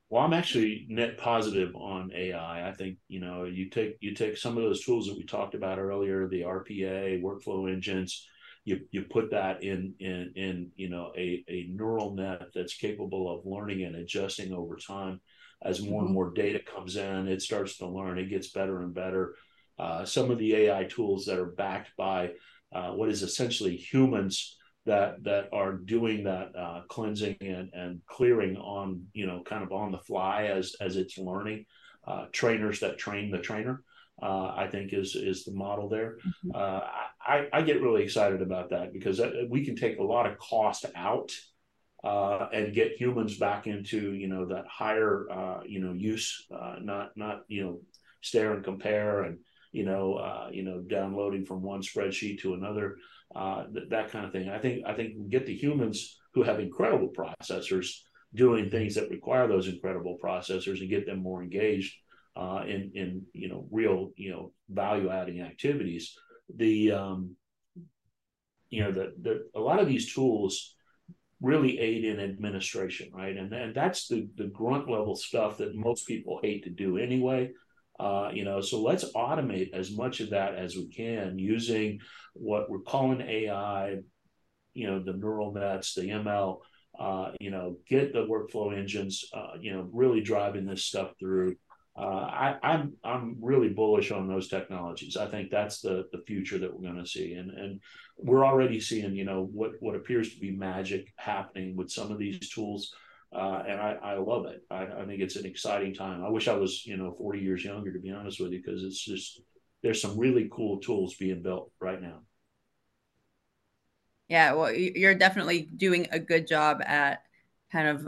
Well 0.10 0.22
i'm 0.22 0.34
actually 0.34 0.86
net 0.90 1.18
positive 1.18 1.76
on 1.76 2.12
ai 2.14 2.70
i. 2.70 2.72
Think 2.74 2.98
you 3.08 3.20
know 3.20 3.46
you 3.46 3.72
take 3.72 3.98
you 4.00 4.14
take 4.14 4.38
some 4.38 4.58
of 4.58 4.64
those 4.64 4.86
tools 4.86 5.08
that 5.08 5.18
we 5.18 5.24
talked 5.24 5.56
about 5.56 5.80
earlier 5.80 6.28
the 6.28 6.42
rpa 6.42 7.20
workflow 7.20 7.72
engines 7.72 8.28
you 8.66 8.82
you 8.92 9.04
put 9.04 9.32
that 9.32 9.64
in 9.64 9.94
in 10.00 10.34
in 10.36 10.72
you 10.76 10.90
know 10.90 11.12
a, 11.18 11.44
a 11.48 11.68
neural 11.70 12.16
net 12.16 12.42
that's 12.54 12.76
capable 12.76 13.34
of 13.34 13.46
learning 13.46 13.84
and 13.84 13.96
adjusting 13.96 14.54
over 14.54 14.76
time. 14.76 15.20
As 15.62 15.82
more 15.82 16.00
mm-hmm. 16.00 16.08
and 16.08 16.14
more 16.14 16.32
data 16.32 16.60
comes 16.60 16.96
in 16.96 17.28
it 17.28 17.42
starts 17.42 17.78
to 17.78 17.88
learn. 17.88 18.18
It 18.18 18.30
gets 18.30 18.50
better 18.50 18.82
and 18.82 18.94
better. 18.94 19.36
Uh, 19.80 20.06
some 20.06 20.30
of 20.32 20.38
the 20.38 20.56
ai 20.56 20.84
tools 20.86 21.26
that 21.26 21.40
are 21.40 21.46
backed 21.46 21.92
by 21.98 22.32
uh, 22.74 22.92
what 22.92 23.10
is 23.10 23.24
essentially 23.24 23.76
humans 23.76 24.58
that 24.86 25.24
that 25.24 25.50
are 25.54 25.74
doing 25.74 26.24
that 26.26 26.56
uh, 26.58 26.82
cleansing 26.90 27.38
and, 27.42 27.70
and 27.74 28.02
clearing 28.08 28.58
on 28.58 29.04
you 29.14 29.26
know 29.26 29.42
kind 29.44 29.64
of 29.64 29.72
on 29.72 29.92
the 29.92 30.00
fly 30.00 30.46
as 30.46 30.76
as 30.82 30.98
it's 30.98 31.18
learning 31.18 31.66
uh, 32.08 32.26
trainers 32.32 32.80
that 32.80 32.98
train 32.98 33.32
the 33.32 33.40
trainer 33.40 33.84
uh, 34.22 34.54
I 34.56 34.68
think 34.68 34.94
is 34.94 35.16
is 35.16 35.44
the 35.44 35.54
model 35.54 35.90
there. 35.90 36.18
Mm-hmm. 36.18 36.52
Uh, 36.54 36.82
I, 37.26 37.48
I 37.52 37.62
get 37.62 37.82
really 37.82 38.04
excited 38.04 38.42
about 38.42 38.70
that 38.70 38.94
because 38.94 39.22
we 39.50 39.66
can 39.66 39.76
take 39.76 39.98
a 39.98 40.04
lot 40.04 40.30
of 40.30 40.38
cost 40.38 40.86
out 40.96 41.32
uh, 42.04 42.48
and 42.54 42.74
get 42.74 43.00
humans 43.00 43.38
back 43.38 43.66
into 43.66 44.14
you 44.14 44.28
know 44.28 44.46
that 44.46 44.66
higher 44.68 45.28
uh, 45.32 45.60
you 45.66 45.80
know 45.80 45.94
use, 45.94 46.46
uh, 46.54 46.76
not 46.82 47.12
not 47.16 47.44
you 47.48 47.64
know 47.64 47.80
stare 48.22 48.54
and 48.54 48.64
compare 48.64 49.24
and 49.24 49.40
you 49.74 49.84
know 49.84 50.14
uh, 50.14 50.50
you 50.52 50.64
know 50.64 50.80
downloading 50.80 51.46
from 51.46 51.62
one 51.62 51.82
spreadsheet 51.82 52.40
to 52.40 52.54
another 52.54 52.98
th- 53.74 53.90
that 53.90 54.12
kind 54.12 54.26
of 54.26 54.32
thing. 54.32 54.50
I 54.50 54.60
think 54.60 54.86
I 54.86 54.94
think 54.94 55.30
get 55.30 55.46
the 55.46 55.56
humans 55.56 56.20
who 56.34 56.44
have 56.44 56.60
incredible 56.60 57.10
processors 57.10 57.88
doing 58.36 58.70
things 58.70 58.96
that 58.96 59.10
require 59.10 59.48
those 59.48 59.68
incredible 59.68 60.18
processors 60.24 60.80
and 60.80 60.90
get 60.90 61.06
them 61.06 61.22
more 61.22 61.44
engaged 61.44 61.96
uh, 62.36 62.64
in 62.66 62.92
in 62.96 63.24
you 63.34 63.50
know 63.50 63.68
real 63.72 64.12
you 64.16 64.32
know 64.32 64.54
value 64.70 65.10
adding 65.10 65.42
activities. 65.42 66.16
The 66.56 66.92
um, 66.92 67.36
you 68.70 68.84
know 68.84 68.92
the, 68.92 69.14
the 69.22 69.50
a 69.56 69.60
lot 69.60 69.80
of 69.80 69.88
these 69.88 70.14
tools 70.14 70.76
really 71.42 71.78
aid 71.78 72.06
in 72.06 72.20
administration, 72.20 73.10
right? 73.14 73.36
And 73.36 73.54
and 73.54 73.76
that's 73.76 74.08
the 74.08 74.28
the 74.36 74.48
grunt 74.48 74.90
level 74.90 75.16
stuff 75.16 75.58
that 75.58 75.76
most 75.76 76.08
people 76.08 76.40
hate 76.42 76.64
to 76.64 76.70
do 76.70 76.98
anyway. 76.98 77.52
Uh, 78.04 78.30
you 78.34 78.44
know, 78.44 78.60
so 78.60 78.82
let's 78.82 79.06
automate 79.14 79.74
as 79.74 79.96
much 79.96 80.20
of 80.20 80.32
that 80.32 80.56
as 80.56 80.76
we 80.76 80.90
can 80.90 81.40
using 81.40 82.00
what 82.34 82.70
we're 82.70 82.80
calling 82.80 83.22
AI, 83.22 83.96
you 84.74 84.88
know, 84.88 85.02
the 85.02 85.14
neural 85.14 85.54
nets, 85.54 85.94
the 85.94 86.10
ML, 86.10 86.58
uh, 87.00 87.32
you 87.40 87.50
know, 87.50 87.78
get 87.88 88.12
the 88.12 88.28
workflow 88.28 88.78
engines, 88.78 89.24
uh, 89.34 89.54
you 89.58 89.72
know, 89.72 89.88
really 89.94 90.20
driving 90.20 90.66
this 90.66 90.84
stuff 90.84 91.12
through. 91.18 91.56
Uh, 91.96 92.02
I, 92.02 92.56
I'm 92.62 92.94
I'm 93.06 93.38
really 93.40 93.70
bullish 93.70 94.12
on 94.12 94.28
those 94.28 94.50
technologies. 94.50 95.16
I 95.16 95.28
think 95.28 95.50
that's 95.50 95.80
the 95.80 96.04
the 96.12 96.24
future 96.28 96.58
that 96.58 96.74
we're 96.74 96.92
going 96.92 97.02
to 97.02 97.10
see, 97.10 97.36
and 97.36 97.52
and 97.52 97.80
we're 98.18 98.46
already 98.46 98.82
seeing 98.82 99.16
you 99.16 99.24
know 99.24 99.48
what 99.54 99.74
what 99.80 99.96
appears 99.96 100.34
to 100.34 100.42
be 100.42 100.52
magic 100.52 101.08
happening 101.16 101.78
with 101.78 101.90
some 101.90 102.12
of 102.12 102.18
these 102.18 102.50
tools, 102.50 102.94
uh, 103.36 103.64
and 103.68 103.80
I, 103.80 103.98
I 104.04 104.18
love 104.18 104.46
it. 104.46 104.64
I, 104.70 104.84
I 104.86 105.06
think 105.06 105.22
it's 105.22 105.36
an 105.36 105.46
exciting 105.46 105.94
time. 105.94 106.24
I 106.24 106.30
wish 106.30 106.48
I 106.48 106.54
was 106.56 106.86
you 106.86 106.98
know 106.98 107.12
40 107.12 107.40
years 107.40 107.64
younger 107.64 107.92
to 107.92 108.00
be 108.00 108.12
honest 108.12 108.40
with 108.40 108.52
you, 108.52 108.62
because 108.64 108.84
it's 108.84 109.04
just 109.04 109.42
there's 109.82 110.02
some 110.02 110.18
really 110.18 110.50
cool 110.52 110.80
tools 110.80 111.16
being 111.16 111.42
built 111.42 111.72
right 111.80 112.02
now. 112.02 112.22
Yeah, 114.30 114.54
well, 114.54 114.74
you're 114.74 115.16
definitely 115.16 115.64
doing 115.78 116.08
a 116.12 116.20
good 116.20 116.48
job 116.48 116.82
at 116.86 117.24
kind 117.72 117.88
of 117.88 118.08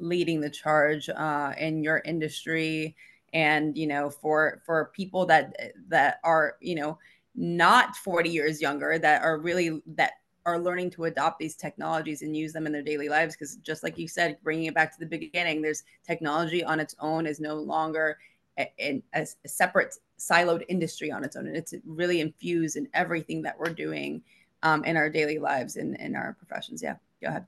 leading 0.00 0.40
the 0.40 0.50
charge 0.50 1.08
uh, 1.08 1.52
in 1.58 1.82
your 1.82 1.98
industry 2.04 2.96
and 3.32 3.76
you 3.76 3.86
know 3.88 4.08
for 4.08 4.62
for 4.64 4.92
people 4.94 5.26
that 5.26 5.54
that 5.88 6.20
are 6.22 6.56
you 6.60 6.74
know 6.76 6.98
not 7.34 7.96
40 7.96 8.30
years 8.30 8.60
younger 8.62 8.98
that 8.98 9.22
are 9.22 9.38
really 9.38 9.82
that 9.86 10.12
are 10.46 10.58
learning 10.58 10.88
to 10.88 11.04
adopt 11.04 11.38
these 11.38 11.56
technologies 11.56 12.22
and 12.22 12.36
use 12.36 12.52
them 12.52 12.66
in 12.66 12.72
their 12.72 12.82
daily 12.82 13.08
lives 13.08 13.34
because 13.34 13.56
just 13.56 13.82
like 13.82 13.98
you 13.98 14.08
said 14.08 14.38
bringing 14.42 14.66
it 14.66 14.74
back 14.74 14.92
to 14.92 15.00
the 15.00 15.06
beginning 15.06 15.60
there's 15.60 15.82
technology 16.06 16.64
on 16.64 16.80
its 16.80 16.94
own 17.00 17.26
is 17.26 17.40
no 17.40 17.56
longer 17.56 18.16
a, 18.58 18.72
a, 18.80 19.02
a 19.14 19.26
separate 19.48 19.94
siloed 20.18 20.64
industry 20.68 21.10
on 21.10 21.24
its 21.24 21.36
own 21.36 21.46
and 21.46 21.56
it's 21.56 21.74
really 21.84 22.20
infused 22.20 22.76
in 22.76 22.88
everything 22.94 23.42
that 23.42 23.58
we're 23.58 23.68
doing 23.68 24.22
um, 24.62 24.82
in 24.84 24.96
our 24.96 25.10
daily 25.10 25.38
lives 25.38 25.76
and 25.76 25.96
in 25.96 26.16
our 26.16 26.34
professions 26.34 26.80
yeah 26.82 26.94
go 27.20 27.28
ahead 27.28 27.44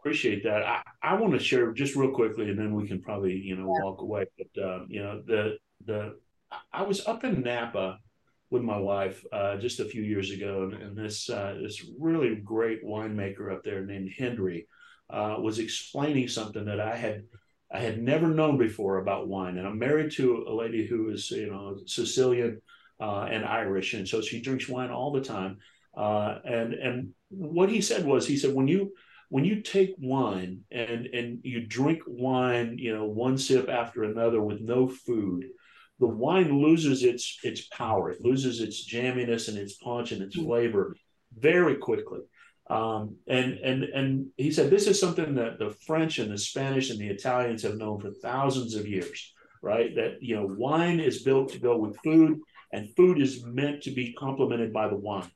appreciate 0.00 0.42
that. 0.42 0.62
I, 0.62 0.82
I 1.02 1.14
want 1.14 1.34
to 1.34 1.38
share 1.38 1.72
just 1.72 1.94
real 1.94 2.10
quickly, 2.10 2.48
and 2.48 2.58
then 2.58 2.74
we 2.74 2.88
can 2.88 3.02
probably 3.02 3.34
you 3.34 3.54
know 3.54 3.64
yeah. 3.76 3.84
walk 3.84 4.00
away. 4.00 4.24
But 4.38 4.62
uh, 4.62 4.80
you 4.88 5.02
know 5.02 5.22
the 5.26 5.58
the 5.84 6.16
I 6.72 6.82
was 6.82 7.06
up 7.06 7.22
in 7.22 7.42
Napa 7.42 7.98
with 8.50 8.62
my 8.62 8.76
wife 8.76 9.24
uh, 9.32 9.56
just 9.56 9.80
a 9.80 9.84
few 9.84 10.02
years 10.02 10.30
ago, 10.30 10.64
and, 10.64 10.82
and 10.82 10.96
this 10.96 11.30
uh, 11.30 11.56
this 11.62 11.86
really 11.98 12.34
great 12.36 12.84
winemaker 12.84 13.52
up 13.52 13.62
there 13.62 13.84
named 13.84 14.10
Hendry 14.16 14.66
uh, 15.08 15.36
was 15.38 15.58
explaining 15.58 16.28
something 16.28 16.64
that 16.64 16.80
I 16.80 16.96
had 16.96 17.24
I 17.72 17.78
had 17.78 18.02
never 18.02 18.28
known 18.28 18.58
before 18.58 18.98
about 18.98 19.28
wine. 19.28 19.56
And 19.56 19.66
I'm 19.66 19.78
married 19.78 20.10
to 20.12 20.44
a 20.48 20.52
lady 20.52 20.86
who 20.86 21.10
is 21.10 21.30
you 21.30 21.50
know 21.50 21.78
Sicilian 21.86 22.60
uh, 23.00 23.28
and 23.30 23.44
Irish, 23.44 23.94
and 23.94 24.06
so 24.06 24.20
she 24.20 24.40
drinks 24.40 24.68
wine 24.68 24.90
all 24.90 25.12
the 25.12 25.22
time. 25.22 25.58
Uh, 25.96 26.38
and 26.44 26.74
and 26.74 27.10
what 27.28 27.70
he 27.70 27.80
said 27.80 28.04
was 28.04 28.26
he 28.26 28.36
said 28.36 28.54
when 28.54 28.68
you 28.68 28.92
when 29.28 29.44
you 29.44 29.62
take 29.62 29.94
wine 29.98 30.62
and 30.72 31.06
and 31.06 31.38
you 31.44 31.64
drink 31.66 32.02
wine, 32.06 32.78
you 32.78 32.92
know, 32.94 33.06
one 33.06 33.38
sip 33.38 33.68
after 33.68 34.02
another 34.02 34.42
with 34.42 34.60
no 34.60 34.88
food, 34.88 35.44
the 36.00 36.06
wine 36.06 36.60
loses 36.60 37.04
its 37.04 37.38
its 37.44 37.66
power. 37.68 38.10
It 38.10 38.24
loses 38.24 38.60
its 38.60 38.88
jamminess 38.90 39.48
and 39.48 39.56
its 39.58 39.74
punch 39.74 40.12
and 40.12 40.22
its 40.22 40.36
mm. 40.36 40.44
flavor 40.44 40.96
very 41.38 41.76
quickly. 41.76 42.20
Um, 42.68 43.16
and 43.28 43.54
and 43.58 43.84
and 43.84 44.26
he 44.36 44.50
said 44.50 44.70
this 44.70 44.86
is 44.86 44.98
something 44.98 45.34
that 45.34 45.58
the 45.58 45.70
French 45.86 46.18
and 46.18 46.32
the 46.32 46.38
Spanish 46.38 46.90
and 46.90 46.98
the 46.98 47.08
Italians 47.08 47.62
have 47.62 47.76
known 47.76 48.00
for 48.00 48.10
thousands 48.10 48.74
of 48.74 48.88
years, 48.88 49.34
right? 49.62 49.94
That 49.94 50.22
you 50.22 50.36
know, 50.36 50.46
wine 50.46 51.00
is 51.00 51.22
built 51.22 51.52
to 51.52 51.58
go 51.58 51.76
with 51.76 52.00
food, 52.02 52.40
and 52.72 52.94
food 52.96 53.20
is 53.20 53.44
meant 53.44 53.82
to 53.82 53.90
be 53.90 54.14
complemented 54.14 54.72
by 54.72 54.88
the 54.88 54.96
wine 54.96 55.30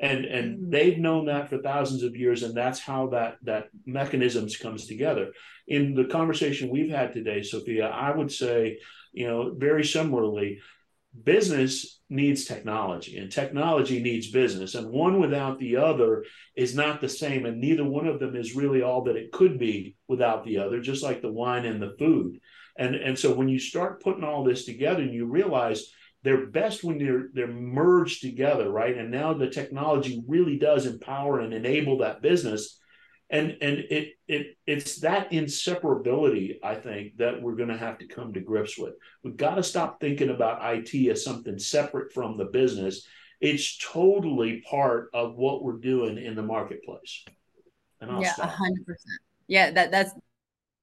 and 0.00 0.24
and 0.24 0.58
mm. 0.58 0.70
they've 0.70 0.98
known 0.98 1.26
that 1.26 1.48
for 1.48 1.58
thousands 1.58 2.02
of 2.02 2.16
years 2.16 2.42
and 2.42 2.54
that's 2.54 2.78
how 2.78 3.08
that 3.08 3.36
that 3.42 3.68
mechanisms 3.86 4.56
comes 4.56 4.86
together 4.86 5.32
in 5.66 5.94
the 5.94 6.04
conversation 6.04 6.70
we've 6.70 6.90
had 6.90 7.12
today 7.12 7.42
sophia 7.42 7.88
i 7.88 8.14
would 8.14 8.30
say 8.30 8.78
you 9.18 9.26
know 9.26 9.54
very 9.56 9.84
similarly 9.84 10.58
business 11.24 12.00
needs 12.10 12.44
technology 12.44 13.16
and 13.18 13.32
technology 13.32 14.00
needs 14.00 14.30
business 14.30 14.74
and 14.74 14.88
one 14.88 15.20
without 15.20 15.58
the 15.58 15.76
other 15.76 16.24
is 16.54 16.74
not 16.74 17.00
the 17.00 17.08
same 17.08 17.44
and 17.46 17.60
neither 17.60 17.84
one 17.84 18.06
of 18.06 18.20
them 18.20 18.36
is 18.36 18.54
really 18.54 18.82
all 18.82 19.02
that 19.02 19.16
it 19.16 19.32
could 19.32 19.58
be 19.58 19.96
without 20.06 20.44
the 20.44 20.58
other 20.58 20.80
just 20.80 21.02
like 21.02 21.20
the 21.22 21.32
wine 21.32 21.64
and 21.64 21.82
the 21.82 21.94
food 21.98 22.38
and 22.78 22.94
and 22.94 23.18
so 23.18 23.34
when 23.34 23.48
you 23.48 23.58
start 23.58 24.02
putting 24.02 24.24
all 24.24 24.44
this 24.44 24.64
together 24.64 25.02
and 25.02 25.14
you 25.14 25.26
realize 25.26 25.92
they're 26.22 26.46
best 26.46 26.82
when 26.82 26.98
they're 26.98 27.28
they're 27.32 27.46
merged 27.46 28.20
together, 28.20 28.70
right? 28.70 28.96
And 28.96 29.10
now 29.10 29.34
the 29.34 29.50
technology 29.50 30.22
really 30.26 30.58
does 30.58 30.86
empower 30.86 31.40
and 31.40 31.52
enable 31.52 31.98
that 31.98 32.22
business. 32.22 32.78
And 33.30 33.58
and 33.60 33.78
it 33.90 34.14
it 34.26 34.56
it's 34.66 35.00
that 35.00 35.30
inseparability, 35.30 36.56
I 36.62 36.74
think, 36.74 37.18
that 37.18 37.42
we're 37.42 37.56
going 37.56 37.68
to 37.68 37.76
have 37.76 37.98
to 37.98 38.06
come 38.06 38.32
to 38.32 38.40
grips 38.40 38.78
with. 38.78 38.94
We've 39.22 39.36
got 39.36 39.56
to 39.56 39.62
stop 39.62 40.00
thinking 40.00 40.30
about 40.30 40.60
IT 40.62 41.10
as 41.10 41.24
something 41.24 41.58
separate 41.58 42.12
from 42.12 42.38
the 42.38 42.46
business. 42.46 43.06
It's 43.40 43.78
totally 43.78 44.62
part 44.62 45.10
of 45.12 45.36
what 45.36 45.62
we're 45.62 45.78
doing 45.78 46.16
in 46.16 46.34
the 46.34 46.42
marketplace. 46.42 47.24
And 48.00 48.10
I'll 48.10 48.22
yeah, 48.22 48.32
stop. 48.32 48.50
hundred 48.50 48.86
percent. 48.86 49.20
Yeah, 49.46 49.70
that 49.72 49.90
that's 49.90 50.12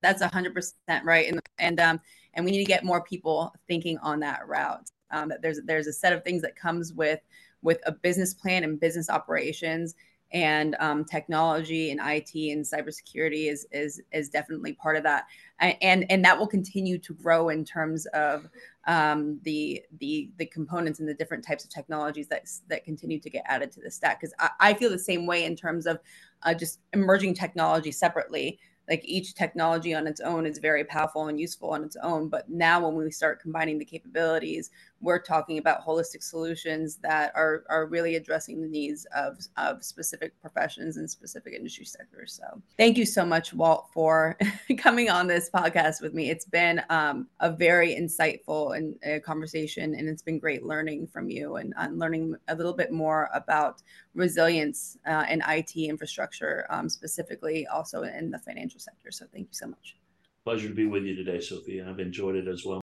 that's 0.04 0.22
hundred 0.22 0.54
percent 0.54 1.04
right. 1.04 1.28
And 1.28 1.42
and 1.58 1.80
um 1.80 2.00
and 2.36 2.46
we 2.46 2.52
need 2.52 2.64
to 2.64 2.66
get 2.66 2.84
more 2.84 3.02
people 3.02 3.56
thinking 3.68 3.98
on 4.00 4.20
that 4.20 4.48
route. 4.48 4.88
Um, 5.10 5.30
that 5.30 5.42
there's 5.42 5.62
there's 5.66 5.88
a 5.88 5.94
set 5.94 6.14
of 6.14 6.24
things 6.24 6.42
that 6.44 6.56
comes 6.56 6.94
with 6.94 7.22
with 7.62 7.80
a 7.88 7.92
business 7.92 8.34
plan 8.34 8.64
and 8.64 8.80
business 8.80 9.10
operations 9.10 9.96
and 10.36 10.76
um, 10.82 11.06
technology 11.06 11.92
and 11.92 12.02
IT 12.04 12.52
and 12.52 12.64
cybersecurity 12.66 13.50
is 13.50 13.66
is 13.72 14.02
is 14.12 14.28
definitely 14.28 14.74
part 14.74 14.98
of 14.98 15.04
that, 15.04 15.28
and 15.60 16.06
and 16.12 16.26
that 16.26 16.38
will 16.38 16.46
continue 16.46 16.98
to 16.98 17.14
grow 17.14 17.48
in 17.48 17.64
terms 17.64 18.06
of 18.08 18.50
um, 18.86 19.40
the 19.44 19.82
the 20.00 20.30
the 20.36 20.46
components 20.46 21.00
and 21.00 21.08
the 21.08 21.14
different 21.14 21.46
types 21.46 21.64
of 21.64 21.70
technologies 21.70 22.28
that 22.28 22.50
that 22.68 22.84
continue 22.84 23.18
to 23.18 23.30
get 23.30 23.46
added 23.48 23.72
to 23.72 23.80
the 23.80 23.90
stack. 23.90 24.20
Because 24.20 24.36
I, 24.38 24.50
I, 24.60 24.74
feel 24.74 24.90
the 24.90 25.00
same 25.00 25.26
way 25.26 25.46
in 25.46 25.56
terms 25.56 25.86
of 25.86 26.00
uh, 26.44 26.54
just 26.54 26.82
emerging 26.92 27.36
technology 27.36 27.94
separately 27.94 28.60
like 28.88 29.02
each 29.04 29.34
technology 29.34 29.96
on 29.96 30.06
its 30.06 30.22
own 30.22 30.46
is 30.46 30.60
very 30.60 30.84
powerful 30.84 31.28
and 31.28 31.40
useful 31.40 31.72
on 31.72 31.84
its 31.84 31.98
own 32.04 32.30
but 32.30 32.48
now 32.50 32.88
when 32.88 32.96
we 32.96 33.10
start 33.10 33.42
combining 33.42 33.80
the 33.80 33.86
capabilities 33.86 34.70
we're 35.06 35.20
talking 35.20 35.60
about 35.60 35.86
holistic 35.86 36.24
solutions 36.24 36.98
that 36.98 37.32
are 37.36 37.64
are 37.70 37.86
really 37.86 38.16
addressing 38.16 38.60
the 38.60 38.68
needs 38.68 39.06
of 39.16 39.38
of 39.56 39.84
specific 39.84 40.40
professions 40.42 40.98
and 40.98 41.10
specific 41.10 41.54
industry 41.54 41.86
sectors. 41.86 42.34
So 42.34 42.62
thank 42.76 42.98
you 42.98 43.06
so 43.06 43.24
much 43.24 43.54
walt 43.54 43.90
for 43.94 44.38
coming 44.78 45.10
on 45.10 45.28
this 45.28 45.50
podcast 45.54 46.02
with 46.02 46.14
me. 46.16 46.32
It's 46.32 46.46
been 46.46 46.82
um, 46.90 47.28
a 47.40 47.52
very 47.52 47.96
insightful 47.96 48.76
and 48.76 48.96
uh, 49.06 49.20
conversation 49.20 49.94
and 49.94 50.10
it's 50.10 50.24
been 50.24 50.40
great 50.40 50.66
learning 50.66 51.08
from 51.08 51.30
you 51.30 51.58
and, 51.58 51.74
and 51.78 52.00
learning 52.00 52.36
a 52.48 52.56
little 52.56 52.74
bit 52.74 52.92
more 52.92 53.30
about 53.34 53.84
resilience 54.16 54.98
uh, 55.06 55.26
in 55.30 55.42
it 55.42 55.76
infrastructure 55.88 56.66
um, 56.70 56.90
specifically 56.90 57.68
also 57.68 58.04
in 58.04 58.32
the 58.32 58.40
financial 58.40 58.80
sector. 58.80 59.12
So 59.12 59.26
thank 59.32 59.48
you 59.48 59.54
so 59.54 59.68
much. 59.68 59.98
Pleasure 60.44 60.68
to 60.68 60.74
be 60.74 60.88
with 60.88 61.04
you 61.04 61.16
today 61.16 61.40
Sophie. 61.40 61.82
i've 61.82 62.00
enjoyed 62.00 62.36
it 62.36 62.48
as 62.48 62.66
well 62.66 62.82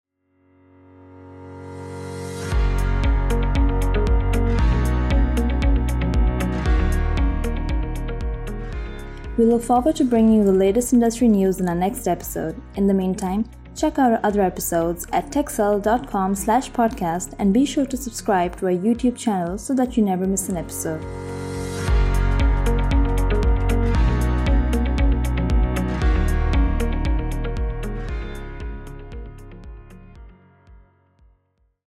We 9.40 9.46
look 9.46 9.64
forward 9.64 9.96
to 9.96 10.04
bringing 10.04 10.40
you 10.40 10.44
the 10.44 10.52
latest 10.52 10.92
industry 10.92 11.30
news 11.30 11.62
in 11.62 11.70
our 11.70 11.74
next 11.74 12.10
episode. 12.10 12.62
In 12.76 12.88
the 12.88 12.94
meantime, 12.94 13.50
check 13.74 13.98
out 13.98 14.12
our 14.12 14.20
other 14.22 14.42
episodes 14.42 15.08
at 15.14 15.32
techcell.com 15.32 16.36
slash 16.36 16.70
podcast 16.72 17.36
and 17.40 17.54
be 17.54 17.66
sure 17.66 17.86
to 17.86 17.96
subscribe 17.96 18.58
to 18.58 18.66
our 18.66 18.74
YouTube 18.74 19.16
channel 19.16 19.58
so 19.58 19.74
that 19.76 19.96
you 19.96 20.04
never 20.04 20.28
miss 20.28 20.50
an 20.50 20.58
episode. 20.58 21.02